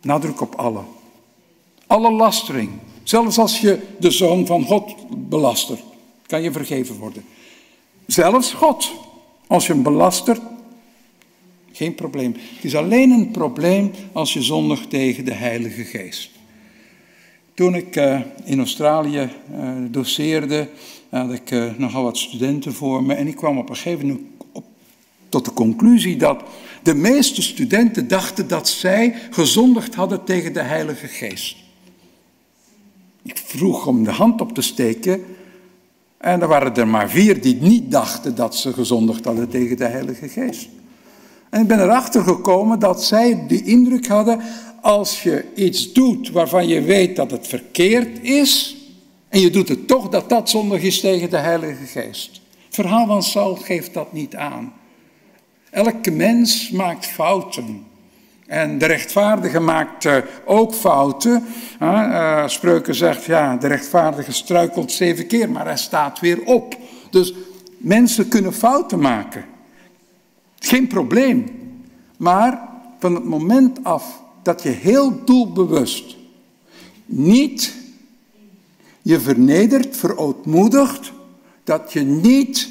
Nadruk 0.01 0.41
op 0.41 0.55
alle. 0.55 0.81
Alle 1.87 2.11
lastering. 2.11 2.69
Zelfs 3.03 3.37
als 3.37 3.59
je 3.59 3.79
de 3.99 4.11
zoon 4.11 4.45
van 4.45 4.63
God 4.63 4.95
belastert, 5.29 5.83
kan 6.25 6.41
je 6.41 6.51
vergeven 6.51 6.95
worden. 6.95 7.23
Zelfs 8.05 8.53
God, 8.53 8.91
als 9.47 9.67
je 9.67 9.73
hem 9.73 9.83
belastert, 9.83 10.41
geen 11.77 11.95
probleem. 11.95 12.35
Het 12.55 12.63
is 12.63 12.75
alleen 12.75 13.11
een 13.11 13.31
probleem 13.31 13.91
als 14.11 14.33
je 14.33 14.41
zondigt 14.41 14.89
tegen 14.89 15.25
de 15.25 15.33
Heilige 15.33 15.83
Geest. 15.83 16.29
Toen 17.53 17.75
ik 17.75 17.95
uh, 17.95 18.19
in 18.43 18.59
Australië 18.59 19.29
uh, 19.51 19.71
doseerde, 19.91 20.69
had 21.09 21.33
ik 21.33 21.51
uh, 21.51 21.73
nogal 21.77 22.03
wat 22.03 22.17
studenten 22.17 22.73
voor 22.73 23.03
me. 23.03 23.13
En 23.13 23.27
ik 23.27 23.35
kwam 23.35 23.57
op 23.57 23.69
een 23.69 23.75
gegeven 23.75 24.07
moment 24.07 24.27
op, 24.51 24.65
tot 25.29 25.45
de 25.45 25.53
conclusie 25.53 26.17
dat 26.17 26.43
de 26.83 26.93
meeste 26.93 27.41
studenten 27.41 28.07
dachten 28.07 28.47
dat 28.47 28.69
zij 28.69 29.15
gezondigd 29.31 29.95
hadden 29.95 30.23
tegen 30.23 30.53
de 30.53 30.61
Heilige 30.61 31.07
Geest. 31.07 31.55
Ik 33.23 33.37
vroeg 33.37 33.87
om 33.87 34.03
de 34.03 34.11
hand 34.11 34.41
op 34.41 34.53
te 34.53 34.61
steken. 34.61 35.23
En 36.17 36.41
er 36.41 36.47
waren 36.47 36.75
er 36.75 36.87
maar 36.87 37.09
vier 37.09 37.41
die 37.41 37.55
niet 37.55 37.91
dachten 37.91 38.35
dat 38.35 38.55
ze 38.55 38.73
gezondigd 38.73 39.25
hadden 39.25 39.49
tegen 39.49 39.77
de 39.77 39.85
Heilige 39.85 40.27
Geest. 40.27 40.69
En 41.49 41.61
ik 41.61 41.67
ben 41.67 41.79
erachter 41.79 42.23
gekomen 42.23 42.79
dat 42.79 43.03
zij 43.03 43.43
de 43.47 43.63
indruk 43.63 44.07
hadden, 44.07 44.41
als 44.81 45.23
je 45.23 45.45
iets 45.55 45.93
doet 45.93 46.31
waarvan 46.31 46.67
je 46.67 46.81
weet 46.81 47.15
dat 47.15 47.31
het 47.31 47.47
verkeerd 47.47 48.23
is, 48.23 48.75
en 49.29 49.39
je 49.39 49.49
doet 49.49 49.69
het 49.69 49.87
toch, 49.87 50.09
dat 50.09 50.29
dat 50.29 50.49
zondig 50.49 50.81
is 50.81 50.99
tegen 50.99 51.29
de 51.29 51.37
Heilige 51.37 51.85
Geest. 51.85 52.41
Het 52.65 52.75
verhaal 52.75 53.05
van 53.05 53.23
Saul 53.23 53.55
geeft 53.55 53.93
dat 53.93 54.13
niet 54.13 54.35
aan. 54.35 54.73
Elke 55.69 56.11
mens 56.11 56.71
maakt 56.71 57.05
fouten. 57.05 57.85
En 58.47 58.77
de 58.77 58.85
rechtvaardige 58.85 59.59
maakt 59.59 60.05
uh, 60.05 60.17
ook 60.45 60.73
fouten. 60.73 61.45
Uh, 61.81 62.47
Spreuken 62.47 62.95
zegt, 62.95 63.25
ja, 63.25 63.55
de 63.55 63.67
rechtvaardige 63.67 64.31
struikelt 64.31 64.91
zeven 64.91 65.27
keer, 65.27 65.49
maar 65.49 65.65
hij 65.65 65.77
staat 65.77 66.19
weer 66.19 66.43
op. 66.43 66.77
Dus 67.09 67.33
mensen 67.77 68.27
kunnen 68.27 68.53
fouten 68.53 68.99
maken. 68.99 69.45
Geen 70.59 70.87
probleem. 70.87 71.45
Maar 72.17 72.69
van 72.99 73.15
het 73.15 73.23
moment 73.23 73.83
af 73.83 74.21
dat 74.43 74.63
je 74.63 74.69
heel 74.69 75.23
doelbewust 75.25 76.15
niet 77.05 77.75
je 79.01 79.19
vernedert, 79.19 79.97
verootmoedigt, 79.97 81.11
dat 81.63 81.93
je 81.93 82.01
niet 82.01 82.69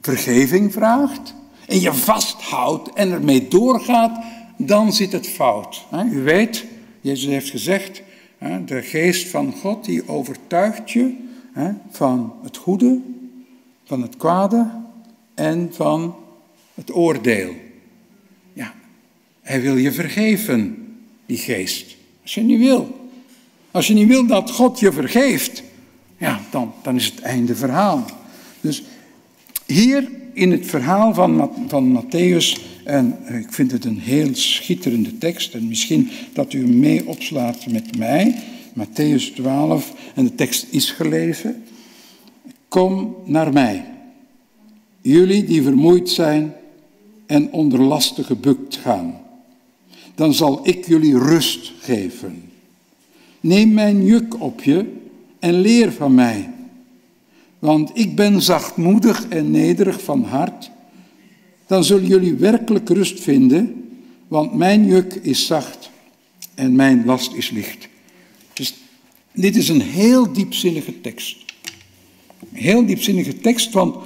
vergeving 0.00 0.72
vraagt 0.72 1.34
en 1.66 1.80
je 1.80 1.92
vasthoudt 1.92 2.92
en 2.92 3.10
ermee 3.10 3.48
doorgaat, 3.48 4.24
dan 4.56 4.92
zit 4.92 5.12
het 5.12 5.26
fout. 5.26 5.86
U 6.12 6.22
weet, 6.22 6.64
Jezus 7.00 7.28
heeft 7.28 7.50
gezegd, 7.50 8.02
de 8.66 8.82
geest 8.82 9.28
van 9.28 9.52
God 9.52 9.84
die 9.84 10.08
overtuigt 10.08 10.90
je 10.90 11.14
van 11.90 12.32
het 12.42 12.56
goede, 12.56 13.00
van 13.84 14.02
het 14.02 14.16
kwade 14.16 14.70
en 15.34 15.68
van 15.72 16.14
het 16.80 16.94
oordeel. 16.94 17.54
Ja, 18.52 18.74
hij 19.40 19.60
wil 19.60 19.76
je 19.76 19.92
vergeven, 19.92 20.86
die 21.26 21.36
geest. 21.36 21.96
Als 22.22 22.34
je 22.34 22.40
niet 22.40 22.58
wil. 22.58 23.10
Als 23.70 23.86
je 23.86 23.94
niet 23.94 24.08
wil 24.08 24.26
dat 24.26 24.50
God 24.50 24.80
je 24.80 24.92
vergeeft, 24.92 25.62
ja, 26.18 26.40
dan, 26.50 26.72
dan 26.82 26.96
is 26.96 27.04
het 27.04 27.20
einde 27.20 27.54
verhaal. 27.54 28.04
Dus 28.60 28.82
hier 29.66 30.08
in 30.32 30.50
het 30.50 30.66
verhaal 30.66 31.14
van, 31.14 31.50
van 31.68 32.02
Matthäus, 32.02 32.60
en 32.84 33.18
ik 33.28 33.52
vind 33.52 33.70
het 33.70 33.84
een 33.84 33.98
heel 33.98 34.34
schitterende 34.34 35.18
tekst, 35.18 35.54
en 35.54 35.68
misschien 35.68 36.10
dat 36.32 36.52
u 36.52 36.60
hem 36.60 36.78
mee 36.78 37.06
opslaat 37.06 37.66
met 37.66 37.98
mij, 37.98 38.42
Matthäus 38.78 39.34
12, 39.34 39.94
en 40.14 40.24
de 40.24 40.34
tekst 40.34 40.66
is 40.70 40.90
gelezen. 40.90 41.62
Kom 42.68 43.16
naar 43.24 43.52
mij, 43.52 43.84
jullie 45.00 45.44
die 45.44 45.62
vermoeid 45.62 46.08
zijn 46.08 46.54
en 47.30 47.52
onder 47.52 47.80
lasten 47.80 48.24
gebukt 48.24 48.76
gaan. 48.76 49.20
Dan 50.14 50.34
zal 50.34 50.60
ik 50.62 50.86
jullie 50.86 51.18
rust 51.18 51.72
geven. 51.80 52.42
Neem 53.40 53.72
mijn 53.72 54.04
juk 54.04 54.40
op 54.40 54.62
je 54.62 54.96
en 55.38 55.60
leer 55.60 55.92
van 55.92 56.14
mij. 56.14 56.50
Want 57.58 57.90
ik 57.94 58.16
ben 58.16 58.42
zachtmoedig 58.42 59.28
en 59.28 59.50
nederig 59.50 60.02
van 60.02 60.24
hart. 60.24 60.70
Dan 61.66 61.84
zullen 61.84 62.06
jullie 62.06 62.34
werkelijk 62.34 62.88
rust 62.88 63.20
vinden, 63.20 63.88
want 64.28 64.54
mijn 64.54 64.86
juk 64.86 65.14
is 65.14 65.46
zacht 65.46 65.90
en 66.54 66.76
mijn 66.76 67.04
last 67.04 67.32
is 67.32 67.50
licht. 67.50 67.88
Dus 68.52 68.74
dit 69.32 69.56
is 69.56 69.68
een 69.68 69.82
heel 69.82 70.32
diepzinnige 70.32 71.00
tekst. 71.00 71.36
Een 72.40 72.58
heel 72.58 72.86
diepzinnige 72.86 73.38
tekst, 73.38 73.72
want 73.72 73.96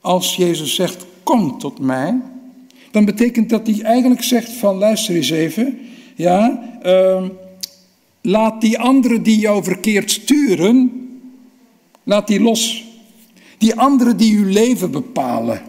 als 0.00 0.36
Jezus 0.36 0.74
zegt, 0.74 1.06
kom 1.22 1.58
tot 1.58 1.78
mij, 1.78 2.20
dan 2.98 3.06
betekent 3.06 3.48
dat 3.48 3.66
hij 3.66 3.80
eigenlijk 3.82 4.22
zegt 4.22 4.52
van, 4.52 4.76
luister 4.76 5.14
eens 5.14 5.30
even, 5.30 5.78
ja, 6.14 6.62
uh, 6.86 7.24
laat 8.20 8.60
die 8.60 8.78
anderen 8.78 9.22
die 9.22 9.38
jou 9.38 9.64
verkeerd 9.64 10.10
sturen, 10.10 10.90
laat 12.02 12.26
die 12.26 12.40
los. 12.40 12.84
Die 13.58 13.74
anderen 13.74 14.16
die 14.16 14.36
uw 14.36 14.48
leven 14.48 14.90
bepalen, 14.90 15.62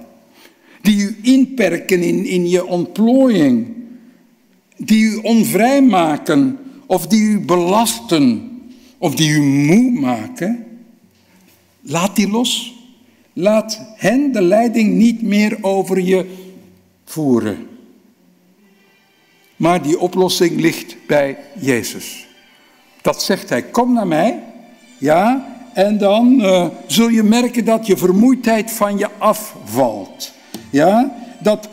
die 0.81 1.01
u 1.01 1.17
inperken 1.21 2.01
in, 2.01 2.25
in 2.25 2.49
je 2.49 2.65
ontplooiing, 2.65 3.67
die 4.77 5.03
u 5.03 5.15
onvrij 5.15 5.81
maken 5.81 6.57
of 6.85 7.07
die 7.07 7.21
u 7.21 7.39
belasten 7.39 8.51
of 8.97 9.15
die 9.15 9.29
u 9.29 9.41
moe 9.41 9.91
maken, 9.91 10.65
laat 11.81 12.15
die 12.15 12.29
los. 12.29 12.77
Laat 13.33 13.79
hen 13.95 14.31
de 14.31 14.41
leiding 14.41 14.93
niet 14.93 15.21
meer 15.21 15.57
over 15.61 15.99
je 15.99 16.47
voeren. 17.09 17.67
Maar 19.55 19.81
die 19.81 19.99
oplossing 19.99 20.61
ligt 20.61 20.95
bij 21.07 21.37
Jezus. 21.59 22.27
Dat 23.01 23.23
zegt 23.23 23.49
hij, 23.49 23.63
kom 23.63 23.93
naar 23.93 24.07
mij, 24.07 24.43
ja, 24.97 25.47
en 25.73 25.97
dan 25.97 26.39
uh, 26.39 26.65
zul 26.87 27.07
je 27.07 27.23
merken 27.23 27.65
dat 27.65 27.87
je 27.87 27.97
vermoeidheid 27.97 28.71
van 28.71 28.97
je 28.97 29.07
afvalt. 29.17 30.31
Ja, 30.69 31.15
dat 31.39 31.69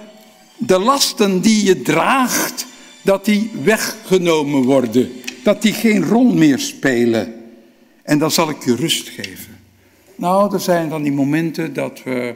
de 0.57 0.79
lasten 0.79 1.41
die 1.41 1.65
je 1.65 1.83
draagt, 1.83 2.67
dat 3.03 3.25
die 3.25 3.51
weggenomen 3.63 4.63
worden. 4.63 5.13
Dat 5.43 5.63
die 5.63 5.73
geen 5.73 6.05
rol 6.05 6.35
meer 6.35 6.59
spelen. 6.59 7.35
En 8.03 8.19
dan 8.19 8.31
zal 8.31 8.51
ik 8.51 8.65
je 8.65 8.75
rust 8.75 9.09
geven. 9.09 9.59
Nou, 10.15 10.55
er 10.55 10.61
zijn 10.61 10.89
dan 10.89 11.03
die 11.03 11.13
momenten 11.13 11.73
dat 11.73 12.03
we 12.05 12.35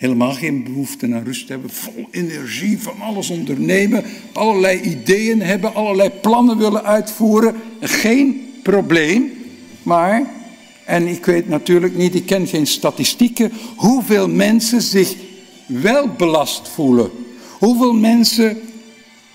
helemaal 0.00 0.32
geen 0.32 0.64
behoefte 0.64 1.06
aan 1.06 1.24
rust 1.24 1.48
hebben, 1.48 1.70
vol 1.70 2.08
energie, 2.10 2.78
van 2.78 3.00
alles 3.00 3.30
ondernemen, 3.30 4.04
allerlei 4.32 4.80
ideeën 4.80 5.42
hebben, 5.42 5.74
allerlei 5.74 6.10
plannen 6.10 6.58
willen 6.58 6.84
uitvoeren. 6.84 7.54
Geen 7.80 8.50
probleem, 8.62 9.32
maar, 9.82 10.30
en 10.84 11.06
ik 11.06 11.24
weet 11.24 11.48
natuurlijk 11.48 11.96
niet, 11.96 12.14
ik 12.14 12.26
ken 12.26 12.46
geen 12.46 12.66
statistieken, 12.66 13.52
hoeveel 13.76 14.28
mensen 14.28 14.82
zich 14.82 15.14
wel 15.66 16.08
belast 16.08 16.68
voelen. 16.68 17.10
Hoeveel 17.58 17.94
mensen 17.94 18.58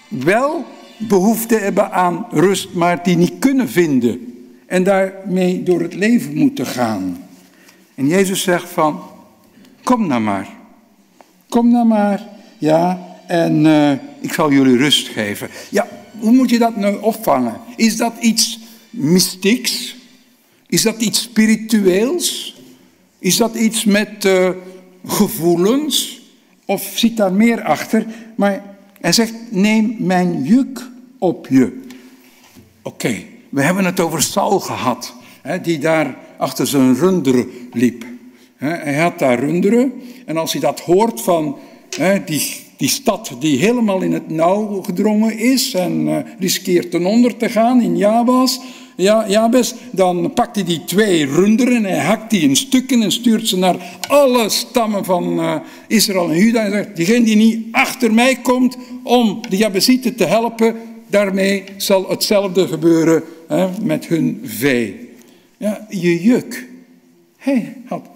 wel 0.08 0.66
behoefte 0.98 1.56
hebben 1.56 1.92
aan 1.92 2.26
rust, 2.32 2.74
maar 2.74 3.04
die 3.04 3.18
niet 3.18 3.40
kunnen 3.40 3.70
vinden. 3.70 4.36
En 4.66 4.84
daarmee 4.84 5.64
door 5.64 5.82
het 5.82 5.94
leven 5.94 6.38
moeten 6.38 6.66
gaan. 6.66 7.28
En 7.96 8.08
Jezus 8.08 8.42
zegt 8.42 8.70
van, 8.70 9.00
kom 9.84 10.08
nou 10.08 10.22
maar. 10.22 10.55
Kom 11.56 11.72
nou 11.72 11.88
maar, 11.88 12.28
ja, 12.58 13.00
en 13.28 13.66
uh, 13.66 13.92
ik 14.20 14.34
zal 14.34 14.52
jullie 14.52 14.78
rust 14.78 15.08
geven. 15.08 15.50
Ja, 15.70 15.88
hoe 16.20 16.32
moet 16.32 16.50
je 16.50 16.60
dat 16.60 16.76
nou 16.76 17.02
opvangen? 17.02 17.58
Is 17.76 17.98
dat 17.98 18.14
iets 18.20 18.60
mystieks? 18.90 19.96
Is 20.68 20.82
dat 20.82 21.02
iets 21.02 21.22
spiritueels? 21.22 22.56
Is 23.20 23.38
dat 23.38 23.56
iets 23.56 23.84
met 23.84 24.26
uh, 24.26 24.50
gevoelens? 25.06 26.22
Of 26.66 26.92
zit 26.96 27.18
daar 27.18 27.34
meer 27.34 27.64
achter? 27.64 28.06
Maar 28.36 28.64
hij 29.02 29.12
zegt, 29.12 29.34
neem 29.50 29.96
mijn 30.00 30.44
juk 30.44 30.90
op 31.20 31.48
je. 31.48 31.82
Oké, 32.82 33.24
we 33.50 33.62
hebben 33.62 33.86
het 33.86 34.00
over 34.00 34.22
Saul 34.22 34.60
gehad, 34.60 35.14
hè, 35.42 35.62
die 35.62 35.80
daar 35.80 36.18
achter 36.38 36.68
zijn 36.68 36.96
runderen 36.96 37.50
liep. 37.74 38.06
Hij 38.56 38.96
had 38.96 39.20
daar 39.20 39.40
runderen 39.40 39.94
en 40.26 40.38
als 40.38 40.52
hij 40.52 40.62
dat 40.62 40.80
hoort 40.80 41.22
van 41.22 41.58
die, 42.26 42.56
die 42.78 42.90
stad 42.90 43.32
die 43.40 43.58
helemaal 43.58 44.02
in 44.02 44.14
het 44.14 44.30
nauw 44.30 44.82
gedrongen 44.82 45.38
is 45.38 45.74
en 45.74 46.08
uh, 46.08 46.18
riskeert 46.40 46.92
ten 46.92 47.06
onder 47.06 47.38
te 47.38 47.50
gaan 47.50 47.82
in 47.82 47.98
Jabas, 47.98 48.60
ja, 48.96 49.26
Jabes, 49.30 49.76
dan 49.92 50.34
pakt 50.34 50.56
hij 50.56 50.66
die 50.66 50.84
twee 50.84 51.26
runderen 51.26 51.86
en 51.86 52.06
hakt 52.06 52.30
die 52.30 52.42
in 52.42 52.56
stukken 52.56 53.02
en 53.02 53.12
stuurt 53.12 53.48
ze 53.48 53.58
naar 53.58 53.76
alle 54.08 54.50
stammen 54.50 55.06
van 55.06 55.40
uh, 55.40 55.56
Israël 55.88 56.30
en 56.30 56.38
Juda. 56.38 56.64
En 56.64 56.72
zegt, 56.72 56.96
diegene 56.96 57.26
die 57.26 57.36
niet 57.36 57.66
achter 57.72 58.14
mij 58.14 58.36
komt 58.36 58.78
om 59.04 59.42
de 59.50 59.58
Jabesieten 59.58 60.16
te 60.16 60.26
helpen, 60.26 60.76
daarmee 61.08 61.64
zal 61.78 62.10
hetzelfde 62.10 62.68
gebeuren 62.68 63.24
hè, 63.48 63.68
met 63.82 64.08
hun 64.08 64.42
vee. 64.44 65.10
Ja, 65.58 65.88
je 65.90 66.24
juk. 66.24 66.68
Hij 67.38 67.78
had 67.86 68.10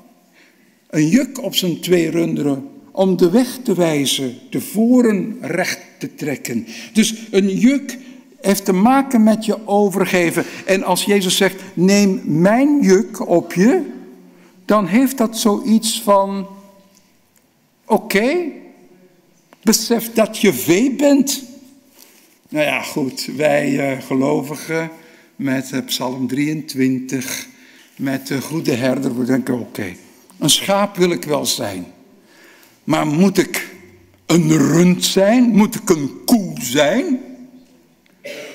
een 0.89 1.07
juk 1.07 1.43
op 1.43 1.55
zijn 1.55 1.79
twee 1.79 2.09
runderen 2.09 2.69
om 2.91 3.17
de 3.17 3.29
weg 3.29 3.59
te 3.63 3.73
wijzen, 3.73 4.37
de 4.49 4.61
voren 4.61 5.37
recht 5.41 5.79
te 5.97 6.15
trekken. 6.15 6.67
Dus 6.93 7.15
een 7.31 7.49
juk 7.49 7.97
heeft 8.41 8.65
te 8.65 8.73
maken 8.73 9.23
met 9.23 9.45
je 9.45 9.67
overgeven. 9.67 10.45
En 10.65 10.83
als 10.83 11.03
Jezus 11.03 11.37
zegt, 11.37 11.61
neem 11.73 12.21
mijn 12.25 12.81
juk 12.81 13.27
op 13.29 13.53
je, 13.53 13.81
dan 14.65 14.85
heeft 14.85 15.17
dat 15.17 15.37
zoiets 15.37 16.01
van, 16.01 16.47
oké, 17.85 18.37
besef 19.61 20.13
dat 20.13 20.37
je 20.37 20.53
vee 20.53 20.91
bent. 20.91 21.43
Nou 22.49 22.65
ja, 22.65 22.81
goed, 22.81 23.29
wij 23.35 23.91
uh, 23.91 24.01
gelovigen 24.01 24.91
met 25.35 25.71
uh, 25.73 25.79
Psalm 25.85 26.27
23, 26.27 27.47
met 27.95 28.27
de 28.27 28.41
goede 28.41 28.73
herder, 28.73 29.19
we 29.19 29.25
denken, 29.25 29.59
oké, 29.59 29.95
een 30.39 30.49
schaap 30.49 30.95
wil 30.97 31.11
ik 31.11 31.23
wel 31.23 31.45
zijn. 31.45 31.85
Maar 32.83 33.07
moet 33.07 33.37
ik 33.37 33.75
een 34.25 34.57
rund 34.57 35.05
zijn? 35.05 35.43
Moet 35.43 35.75
ik 35.75 35.89
een 35.89 36.21
koe 36.25 36.53
zijn? 36.61 37.19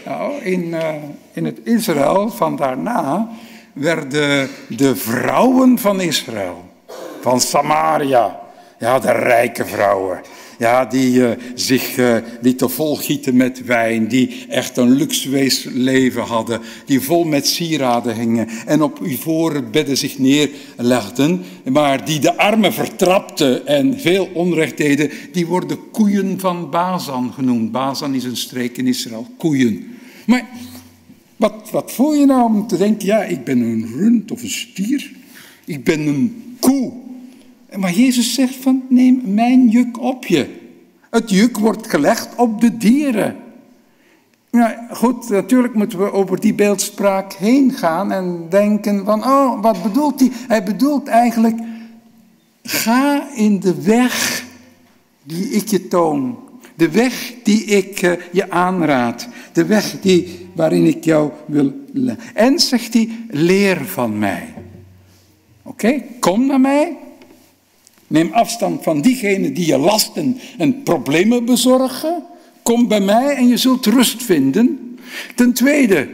Nou, 0.04 0.42
in, 0.42 0.64
uh, 0.64 0.88
in 1.32 1.44
het 1.44 1.58
Israël 1.64 2.30
van 2.30 2.56
daarna 2.56 3.28
werden 3.72 4.50
de 4.68 4.96
vrouwen 4.96 5.78
van 5.78 6.00
Israël, 6.00 6.64
van 7.20 7.40
Samaria, 7.40 8.40
ja, 8.78 8.98
de 8.98 9.12
rijke 9.12 9.66
vrouwen, 9.66 10.20
ja, 10.58 10.84
die 10.84 11.14
uh, 11.14 11.30
zich 11.54 11.96
uh, 11.96 12.16
lieten 12.40 12.70
volgieten 12.70 13.36
met 13.36 13.64
wijn, 13.64 14.08
die 14.08 14.44
echt 14.48 14.76
een 14.76 14.90
luxueus 14.90 15.66
leven 15.72 16.22
hadden, 16.22 16.60
die 16.86 17.00
vol 17.00 17.24
met 17.24 17.46
sieraden 17.46 18.16
hingen 18.16 18.48
en 18.66 18.82
op 18.82 19.00
ivoren 19.06 19.70
bedden 19.70 19.96
zich 19.96 20.18
neerlegden, 20.18 21.42
maar 21.72 22.04
die 22.04 22.18
de 22.18 22.36
armen 22.36 22.72
vertrapten 22.72 23.66
en 23.66 24.00
veel 24.00 24.28
onrecht 24.32 24.76
deden, 24.76 25.10
die 25.32 25.46
worden 25.46 25.90
koeien 25.90 26.40
van 26.40 26.70
Bazan 26.70 27.32
genoemd. 27.32 27.72
Bazan 27.72 28.14
is 28.14 28.24
een 28.24 28.36
streek 28.36 28.76
in 28.76 28.86
Israël, 28.86 29.26
koeien. 29.36 29.86
Maar 30.26 30.48
wat, 31.36 31.70
wat 31.70 31.92
voel 31.92 32.14
je 32.14 32.26
nou 32.26 32.44
om 32.44 32.66
te 32.66 32.76
denken, 32.76 33.06
ja, 33.06 33.22
ik 33.22 33.44
ben 33.44 33.60
een 33.60 33.86
rund 33.96 34.30
of 34.30 34.42
een 34.42 34.50
stier, 34.50 35.10
ik 35.64 35.84
ben 35.84 36.00
een 36.06 36.56
koe. 36.60 36.92
Maar 37.76 37.92
Jezus 37.92 38.34
zegt 38.34 38.54
van, 38.54 38.82
neem 38.88 39.22
mijn 39.24 39.68
juk 39.68 40.00
op 40.00 40.26
je. 40.26 40.62
Het 41.10 41.30
juk 41.30 41.58
wordt 41.58 41.90
gelegd 41.90 42.28
op 42.36 42.60
de 42.60 42.76
dieren. 42.76 43.36
Nou 44.50 44.74
goed, 44.90 45.28
natuurlijk 45.28 45.74
moeten 45.74 45.98
we 45.98 46.12
over 46.12 46.40
die 46.40 46.54
beeldspraak 46.54 47.32
heen 47.32 47.72
gaan 47.72 48.12
en 48.12 48.46
denken 48.48 49.04
van, 49.04 49.24
oh, 49.24 49.62
wat 49.62 49.82
bedoelt 49.82 50.20
hij? 50.20 50.30
Hij 50.48 50.62
bedoelt 50.62 51.08
eigenlijk, 51.08 51.58
ga 52.62 53.28
in 53.34 53.60
de 53.60 53.82
weg 53.82 54.44
die 55.22 55.48
ik 55.48 55.68
je 55.68 55.88
toon. 55.88 56.38
De 56.74 56.90
weg 56.90 57.34
die 57.42 57.64
ik 57.64 58.02
uh, 58.02 58.12
je 58.32 58.50
aanraad. 58.50 59.28
De 59.52 59.64
weg 59.64 60.00
die, 60.00 60.48
waarin 60.54 60.86
ik 60.86 61.04
jou 61.04 61.30
wil. 61.46 61.72
En 62.34 62.58
zegt 62.58 62.94
hij, 62.94 63.10
leer 63.28 63.84
van 63.84 64.18
mij. 64.18 64.54
Oké, 65.62 66.02
kom 66.20 66.46
naar 66.46 66.60
mij. 66.60 66.96
Neem 68.14 68.32
afstand 68.32 68.82
van 68.82 69.00
diegenen 69.00 69.54
die 69.54 69.66
je 69.66 69.78
lasten 69.78 70.38
en 70.58 70.82
problemen 70.82 71.44
bezorgen. 71.44 72.22
Kom 72.62 72.88
bij 72.88 73.00
mij 73.00 73.34
en 73.36 73.48
je 73.48 73.56
zult 73.56 73.86
rust 73.86 74.22
vinden. 74.22 74.96
Ten 75.34 75.52
tweede, 75.52 76.08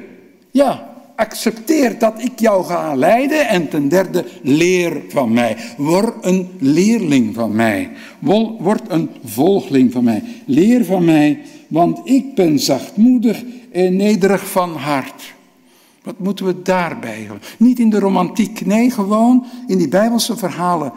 ja, 0.51 0.95
accepteer 1.17 1.99
dat 1.99 2.23
ik 2.23 2.41
jou 2.41 2.65
ga 2.65 2.95
leiden. 2.95 3.49
En 3.49 3.69
ten 3.69 3.89
derde, 3.89 4.25
leer 4.43 5.03
van 5.09 5.33
mij. 5.33 5.57
Word 5.77 6.15
een 6.21 6.49
leerling 6.59 7.35
van 7.35 7.55
mij. 7.55 7.91
Word 8.59 8.83
een 8.89 9.11
volgeling 9.25 9.93
van 9.93 10.05
mij. 10.05 10.23
Leer 10.47 10.85
van 10.85 11.05
mij, 11.05 11.39
want 11.69 12.01
ik 12.05 12.35
ben 12.35 12.59
zachtmoedig 12.59 13.43
en 13.73 13.97
nederig 13.97 14.51
van 14.51 14.77
hart. 14.77 15.35
Wat 16.03 16.19
moeten 16.19 16.47
we 16.47 16.63
daarbij? 16.63 17.29
Niet 17.59 17.79
in 17.79 17.91
de 17.91 17.99
romantiek, 17.99 18.67
nee, 18.67 18.91
gewoon 18.91 19.47
in 19.67 19.79
die 19.79 19.89
Bijbelse 19.89 20.37
verhalen. 20.37 20.93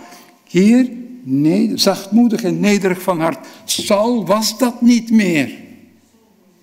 Heer, 0.53 0.89
nee, 1.23 1.71
zachtmoedig 1.75 2.43
en 2.43 2.59
nederig 2.59 3.01
van 3.01 3.19
hart. 3.19 3.47
Saul 3.65 4.25
was 4.25 4.57
dat 4.57 4.81
niet 4.81 5.11
meer. 5.11 5.51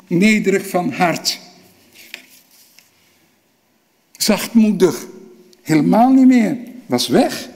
Nederig 0.06 0.68
van 0.68 0.92
hart. 0.92 1.38
Zachtmoedig. 4.12 5.06
Helemaal 5.62 6.12
niet 6.12 6.26
meer. 6.26 6.58
Was 6.86 7.08
weg. 7.08 7.48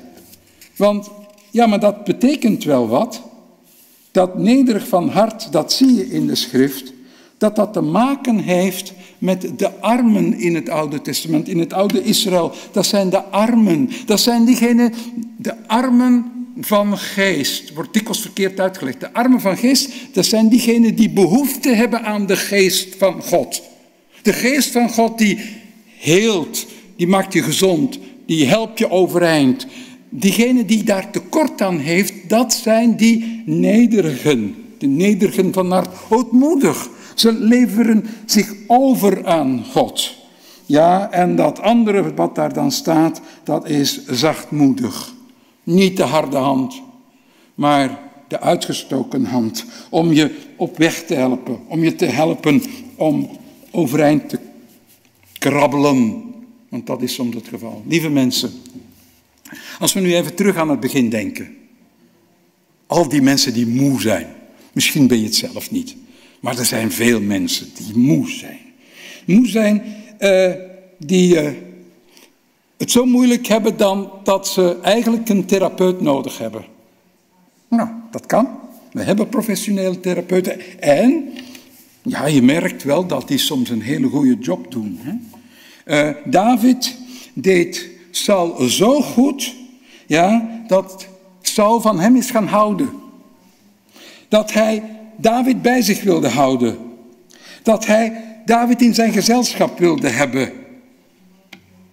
Want, 0.77 1.11
ja, 1.51 1.67
maar 1.67 1.81
dat 1.81 2.05
betekent 2.05 2.65
wel 2.65 2.89
wat. 2.89 3.23
Dat 4.11 4.39
nederig 4.39 4.89
van 4.89 5.09
hart, 5.09 5.53
dat 5.53 5.73
zie 5.73 5.95
je 5.95 6.11
in 6.11 6.27
de 6.27 6.35
schrift. 6.35 6.93
Dat 7.45 7.57
dat 7.57 7.73
te 7.73 7.81
maken 7.81 8.39
heeft 8.39 8.93
met 9.19 9.59
de 9.59 9.81
armen 9.81 10.39
in 10.39 10.55
het 10.55 10.69
Oude 10.69 11.03
Testament, 11.03 11.49
in 11.49 11.59
het 11.59 11.73
Oude 11.73 12.03
Israël. 12.03 12.53
Dat 12.73 12.87
zijn 12.87 13.11
de 13.11 13.23
armen. 13.23 13.91
Dat 14.07 14.21
zijn 14.21 14.45
diegenen, 14.45 14.93
de 15.37 15.67
armen 15.67 16.33
van 16.61 16.99
geest. 16.99 17.75
Wordt 17.75 17.93
dikwijls 17.93 18.21
verkeerd 18.21 18.61
uitgelegd. 18.61 19.01
De 19.01 19.13
armen 19.13 19.41
van 19.41 19.57
geest, 19.57 19.93
dat 20.13 20.27
zijn 20.27 20.49
diegenen 20.49 20.95
die 20.95 21.11
behoefte 21.11 21.69
hebben 21.69 22.03
aan 22.03 22.27
de 22.27 22.37
geest 22.37 22.95
van 22.99 23.23
God. 23.23 23.63
De 24.23 24.33
geest 24.33 24.71
van 24.71 24.91
God 24.91 25.19
die 25.19 25.39
heelt, 25.99 26.67
die 26.97 27.07
maakt 27.07 27.33
je 27.33 27.43
gezond, 27.43 27.99
die 28.27 28.47
helpt 28.47 28.79
je 28.79 28.91
overeind. 28.91 29.67
Diegene 30.09 30.65
die 30.65 30.83
daar 30.83 31.11
tekort 31.11 31.63
aan 31.63 31.79
heeft, 31.79 32.13
dat 32.29 32.53
zijn 32.53 32.97
die 32.97 33.43
nederigen. 33.47 34.55
De 34.79 34.87
nederigen 34.87 35.53
van 35.53 35.71
hart, 35.73 35.89
ootmoedig. 36.09 36.89
Ze 37.15 37.33
leveren 37.33 38.07
zich 38.27 38.55
over 38.67 39.27
aan 39.27 39.65
God. 39.73 40.15
Ja, 40.67 41.11
en 41.11 41.37
dat 41.37 41.61
andere 41.61 42.15
wat 42.15 42.35
daar 42.35 42.53
dan 42.53 42.73
staat, 42.73 43.21
dat 43.45 43.69
is 43.69 44.07
zachtmoedig. 44.07 45.15
Niet 45.63 45.97
de 45.97 46.03
harde 46.03 46.37
hand, 46.37 46.83
maar 47.55 47.99
de 48.29 48.41
uitgestoken 48.41 49.25
hand. 49.25 49.65
Om 49.91 50.13
je 50.13 50.37
op 50.57 50.77
weg 50.77 51.05
te 51.05 51.15
helpen, 51.15 51.59
om 51.69 51.85
je 51.85 51.95
te 51.95 52.05
helpen 52.05 52.63
om 52.95 53.31
overeind 53.71 54.29
te 54.29 54.39
krabbelen. 55.39 56.23
Want 56.69 56.87
dat 56.87 57.03
is 57.03 57.15
soms 57.15 57.35
het 57.35 57.49
geval. 57.49 57.83
Lieve 57.87 58.09
mensen, 58.09 58.53
als 59.79 59.93
we 59.93 60.01
nu 60.01 60.15
even 60.15 60.35
terug 60.35 60.57
aan 60.57 60.71
het 60.71 60.81
begin 60.81 61.09
denken. 61.09 61.57
Al 62.87 63.09
die 63.09 63.23
mensen 63.23 63.53
die 63.53 63.67
moe 63.67 64.01
zijn. 64.01 64.27
Misschien 64.73 65.07
ben 65.07 65.19
je 65.19 65.25
het 65.25 65.35
zelf 65.35 65.71
niet. 65.71 65.97
Maar 66.45 66.59
er 66.59 66.65
zijn 66.65 66.93
veel 66.93 67.21
mensen 67.21 67.67
die 67.75 67.97
moe 67.97 68.29
zijn. 68.29 68.59
Moe 69.27 69.49
zijn, 69.49 69.83
uh, 70.21 70.51
die 70.99 71.43
uh, 71.43 71.51
het 72.77 72.91
zo 72.91 73.05
moeilijk 73.05 73.47
hebben 73.47 73.77
dan 73.77 74.11
dat 74.23 74.49
ze 74.49 74.79
eigenlijk 74.83 75.29
een 75.29 75.45
therapeut 75.47 76.01
nodig 76.01 76.39
hebben. 76.39 76.65
Nou, 77.69 77.89
dat 78.11 78.27
kan. 78.27 78.49
We 78.93 79.03
hebben 79.03 79.29
professionele 79.29 80.01
therapeuten. 80.01 80.81
En 80.81 81.29
ja, 82.03 82.27
je 82.27 82.43
merkt 82.43 82.83
wel 82.83 83.07
dat 83.07 83.29
die 83.29 83.39
soms 83.39 83.71
een 83.71 83.83
hele 83.83 84.09
goede 84.09 84.39
job 84.39 84.71
doen. 84.73 85.01
Hè? 85.03 85.13
Uh, 86.09 86.17
David 86.25 86.97
deed 87.35 87.89
Saul 88.11 88.69
zo 88.69 89.01
goed 89.01 89.55
ja, 90.07 90.49
dat 90.67 91.07
Saul 91.41 91.81
van 91.81 92.01
hem 92.01 92.17
is 92.17 92.31
gaan 92.31 92.47
houden. 92.47 92.91
Dat 94.29 94.53
hij 94.53 94.83
David 95.17 95.63
bij 95.63 95.83
zich 95.83 96.03
wilde 96.03 96.29
houden. 96.29 96.77
Dat 97.63 97.87
hij 97.87 98.25
David 98.45 98.83
in 98.83 98.95
zijn 98.95 99.13
gezelschap 99.13 99.79
wilde 99.79 100.09
hebben. 100.09 100.53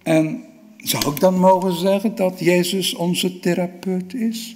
En 0.03 0.43
zou 0.77 1.13
ik 1.13 1.19
dan 1.19 1.39
mogen 1.39 1.73
zeggen 1.73 2.15
dat 2.15 2.39
Jezus 2.39 2.93
onze 2.93 3.39
therapeut 3.39 4.13
is? 4.13 4.55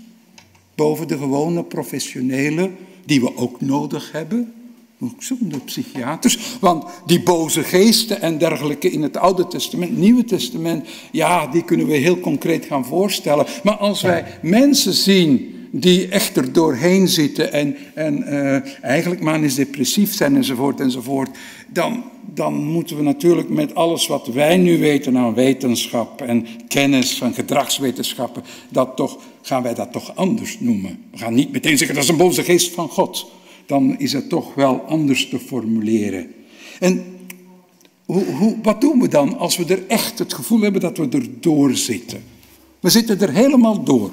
Boven 0.76 1.08
de 1.08 1.18
gewone 1.18 1.64
professionele 1.64 2.72
die 3.06 3.22
we 3.22 3.38
ook 3.38 3.62
nodig 3.62 4.12
hebben? 4.12 4.54
Ook 5.00 5.40
de 5.40 5.60
psychiaters. 5.66 6.58
Want 6.60 6.86
die 7.06 7.24
boze 7.24 7.64
geesten 7.64 8.22
en 8.22 8.38
dergelijke 8.38 8.90
in 8.90 9.02
het 9.02 9.18
Oude 9.18 9.48
Testament, 9.48 9.98
Nieuwe 9.98 10.24
Testament, 10.24 10.88
ja, 11.12 11.48
die 11.48 11.64
kunnen 11.64 11.88
we 11.88 11.96
heel 11.96 12.20
concreet 12.20 12.66
gaan 12.66 12.86
voorstellen. 12.86 13.46
Maar 13.64 13.78
als 13.78 14.02
wij 14.02 14.26
mensen 14.42 14.94
zien 14.94 15.55
die 15.80 16.08
echt 16.08 16.38
er 16.38 16.54
doorheen 16.54 17.08
zitten 17.08 17.52
en, 17.52 17.76
en 17.94 18.24
uh, 18.34 18.84
eigenlijk 18.84 19.22
eens 19.22 19.56
depressief 19.56 20.14
zijn 20.14 20.36
enzovoort 20.36 20.80
enzovoort, 20.80 21.30
dan, 21.68 22.04
dan 22.34 22.54
moeten 22.54 22.96
we 22.96 23.04
natuurlijk 23.04 23.50
met 23.50 23.76
alles 23.76 24.08
wat 24.08 24.28
wij 24.28 24.58
nu 24.58 24.80
weten 24.80 25.18
aan 25.18 25.34
wetenschap 25.34 26.22
en 26.22 26.48
kennis 26.68 27.18
van 27.18 27.34
gedragswetenschappen, 27.34 28.44
dat 28.70 28.96
toch, 28.96 29.20
gaan 29.42 29.64
wij 29.64 29.74
dat 29.74 29.92
toch 29.92 30.16
anders 30.16 30.60
noemen. 30.60 31.00
We 31.12 31.18
gaan 31.18 31.34
niet 31.34 31.52
meteen 31.52 31.78
zeggen 31.78 31.96
dat 31.96 32.04
is 32.04 32.10
een 32.10 32.18
boze 32.18 32.44
geest 32.44 32.74
van 32.74 32.90
God. 32.90 33.32
Dan 33.66 34.00
is 34.00 34.14
het 34.14 34.30
toch 34.30 34.54
wel 34.54 34.82
anders 34.82 35.30
te 35.30 35.40
formuleren. 35.40 36.32
En 36.80 37.04
hoe, 38.06 38.26
hoe, 38.26 38.56
wat 38.64 38.82
doen 38.82 39.00
we 39.00 39.08
dan 39.08 39.38
als 39.38 39.58
we 39.58 39.66
er 39.66 39.84
echt 39.88 40.20
het 40.20 40.34
gevoel 40.34 40.62
hebben 40.62 40.82
dat 40.82 40.98
we 40.98 41.08
er 41.10 41.28
door 41.40 41.76
zitten? 41.76 42.24
We 42.80 42.90
zitten 42.90 43.22
er 43.22 43.34
helemaal 43.34 43.84
door 43.84 44.12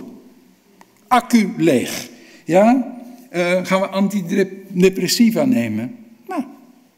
accu 1.12 1.54
leeg. 1.56 2.08
Ja? 2.44 2.96
Uh, 3.32 3.58
gaan 3.62 3.80
we 3.80 3.86
antidepressiva 3.86 5.44
nemen? 5.44 5.94
Nou, 6.28 6.42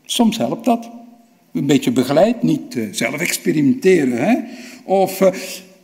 soms 0.04 0.36
helpt 0.36 0.64
dat. 0.64 0.90
Een 1.52 1.66
beetje 1.66 1.90
begeleid, 1.90 2.42
niet 2.42 2.74
uh, 2.74 2.88
zelf 2.92 3.20
experimenteren. 3.20 4.24
Hè? 4.24 4.36
Of 4.84 5.20
uh, 5.20 5.28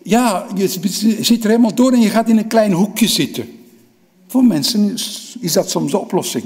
ja, 0.03 0.47
je 0.55 0.69
zit 1.21 1.45
er 1.45 1.51
helemaal 1.51 1.75
door 1.75 1.93
en 1.93 2.01
je 2.01 2.09
gaat 2.09 2.29
in 2.29 2.39
een 2.39 2.47
klein 2.47 2.73
hoekje 2.73 3.09
zitten. 3.09 3.49
Voor 4.27 4.45
mensen 4.45 4.93
is, 4.93 5.37
is 5.41 5.53
dat 5.53 5.71
soms 5.71 5.91
de 5.91 5.99
oplossing. 5.99 6.45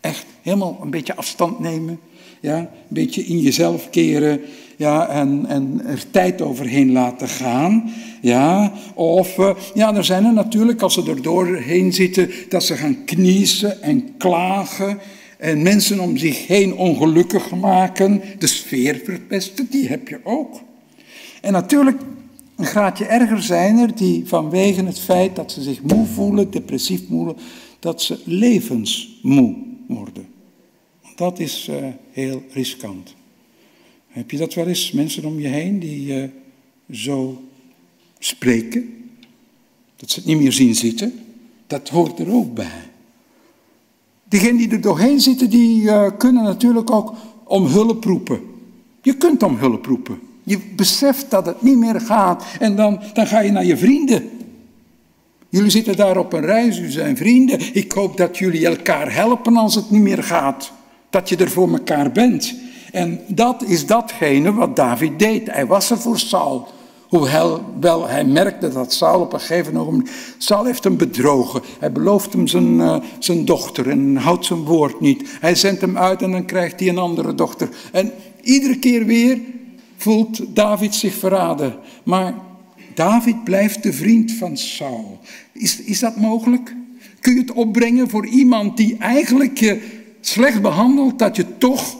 Echt 0.00 0.26
helemaal 0.42 0.78
een 0.82 0.90
beetje 0.90 1.16
afstand 1.16 1.58
nemen. 1.58 2.00
Ja? 2.40 2.56
Een 2.56 2.68
beetje 2.88 3.24
in 3.24 3.38
jezelf 3.38 3.90
keren 3.90 4.40
ja, 4.80 5.08
en, 5.08 5.46
en 5.46 5.80
er 5.86 6.10
tijd 6.10 6.40
overheen 6.42 6.92
laten 6.92 7.28
gaan. 7.28 7.92
Ja, 8.20 8.72
of 8.94 9.38
uh, 9.38 9.50
ja, 9.74 9.94
er 9.94 10.04
zijn 10.04 10.24
er 10.24 10.32
natuurlijk, 10.32 10.82
als 10.82 10.94
ze 10.94 11.10
er 11.10 11.22
doorheen 11.22 11.92
zitten, 11.92 12.30
dat 12.48 12.64
ze 12.64 12.76
gaan 12.76 13.04
kniezen 13.04 13.82
en 13.82 14.16
klagen 14.16 14.98
en 15.38 15.62
mensen 15.62 16.00
om 16.00 16.16
zich 16.16 16.46
heen 16.46 16.74
ongelukkig 16.74 17.50
maken, 17.50 18.22
de 18.38 18.46
sfeer 18.46 19.00
verpesten, 19.04 19.66
die 19.70 19.88
heb 19.88 20.08
je 20.08 20.20
ook. 20.24 20.60
En 21.40 21.52
natuurlijk, 21.52 22.00
een 22.56 22.66
graadje 22.66 23.04
erger 23.04 23.42
zijn 23.42 23.78
er 23.78 23.94
die 23.94 24.22
vanwege 24.26 24.84
het 24.84 24.98
feit 24.98 25.36
dat 25.36 25.52
ze 25.52 25.62
zich 25.62 25.82
moe 25.82 26.06
voelen, 26.06 26.50
depressief 26.50 27.00
voelen, 27.08 27.36
dat 27.78 28.02
ze 28.02 28.18
levensmoe 28.24 29.56
worden. 29.88 30.26
Dat 31.16 31.38
is 31.38 31.68
uh, 31.70 31.76
heel 32.10 32.42
riskant. 32.52 33.18
Heb 34.10 34.30
je 34.30 34.36
dat 34.36 34.54
wel 34.54 34.66
eens, 34.66 34.92
mensen 34.92 35.24
om 35.24 35.40
je 35.40 35.48
heen 35.48 35.78
die 35.78 36.14
uh, 36.14 36.24
zo 36.90 37.42
spreken? 38.18 38.94
Dat 39.96 40.10
ze 40.10 40.18
het 40.18 40.28
niet 40.28 40.38
meer 40.38 40.52
zien 40.52 40.74
zitten? 40.74 41.12
Dat 41.66 41.88
hoort 41.88 42.18
er 42.18 42.32
ook 42.32 42.54
bij. 42.54 42.88
Diegenen 44.24 44.56
die 44.56 44.70
er 44.70 44.80
doorheen 44.80 45.20
zitten, 45.20 45.50
die 45.50 45.82
uh, 45.82 46.10
kunnen 46.18 46.42
natuurlijk 46.42 46.90
ook 46.90 47.14
om 47.44 47.64
hulp 47.64 48.04
roepen. 48.04 48.40
Je 49.02 49.16
kunt 49.16 49.42
om 49.42 49.56
hulp 49.56 49.86
roepen. 49.86 50.18
Je 50.42 50.58
beseft 50.76 51.30
dat 51.30 51.46
het 51.46 51.62
niet 51.62 51.76
meer 51.76 52.00
gaat 52.00 52.44
en 52.58 52.76
dan, 52.76 53.00
dan 53.12 53.26
ga 53.26 53.40
je 53.40 53.50
naar 53.50 53.64
je 53.64 53.76
vrienden. 53.76 54.30
Jullie 55.48 55.70
zitten 55.70 55.96
daar 55.96 56.18
op 56.18 56.32
een 56.32 56.44
reis, 56.44 56.78
u 56.78 56.90
zijn 56.90 57.16
vrienden. 57.16 57.58
Ik 57.72 57.92
hoop 57.92 58.16
dat 58.16 58.38
jullie 58.38 58.66
elkaar 58.66 59.14
helpen 59.14 59.56
als 59.56 59.74
het 59.74 59.90
niet 59.90 60.02
meer 60.02 60.22
gaat. 60.22 60.72
Dat 61.10 61.28
je 61.28 61.36
er 61.36 61.50
voor 61.50 61.72
elkaar 61.72 62.12
bent. 62.12 62.54
En 62.92 63.20
dat 63.26 63.62
is 63.62 63.86
datgene 63.86 64.54
wat 64.54 64.76
David 64.76 65.18
deed. 65.18 65.50
Hij 65.50 65.66
was 65.66 65.90
er 65.90 65.98
voor 65.98 66.18
Saul. 66.18 66.68
Hoewel 67.08 68.08
hij 68.08 68.24
merkte 68.24 68.68
dat 68.68 68.92
Saul 68.92 69.20
op 69.20 69.32
een 69.32 69.40
gegeven 69.40 69.74
moment... 69.74 70.10
Saul 70.38 70.64
heeft 70.64 70.84
hem 70.84 70.96
bedrogen. 70.96 71.62
Hij 71.78 71.92
belooft 71.92 72.32
hem 72.32 72.46
zijn, 72.46 72.74
uh, 72.74 72.96
zijn 73.18 73.44
dochter 73.44 73.88
en 73.88 74.16
houdt 74.16 74.44
zijn 74.44 74.64
woord 74.64 75.00
niet. 75.00 75.28
Hij 75.40 75.54
zendt 75.54 75.80
hem 75.80 75.98
uit 75.98 76.22
en 76.22 76.30
dan 76.30 76.44
krijgt 76.44 76.80
hij 76.80 76.88
een 76.88 76.98
andere 76.98 77.34
dochter. 77.34 77.68
En 77.92 78.12
iedere 78.42 78.78
keer 78.78 79.06
weer 79.06 79.40
voelt 79.96 80.56
David 80.56 80.94
zich 80.94 81.14
verraden. 81.14 81.74
Maar 82.02 82.34
David 82.94 83.44
blijft 83.44 83.82
de 83.82 83.92
vriend 83.92 84.32
van 84.32 84.56
Saul. 84.56 85.18
Is, 85.52 85.80
is 85.80 85.98
dat 85.98 86.16
mogelijk? 86.16 86.74
Kun 87.20 87.34
je 87.34 87.40
het 87.40 87.52
opbrengen 87.52 88.10
voor 88.10 88.26
iemand 88.26 88.76
die 88.76 88.96
eigenlijk 88.98 89.58
je 89.58 89.80
slecht 90.20 90.62
behandelt, 90.62 91.18
dat 91.18 91.36
je 91.36 91.56
toch 91.58 91.96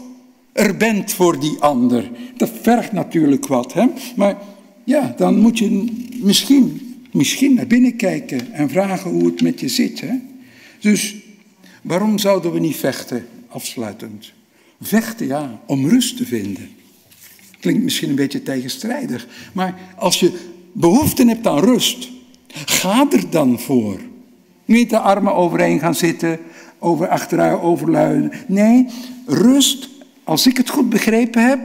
er 0.61 0.77
bent 0.77 1.13
voor 1.13 1.41
die 1.41 1.57
ander. 1.59 2.11
Dat 2.37 2.51
vergt 2.61 2.93
natuurlijk 2.93 3.47
wat, 3.47 3.73
hè? 3.73 3.87
maar 4.17 4.37
ja, 4.85 5.15
dan 5.17 5.39
moet 5.39 5.59
je 5.59 5.85
misschien, 6.23 6.97
misschien 7.13 7.55
naar 7.55 7.67
binnen 7.67 7.97
kijken 7.97 8.53
en 8.53 8.69
vragen 8.69 9.11
hoe 9.11 9.25
het 9.25 9.43
met 9.43 9.61
je 9.61 9.69
zit. 9.69 10.01
Hè? 10.01 10.15
Dus 10.81 11.17
waarom 11.83 12.19
zouden 12.19 12.53
we 12.53 12.59
niet 12.59 12.77
vechten, 12.77 13.27
afsluitend? 13.49 14.33
Vechten, 14.81 15.27
ja, 15.27 15.61
om 15.67 15.89
rust 15.89 16.17
te 16.17 16.27
vinden. 16.27 16.69
Klinkt 17.61 17.83
misschien 17.83 18.09
een 18.09 18.15
beetje 18.15 18.43
tegenstrijdig, 18.43 19.29
maar 19.53 19.75
als 19.97 20.21
je 20.21 20.33
behoefte 20.73 21.27
hebt 21.27 21.47
aan 21.47 21.65
rust, 21.65 22.09
ga 22.49 23.07
er 23.11 23.31
dan 23.31 23.61
voor. 23.61 24.01
Niet 24.65 24.91
de 24.91 24.99
armen 24.99 25.35
overeen 25.35 25.79
gaan 25.79 25.95
zitten, 25.95 26.39
over 26.79 27.09
achteruit 27.09 27.61
overluiden. 27.61 28.33
Nee, 28.47 28.87
rust 29.27 29.89
als 30.31 30.47
ik 30.47 30.57
het 30.57 30.71
goed 30.71 30.89
begrepen 30.89 31.49
heb, 31.49 31.61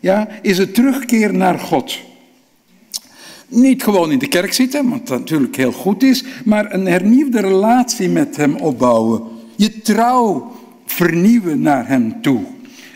ja, 0.00 0.28
is 0.42 0.58
het 0.58 0.74
terugkeer 0.74 1.34
naar 1.34 1.58
God. 1.58 1.98
Niet 3.48 3.82
gewoon 3.82 4.12
in 4.12 4.18
de 4.18 4.28
kerk 4.28 4.52
zitten, 4.52 4.88
wat 4.88 5.08
natuurlijk 5.08 5.56
heel 5.56 5.72
goed 5.72 6.02
is, 6.02 6.24
maar 6.44 6.74
een 6.74 6.86
hernieuwde 6.86 7.40
relatie 7.40 8.08
met 8.08 8.36
Hem 8.36 8.56
opbouwen. 8.56 9.22
Je 9.56 9.80
trouw 9.80 10.52
vernieuwen 10.86 11.60
naar 11.60 11.88
Hem 11.88 12.22
toe. 12.22 12.40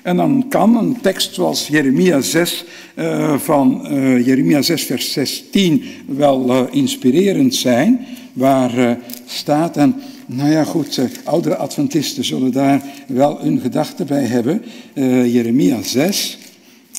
En 0.02 0.16
dan 0.16 0.46
kan 0.48 0.76
een 0.76 1.00
tekst 1.00 1.34
zoals 1.34 1.68
Jeremia 1.68 2.20
6 2.20 2.64
uh, 2.94 3.38
van 3.38 3.86
uh, 3.90 4.26
Jeremia 4.26 4.62
6 4.62 4.82
vers 4.82 5.12
16 5.12 5.84
wel 6.06 6.50
uh, 6.50 6.62
inspirerend 6.70 7.54
zijn, 7.54 8.06
waar 8.32 8.98
staat 9.26 9.76
en 9.76 9.94
nou 10.26 10.50
ja, 10.50 10.64
goed, 10.64 10.98
eh, 10.98 11.04
oudere 11.24 11.56
Adventisten 11.56 12.24
zullen 12.24 12.52
daar 12.52 12.82
wel 13.06 13.40
hun 13.40 13.60
gedachten 13.60 14.06
bij 14.06 14.24
hebben. 14.24 14.62
Uh, 14.94 15.34
Jeremia 15.34 15.82
6, 15.82 16.38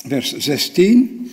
vers 0.06 0.36
16. 0.36 1.30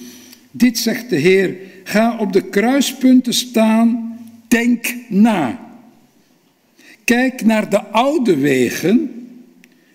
Dit 0.51 0.77
zegt 0.77 1.09
de 1.09 1.15
Heer, 1.15 1.57
ga 1.83 2.17
op 2.19 2.33
de 2.33 2.41
kruispunten 2.41 3.33
staan, 3.33 4.17
denk 4.47 4.95
na. 5.09 5.59
Kijk 7.03 7.45
naar 7.45 7.69
de 7.69 7.83
oude 7.83 8.37
wegen, 8.37 9.27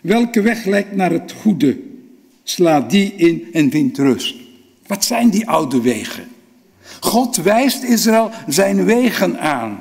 welke 0.01 0.41
weg 0.41 0.65
lijkt 0.65 0.97
naar 0.97 1.11
het 1.11 1.33
goede. 1.33 1.79
Sla 2.43 2.81
die 2.81 3.15
in 3.17 3.47
en 3.53 3.71
vind 3.71 3.99
rust. 3.99 4.35
Wat 4.87 5.05
zijn 5.05 5.31
die 5.31 5.49
oude 5.49 5.81
wegen? 5.81 6.25
God 7.01 7.37
wijst 7.37 7.83
Israël 7.83 8.31
zijn 8.47 8.85
wegen 8.85 9.41
aan. 9.41 9.81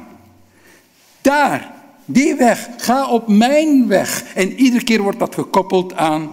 Daar 1.21 1.76
die 2.09 2.35
weg, 2.35 2.69
ga 2.77 3.09
op 3.09 3.27
mijn 3.27 3.87
weg. 3.87 4.23
En 4.35 4.53
iedere 4.53 4.83
keer 4.83 5.01
wordt 5.01 5.19
dat 5.19 5.33
gekoppeld 5.33 5.93
aan 5.93 6.29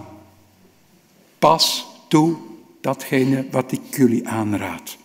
pas 1.38 1.86
toe 2.08 2.36
datgene 2.80 3.46
wat 3.50 3.72
ik 3.72 3.80
jullie 3.90 4.28
aanraad. 4.28 4.96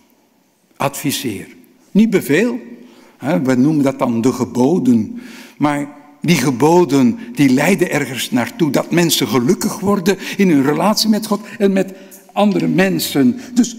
Adviseer. 0.78 1.48
Niet 1.92 2.10
beveel. 2.10 2.60
We 3.44 3.56
noemen 3.56 3.84
dat 3.84 4.00
dan 4.00 4.22
de 4.22 4.34
geboden. 4.34 5.22
Maar 5.58 5.88
die 6.22 6.36
geboden, 6.36 7.20
die 7.34 7.50
leiden 7.50 7.92
ergens 7.92 8.32
naartoe. 8.32 8.72
Dat 8.72 8.92
mensen 8.92 9.28
gelukkig 9.28 9.80
worden 9.80 10.18
in 10.38 10.50
hun 10.50 10.64
relatie 10.64 11.10
met 11.10 11.28
God 11.28 11.42
en 11.58 11.74
met 11.74 11.94
andere 12.34 12.68
mensen. 12.68 13.40
Dus 13.54 13.78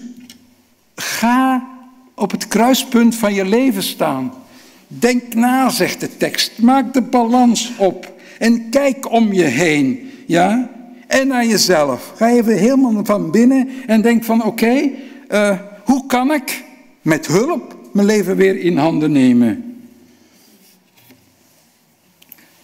ga 0.95 1.69
op 2.15 2.31
het 2.31 2.49
kruispunt 2.49 3.15
van 3.15 3.35
je 3.35 3.45
leven 3.45 3.83
staan. 3.83 4.33
Denk 4.93 5.35
na, 5.35 5.69
zegt 5.69 6.01
de 6.01 6.17
tekst. 6.17 6.59
Maak 6.59 6.95
de 6.95 7.03
balans 7.03 7.73
op. 7.79 8.13
En 8.39 8.69
kijk 8.71 9.11
om 9.13 9.33
je 9.33 9.45
heen. 9.45 10.11
Ja? 10.27 10.71
En 11.07 11.27
naar 11.29 11.47
jezelf. 11.47 12.13
Ga 12.17 12.29
even 12.29 12.59
helemaal 12.59 13.05
van 13.05 13.31
binnen 13.31 13.69
en 13.87 14.03
denk 14.03 14.25
van 14.25 14.45
oké, 14.45 14.91
eh, 15.29 15.59
hoe 15.85 16.07
kan 16.07 16.33
ik 16.33 16.65
met 17.03 17.27
hulp 17.27 17.77
mijn 17.93 18.07
leven 18.07 18.37
weer 18.37 18.59
in 18.59 18.77
handen 18.77 19.13
nemen? 19.13 19.79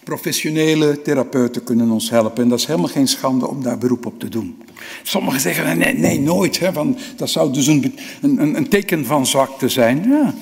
Professionele 0.05 1.03
therapeuten 1.03 1.65
kunnen 1.65 1.91
ons 1.91 2.11
helpen 2.11 2.43
en 2.43 2.49
dat 2.49 2.59
is 2.59 2.67
helemaal 2.67 2.89
geen 2.89 3.09
schande 3.09 3.49
om 3.49 3.63
daar 3.63 3.79
beroep 3.79 4.07
op 4.07 4.21
te 4.21 4.29
doen. 4.29 4.63
Sommigen 5.03 5.41
zeggen 5.41 5.79
nee, 5.79 5.95
nee 5.95 6.21
nooit, 6.21 6.59
hè, 6.59 6.73
want 6.73 6.99
dat 7.17 7.31
zou 7.31 7.53
dus 7.53 7.67
een, 7.67 7.95
een, 8.21 8.57
een 8.57 8.69
teken 8.69 9.05
van 9.05 9.27
zwakte 9.27 9.69
zijn. 9.69 10.09
Ja, 10.09 10.35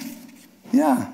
ja, 0.70 1.13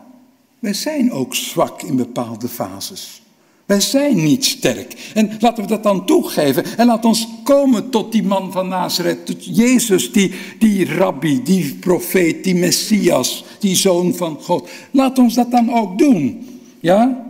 wij 0.60 0.74
zijn 0.74 1.12
ook 1.12 1.34
zwak 1.34 1.82
in 1.82 1.96
bepaalde 1.96 2.48
fases. 2.48 3.22
Wij 3.70 3.80
zijn 3.80 4.22
niet 4.22 4.44
sterk. 4.44 5.10
En 5.14 5.36
laten 5.40 5.62
we 5.62 5.68
dat 5.68 5.82
dan 5.82 6.06
toegeven. 6.06 6.78
En 6.78 6.86
laat 6.86 7.04
ons 7.04 7.28
komen 7.44 7.90
tot 7.90 8.12
die 8.12 8.22
man 8.22 8.52
van 8.52 8.68
Nazareth. 8.68 9.26
Tot 9.26 9.56
Jezus, 9.56 10.12
die, 10.12 10.34
die 10.58 10.94
rabbi, 10.94 11.42
die 11.42 11.74
profeet, 11.74 12.44
die 12.44 12.54
Messias, 12.54 13.44
die 13.58 13.76
zoon 13.76 14.14
van 14.14 14.38
God. 14.40 14.68
Laat 14.90 15.18
ons 15.18 15.34
dat 15.34 15.50
dan 15.50 15.72
ook 15.72 15.98
doen. 15.98 16.48
Ja? 16.80 17.26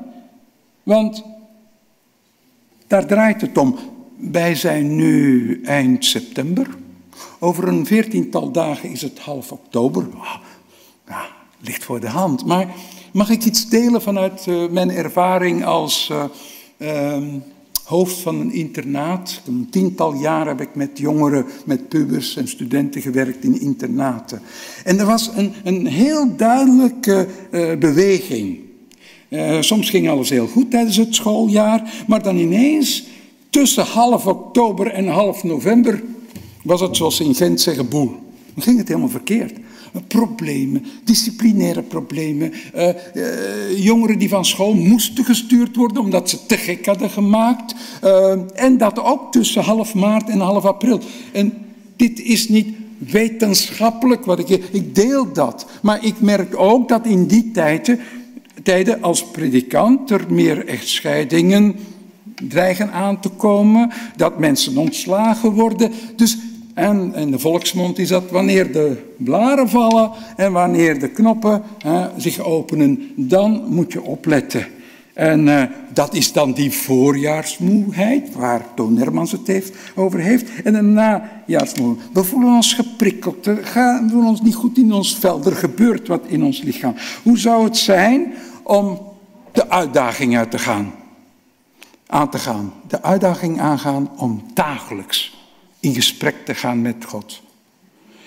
Want 0.83 1.25
daar 2.87 3.07
draait 3.07 3.41
het 3.41 3.59
om. 3.59 3.77
Wij 4.17 4.55
zijn 4.55 4.97
nu 4.97 5.61
eind 5.65 6.05
september. 6.05 6.67
Over 7.39 7.69
een 7.69 7.87
veertiental 7.87 8.51
dagen 8.51 8.91
is 8.91 9.03
het 9.03 9.19
half 9.19 9.53
oktober. 9.53 10.07
Ah, 10.19 10.37
ja, 11.07 11.27
ligt 11.61 11.85
voor 11.85 12.01
de 12.01 12.09
hand. 12.09 12.47
Maar 12.47 12.67
mag 13.13 13.31
ik 13.31 13.45
iets 13.45 13.69
delen 13.69 14.03
vanuit 14.03 14.47
uh, 14.49 14.69
mijn 14.71 14.91
ervaring 14.91 15.65
als 15.65 16.09
uh, 16.13 16.25
uh, 16.79 17.17
hoofd 17.85 18.19
van 18.19 18.41
een 18.41 18.53
internaat? 18.53 19.41
Een 19.47 19.67
tiental 19.71 20.15
jaar 20.15 20.47
heb 20.47 20.61
ik 20.61 20.75
met 20.75 20.91
jongeren, 20.99 21.47
met 21.65 21.89
pubers 21.89 22.37
en 22.37 22.49
studenten 22.49 23.03
gewerkt 23.03 23.45
in 23.45 23.61
internaten. 23.61 24.43
En 24.85 24.99
er 24.99 25.07
was 25.07 25.31
een, 25.35 25.53
een 25.65 25.87
heel 25.87 26.37
duidelijke 26.37 27.27
uh, 27.51 27.77
beweging. 27.79 28.59
soms 29.61 29.91
ging 29.91 30.09
alles 30.09 30.31
heel 30.31 30.47
goed 30.47 30.71
tijdens 30.71 30.97
het 30.97 31.15
schooljaar, 31.15 32.05
maar 32.07 32.23
dan 32.23 32.37
ineens 32.37 33.07
tussen 33.51 33.85
half 33.85 34.27
oktober 34.27 34.87
en 34.87 35.09
half 35.09 35.45
november 35.45 36.03
was 36.63 36.81
het 36.81 36.97
zoals 36.97 37.21
in 37.21 37.35
Gent 37.35 37.61
zeggen 37.61 37.89
boel. 37.89 38.17
Dan 38.55 38.63
ging 38.63 38.79
het 38.79 38.89
helemaal 38.89 39.09
verkeerd. 39.09 39.53
Problemen, 40.09 40.85
disciplinaire 41.05 41.83
problemen. 41.83 42.53
Uh, 42.77 42.89
uh, 43.15 43.85
jongeren 43.85 44.19
die 44.19 44.29
van 44.29 44.45
school 44.45 44.75
moesten 44.75 45.25
gestuurd 45.25 45.77
worden 45.77 46.03
omdat 46.03 46.31
ze 46.31 46.47
te 46.47 46.57
gek 46.57 46.87
hadden 46.87 47.11
gemaakt. 47.11 47.75
Uh, 48.05 48.33
en 48.55 48.79
dat 48.79 48.99
ook 48.99 49.33
tussen 49.33 49.63
half 49.63 49.95
maart 49.95 50.29
en 50.29 50.41
half 50.41 50.65
april. 50.65 51.01
En 51.33 51.53
dit 51.97 52.21
is 52.21 52.49
niet 52.49 52.69
wetenschappelijk 52.99 54.25
wat 54.25 54.39
ik. 54.39 54.49
Ik 54.49 54.95
deel 54.95 55.33
dat. 55.33 55.67
Maar 55.83 56.05
ik 56.05 56.21
merk 56.21 56.57
ook 56.57 56.89
dat 56.89 57.07
in 57.07 57.27
die 57.27 57.51
tijden, 57.51 58.01
tijden 58.63 59.03
als 59.03 59.25
predikant 59.25 60.11
er 60.11 60.25
meer 60.29 60.67
echtscheidingen 60.67 61.77
dreigen 62.49 62.93
aan 62.93 63.21
te 63.21 63.29
komen, 63.29 63.91
dat 64.17 64.39
mensen 64.39 64.77
ontslagen 64.77 65.51
worden. 65.51 65.93
Dus, 66.17 66.39
en 66.75 67.15
in 67.15 67.31
de 67.31 67.39
volksmond 67.39 67.99
is 67.99 68.09
dat 68.09 68.31
wanneer 68.31 68.73
de 68.73 68.97
blaren 69.17 69.69
vallen 69.69 70.11
en 70.37 70.53
wanneer 70.53 71.01
de 71.01 71.09
knoppen 71.09 71.63
hè, 71.79 72.09
zich 72.17 72.39
openen, 72.39 73.13
dan 73.17 73.65
moet 73.69 73.93
je 73.93 74.03
opletten. 74.03 74.67
En 75.13 75.47
uh, 75.47 75.63
dat 75.93 76.15
is 76.15 76.33
dan 76.33 76.53
die 76.53 76.73
voorjaarsmoeheid, 76.73 78.35
waar 78.35 78.65
Toon 78.75 78.97
Hermans 78.97 79.33
het 79.33 79.47
heeft, 79.47 79.77
over 79.95 80.19
heeft. 80.19 80.63
En 80.63 80.75
een 80.75 80.93
najaarsmoeheid. 80.93 82.09
We 82.13 82.25
voelen 82.25 82.55
ons 82.55 82.75
geprikkeld, 82.75 83.45
we 83.45 84.07
voelen 84.11 84.29
ons 84.29 84.43
niet 84.43 84.55
goed 84.55 84.79
in 84.79 84.93
ons 84.93 85.17
vel, 85.21 85.45
er 85.45 85.57
gebeurt 85.57 86.09
wat 86.09 86.23
in 86.27 86.45
ons 86.45 86.63
lichaam. 86.63 86.95
Hoe 87.23 87.39
zou 87.39 87.65
het 87.65 87.77
zijn 87.77 88.35
om 88.63 89.01
de 89.53 89.71
uitdaging 89.71 90.37
uit 90.37 90.51
te 90.51 90.59
gaan? 90.59 90.93
aan 92.11 92.31
te 92.31 92.39
gaan. 92.39 92.73
De 92.89 93.03
uitdaging 93.03 93.61
aangaan 93.61 94.11
om 94.17 94.43
dagelijks 94.55 95.40
in 95.81 95.95
gesprek 95.95 96.45
te 96.45 96.55
gaan 96.55 96.83
met 96.83 97.05
God. 97.05 97.43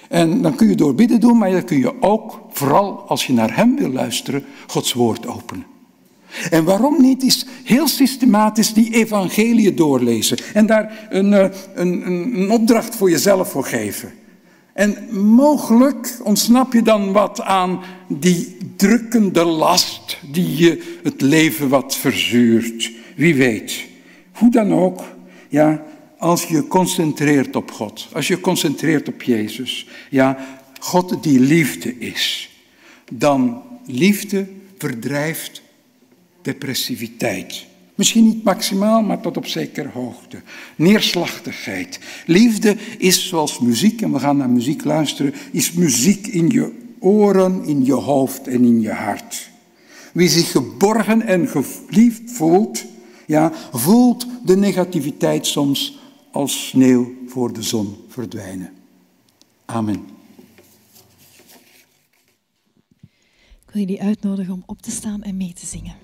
En 0.10 0.41
dan 0.41 0.56
kun 0.56 0.68
je 0.68 0.76
door 0.76 0.95
bidden 0.95 1.20
doen, 1.20 1.38
maar 1.38 1.51
dan 1.51 1.66
kun 1.66 1.78
je 1.78 2.01
ook, 2.01 2.41
vooral 2.51 3.04
als 3.08 3.28
je 3.28 3.34
naar 3.34 3.56
Hem 3.56 3.76
wil 3.76 3.91
luisteren, 3.91 4.45
Gods 4.68 4.93
woord 4.93 5.28
openen. 5.28 5.66
En 6.49 6.64
waarom 6.64 7.01
niet 7.01 7.24
is 7.24 7.45
heel 7.64 7.88
systematisch 7.88 8.74
die 8.74 8.93
evangelie 8.93 9.74
doorlezen 9.74 10.38
en 10.54 10.66
daar 10.66 11.08
een, 11.10 11.34
eh, 11.34 11.49
een, 11.74 12.08
een 12.08 12.51
opdracht 12.51 12.95
voor 12.95 13.10
jezelf 13.10 13.49
voor 13.51 13.64
geven. 13.64 14.12
En 14.74 14.97
mogelijk 15.26 16.20
ontsnap 16.24 16.74
je 16.74 16.82
dan 16.82 17.12
wat 17.12 17.41
aan 17.41 17.82
die 18.08 18.58
drukkende 18.76 19.45
last 19.45 20.18
die 20.32 20.58
je 20.58 20.99
het 21.04 21.22
leven 21.22 21.70
wat 21.70 21.95
verzuurt. 21.95 22.91
Wie 23.16 23.36
weet. 23.36 23.86
Hoe 24.32 24.51
dan 24.51 24.74
ook, 24.74 25.04
ja, 25.49 25.84
als 26.24 26.43
je 26.43 26.67
concentreert 26.67 27.55
op 27.55 27.71
God, 27.71 28.07
als 28.13 28.28
je 28.28 28.41
concentreert 28.41 29.07
op 29.07 29.24
Jezus, 29.24 29.88
ja, 30.09 30.38
God 30.80 31.24
die 31.24 31.39
liefde 31.39 31.99
is, 31.99 32.49
dan 33.11 33.61
liefde 33.86 34.47
verdrijft 34.78 35.61
depressiviteit. 36.41 37.65
Misschien 37.95 38.24
niet 38.24 38.43
maximaal, 38.43 39.01
maar 39.01 39.21
tot 39.21 39.38
op 39.38 39.47
zekere 39.47 39.89
hoogte. 39.93 40.41
Neerslachtigheid. 40.76 41.99
Liefde 42.26 42.76
is 42.97 43.28
zoals 43.28 43.59
muziek, 43.59 44.01
en 44.01 44.11
we 44.11 44.19
gaan 44.19 44.38
naar 44.38 44.49
muziek 44.49 44.84
luisteren, 44.84 45.34
is 45.51 45.71
muziek 45.71 46.28
in 46.28 46.49
je 46.49 46.71
oren, 46.99 47.65
in 47.65 47.86
je 47.86 47.93
hoofd 47.93 48.47
en 48.47 48.63
in 48.63 48.82
je 48.82 48.91
hart. 48.91 49.49
Wie 50.13 50.30
zich 50.30 50.51
geborgen 50.51 51.21
en 51.21 51.47
geliefd 51.47 52.21
voelt, 52.26 52.86
ja, 53.26 53.51
voelt 53.71 54.28
de 54.45 54.57
negativiteit 54.57 55.47
soms 55.47 56.01
als 56.34 56.67
sneeuw 56.67 57.13
voor 57.27 57.53
de 57.53 57.61
zon 57.61 57.95
verdwijnen. 58.07 58.73
Amen. 59.65 60.05
Ik 63.65 63.71
wil 63.71 63.81
jullie 63.81 64.01
uitnodigen 64.01 64.53
om 64.53 64.63
op 64.65 64.81
te 64.81 64.91
staan 64.91 65.21
en 65.23 65.38
mee 65.38 65.53
te 65.53 65.65
zingen. 65.65 65.95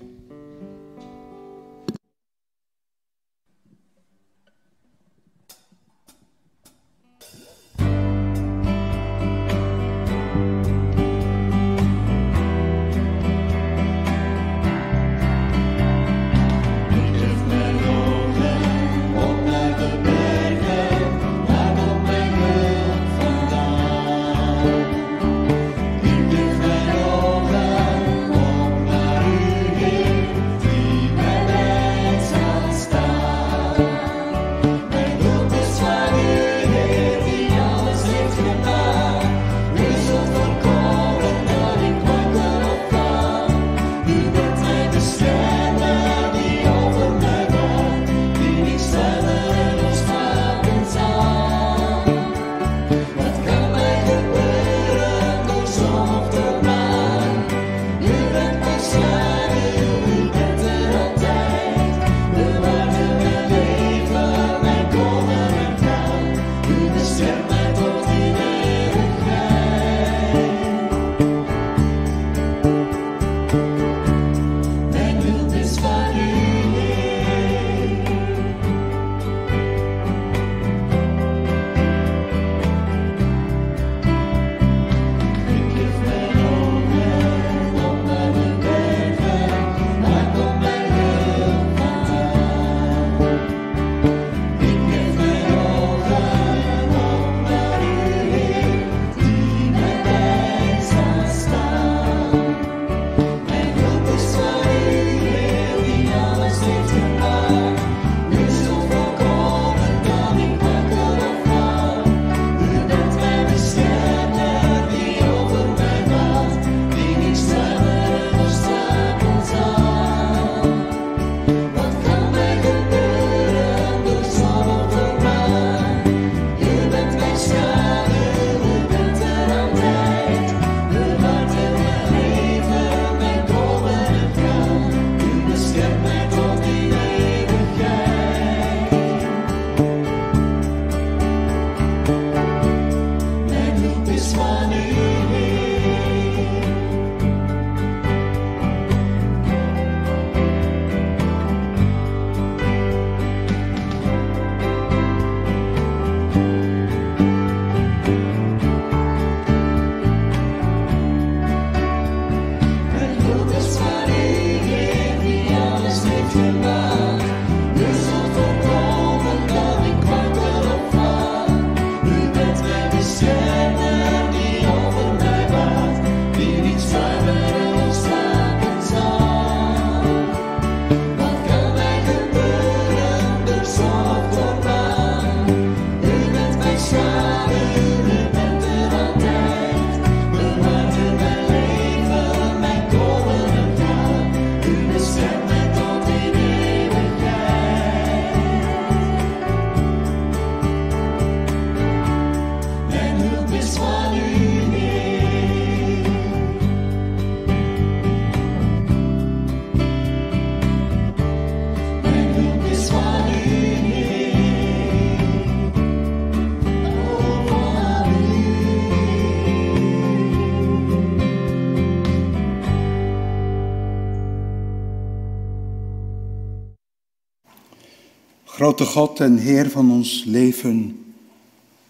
God 228.84 229.20
en 229.20 229.38
Heer 229.38 229.70
van 229.70 229.90
ons 229.90 230.24
leven, 230.26 231.04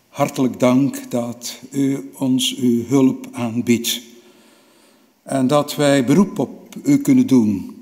hartelijk 0.09 0.61
dank 0.61 1.11
dat 1.11 1.61
u 1.71 2.11
ons 2.19 2.57
uw 2.57 2.85
hulp 2.87 3.29
aanbiedt. 3.33 4.01
En 5.23 5.47
dat 5.47 5.77
wij 5.77 6.05
beroep 6.05 6.39
op 6.39 6.75
u 6.85 6.99
kunnen 6.99 7.27
doen. 7.27 7.77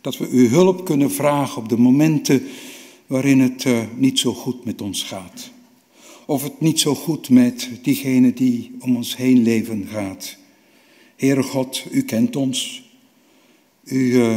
Dat 0.00 0.16
we 0.16 0.28
uw 0.30 0.48
hulp 0.48 0.84
kunnen 0.84 1.10
vragen 1.10 1.62
op 1.62 1.68
de 1.68 1.78
momenten 1.78 2.42
waarin 3.06 3.40
het 3.40 3.64
uh, 3.64 3.78
niet 3.96 4.18
zo 4.18 4.32
goed 4.32 4.64
met 4.64 4.82
ons 4.82 5.02
gaat. 5.02 5.50
Of 6.26 6.42
het 6.42 6.60
niet 6.60 6.80
zo 6.80 6.94
goed 6.94 7.30
met 7.30 7.70
diegene 7.82 8.32
die 8.32 8.76
om 8.80 8.96
ons 8.96 9.16
heen 9.16 9.42
leven 9.42 9.86
gaat. 9.86 10.36
Heere 11.16 11.42
God, 11.42 11.84
u 11.90 12.02
kent 12.02 12.36
ons. 12.36 12.90
U 13.84 13.96
uh, 13.96 14.36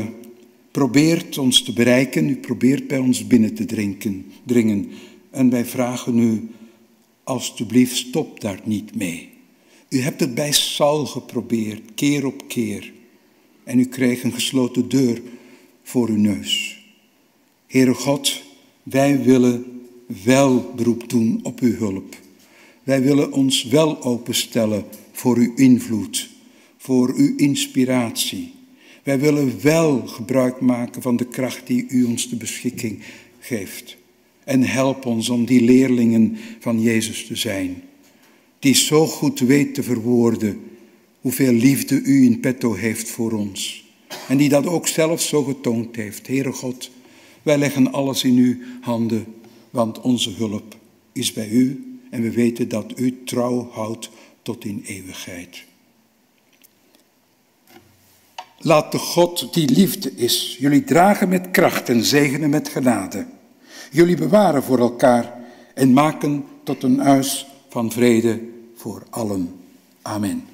probeert 0.75 1.37
ons 1.37 1.61
te 1.61 1.73
bereiken, 1.73 2.29
u 2.29 2.35
probeert 2.35 2.87
bij 2.87 2.97
ons 2.97 3.27
binnen 3.27 3.53
te 3.53 3.65
drinken, 3.65 4.25
dringen. 4.43 4.89
En 5.29 5.49
wij 5.49 5.65
vragen 5.65 6.19
u, 6.19 6.49
alstublieft, 7.23 7.95
stop 7.95 8.41
daar 8.41 8.59
niet 8.63 8.95
mee. 8.95 9.29
U 9.89 9.99
hebt 9.99 10.19
het 10.19 10.35
bij 10.35 10.51
Saul 10.51 11.05
geprobeerd, 11.05 11.81
keer 11.93 12.25
op 12.25 12.47
keer. 12.47 12.93
En 13.63 13.79
u 13.79 13.85
kreeg 13.85 14.23
een 14.23 14.33
gesloten 14.33 14.89
deur 14.89 15.21
voor 15.83 16.09
uw 16.09 16.17
neus. 16.17 16.83
Heere 17.67 17.93
God, 17.93 18.41
wij 18.83 19.23
willen 19.23 19.81
wel 20.23 20.73
beroep 20.75 21.09
doen 21.09 21.39
op 21.43 21.59
uw 21.59 21.75
hulp. 21.75 22.15
Wij 22.83 23.01
willen 23.01 23.31
ons 23.31 23.63
wel 23.63 24.03
openstellen 24.03 24.85
voor 25.11 25.37
uw 25.37 25.55
invloed, 25.55 26.29
voor 26.77 27.13
uw 27.15 27.35
inspiratie. 27.37 28.54
Wij 29.05 29.19
willen 29.19 29.61
wel 29.61 30.07
gebruik 30.07 30.61
maken 30.61 31.01
van 31.01 31.15
de 31.15 31.27
kracht 31.27 31.67
die 31.67 31.85
u 31.89 32.03
ons 32.03 32.29
de 32.29 32.35
beschikking 32.35 32.99
geeft. 33.39 33.97
En 34.43 34.63
help 34.63 35.05
ons 35.05 35.29
om 35.29 35.45
die 35.45 35.61
leerlingen 35.61 36.37
van 36.59 36.81
Jezus 36.81 37.25
te 37.25 37.35
zijn, 37.35 37.83
die 38.59 38.75
zo 38.75 39.07
goed 39.07 39.39
weet 39.39 39.73
te 39.73 39.83
verwoorden 39.83 40.61
hoeveel 41.21 41.51
liefde 41.51 42.01
u 42.01 42.23
in 42.23 42.39
petto 42.39 42.73
heeft 42.73 43.09
voor 43.09 43.31
ons. 43.31 43.85
En 44.27 44.37
die 44.37 44.49
dat 44.49 44.65
ook 44.65 44.87
zelf 44.87 45.21
zo 45.21 45.43
getoond 45.43 45.95
heeft. 45.95 46.27
Heere 46.27 46.51
God, 46.51 46.91
wij 47.43 47.57
leggen 47.57 47.91
alles 47.91 48.23
in 48.23 48.35
uw 48.35 48.57
handen, 48.81 49.25
want 49.69 50.01
onze 50.01 50.29
hulp 50.29 50.77
is 51.13 51.33
bij 51.33 51.49
u 51.49 51.97
en 52.09 52.21
we 52.21 52.31
weten 52.31 52.69
dat 52.69 52.99
u 52.99 53.23
trouw 53.23 53.69
houdt 53.71 54.09
tot 54.41 54.65
in 54.65 54.83
eeuwigheid. 54.85 55.63
Laat 58.65 58.91
de 58.91 58.97
God 58.97 59.53
die 59.53 59.69
liefde 59.69 60.15
is 60.15 60.55
jullie 60.59 60.83
dragen 60.83 61.29
met 61.29 61.51
kracht 61.51 61.89
en 61.89 62.03
zegenen 62.03 62.49
met 62.49 62.69
genade. 62.69 63.25
Jullie 63.91 64.17
bewaren 64.17 64.63
voor 64.63 64.79
elkaar 64.79 65.33
en 65.73 65.93
maken 65.93 66.45
tot 66.63 66.83
een 66.83 66.99
huis 66.99 67.47
van 67.69 67.91
vrede 67.91 68.41
voor 68.75 69.03
allen. 69.09 69.59
Amen. 70.01 70.45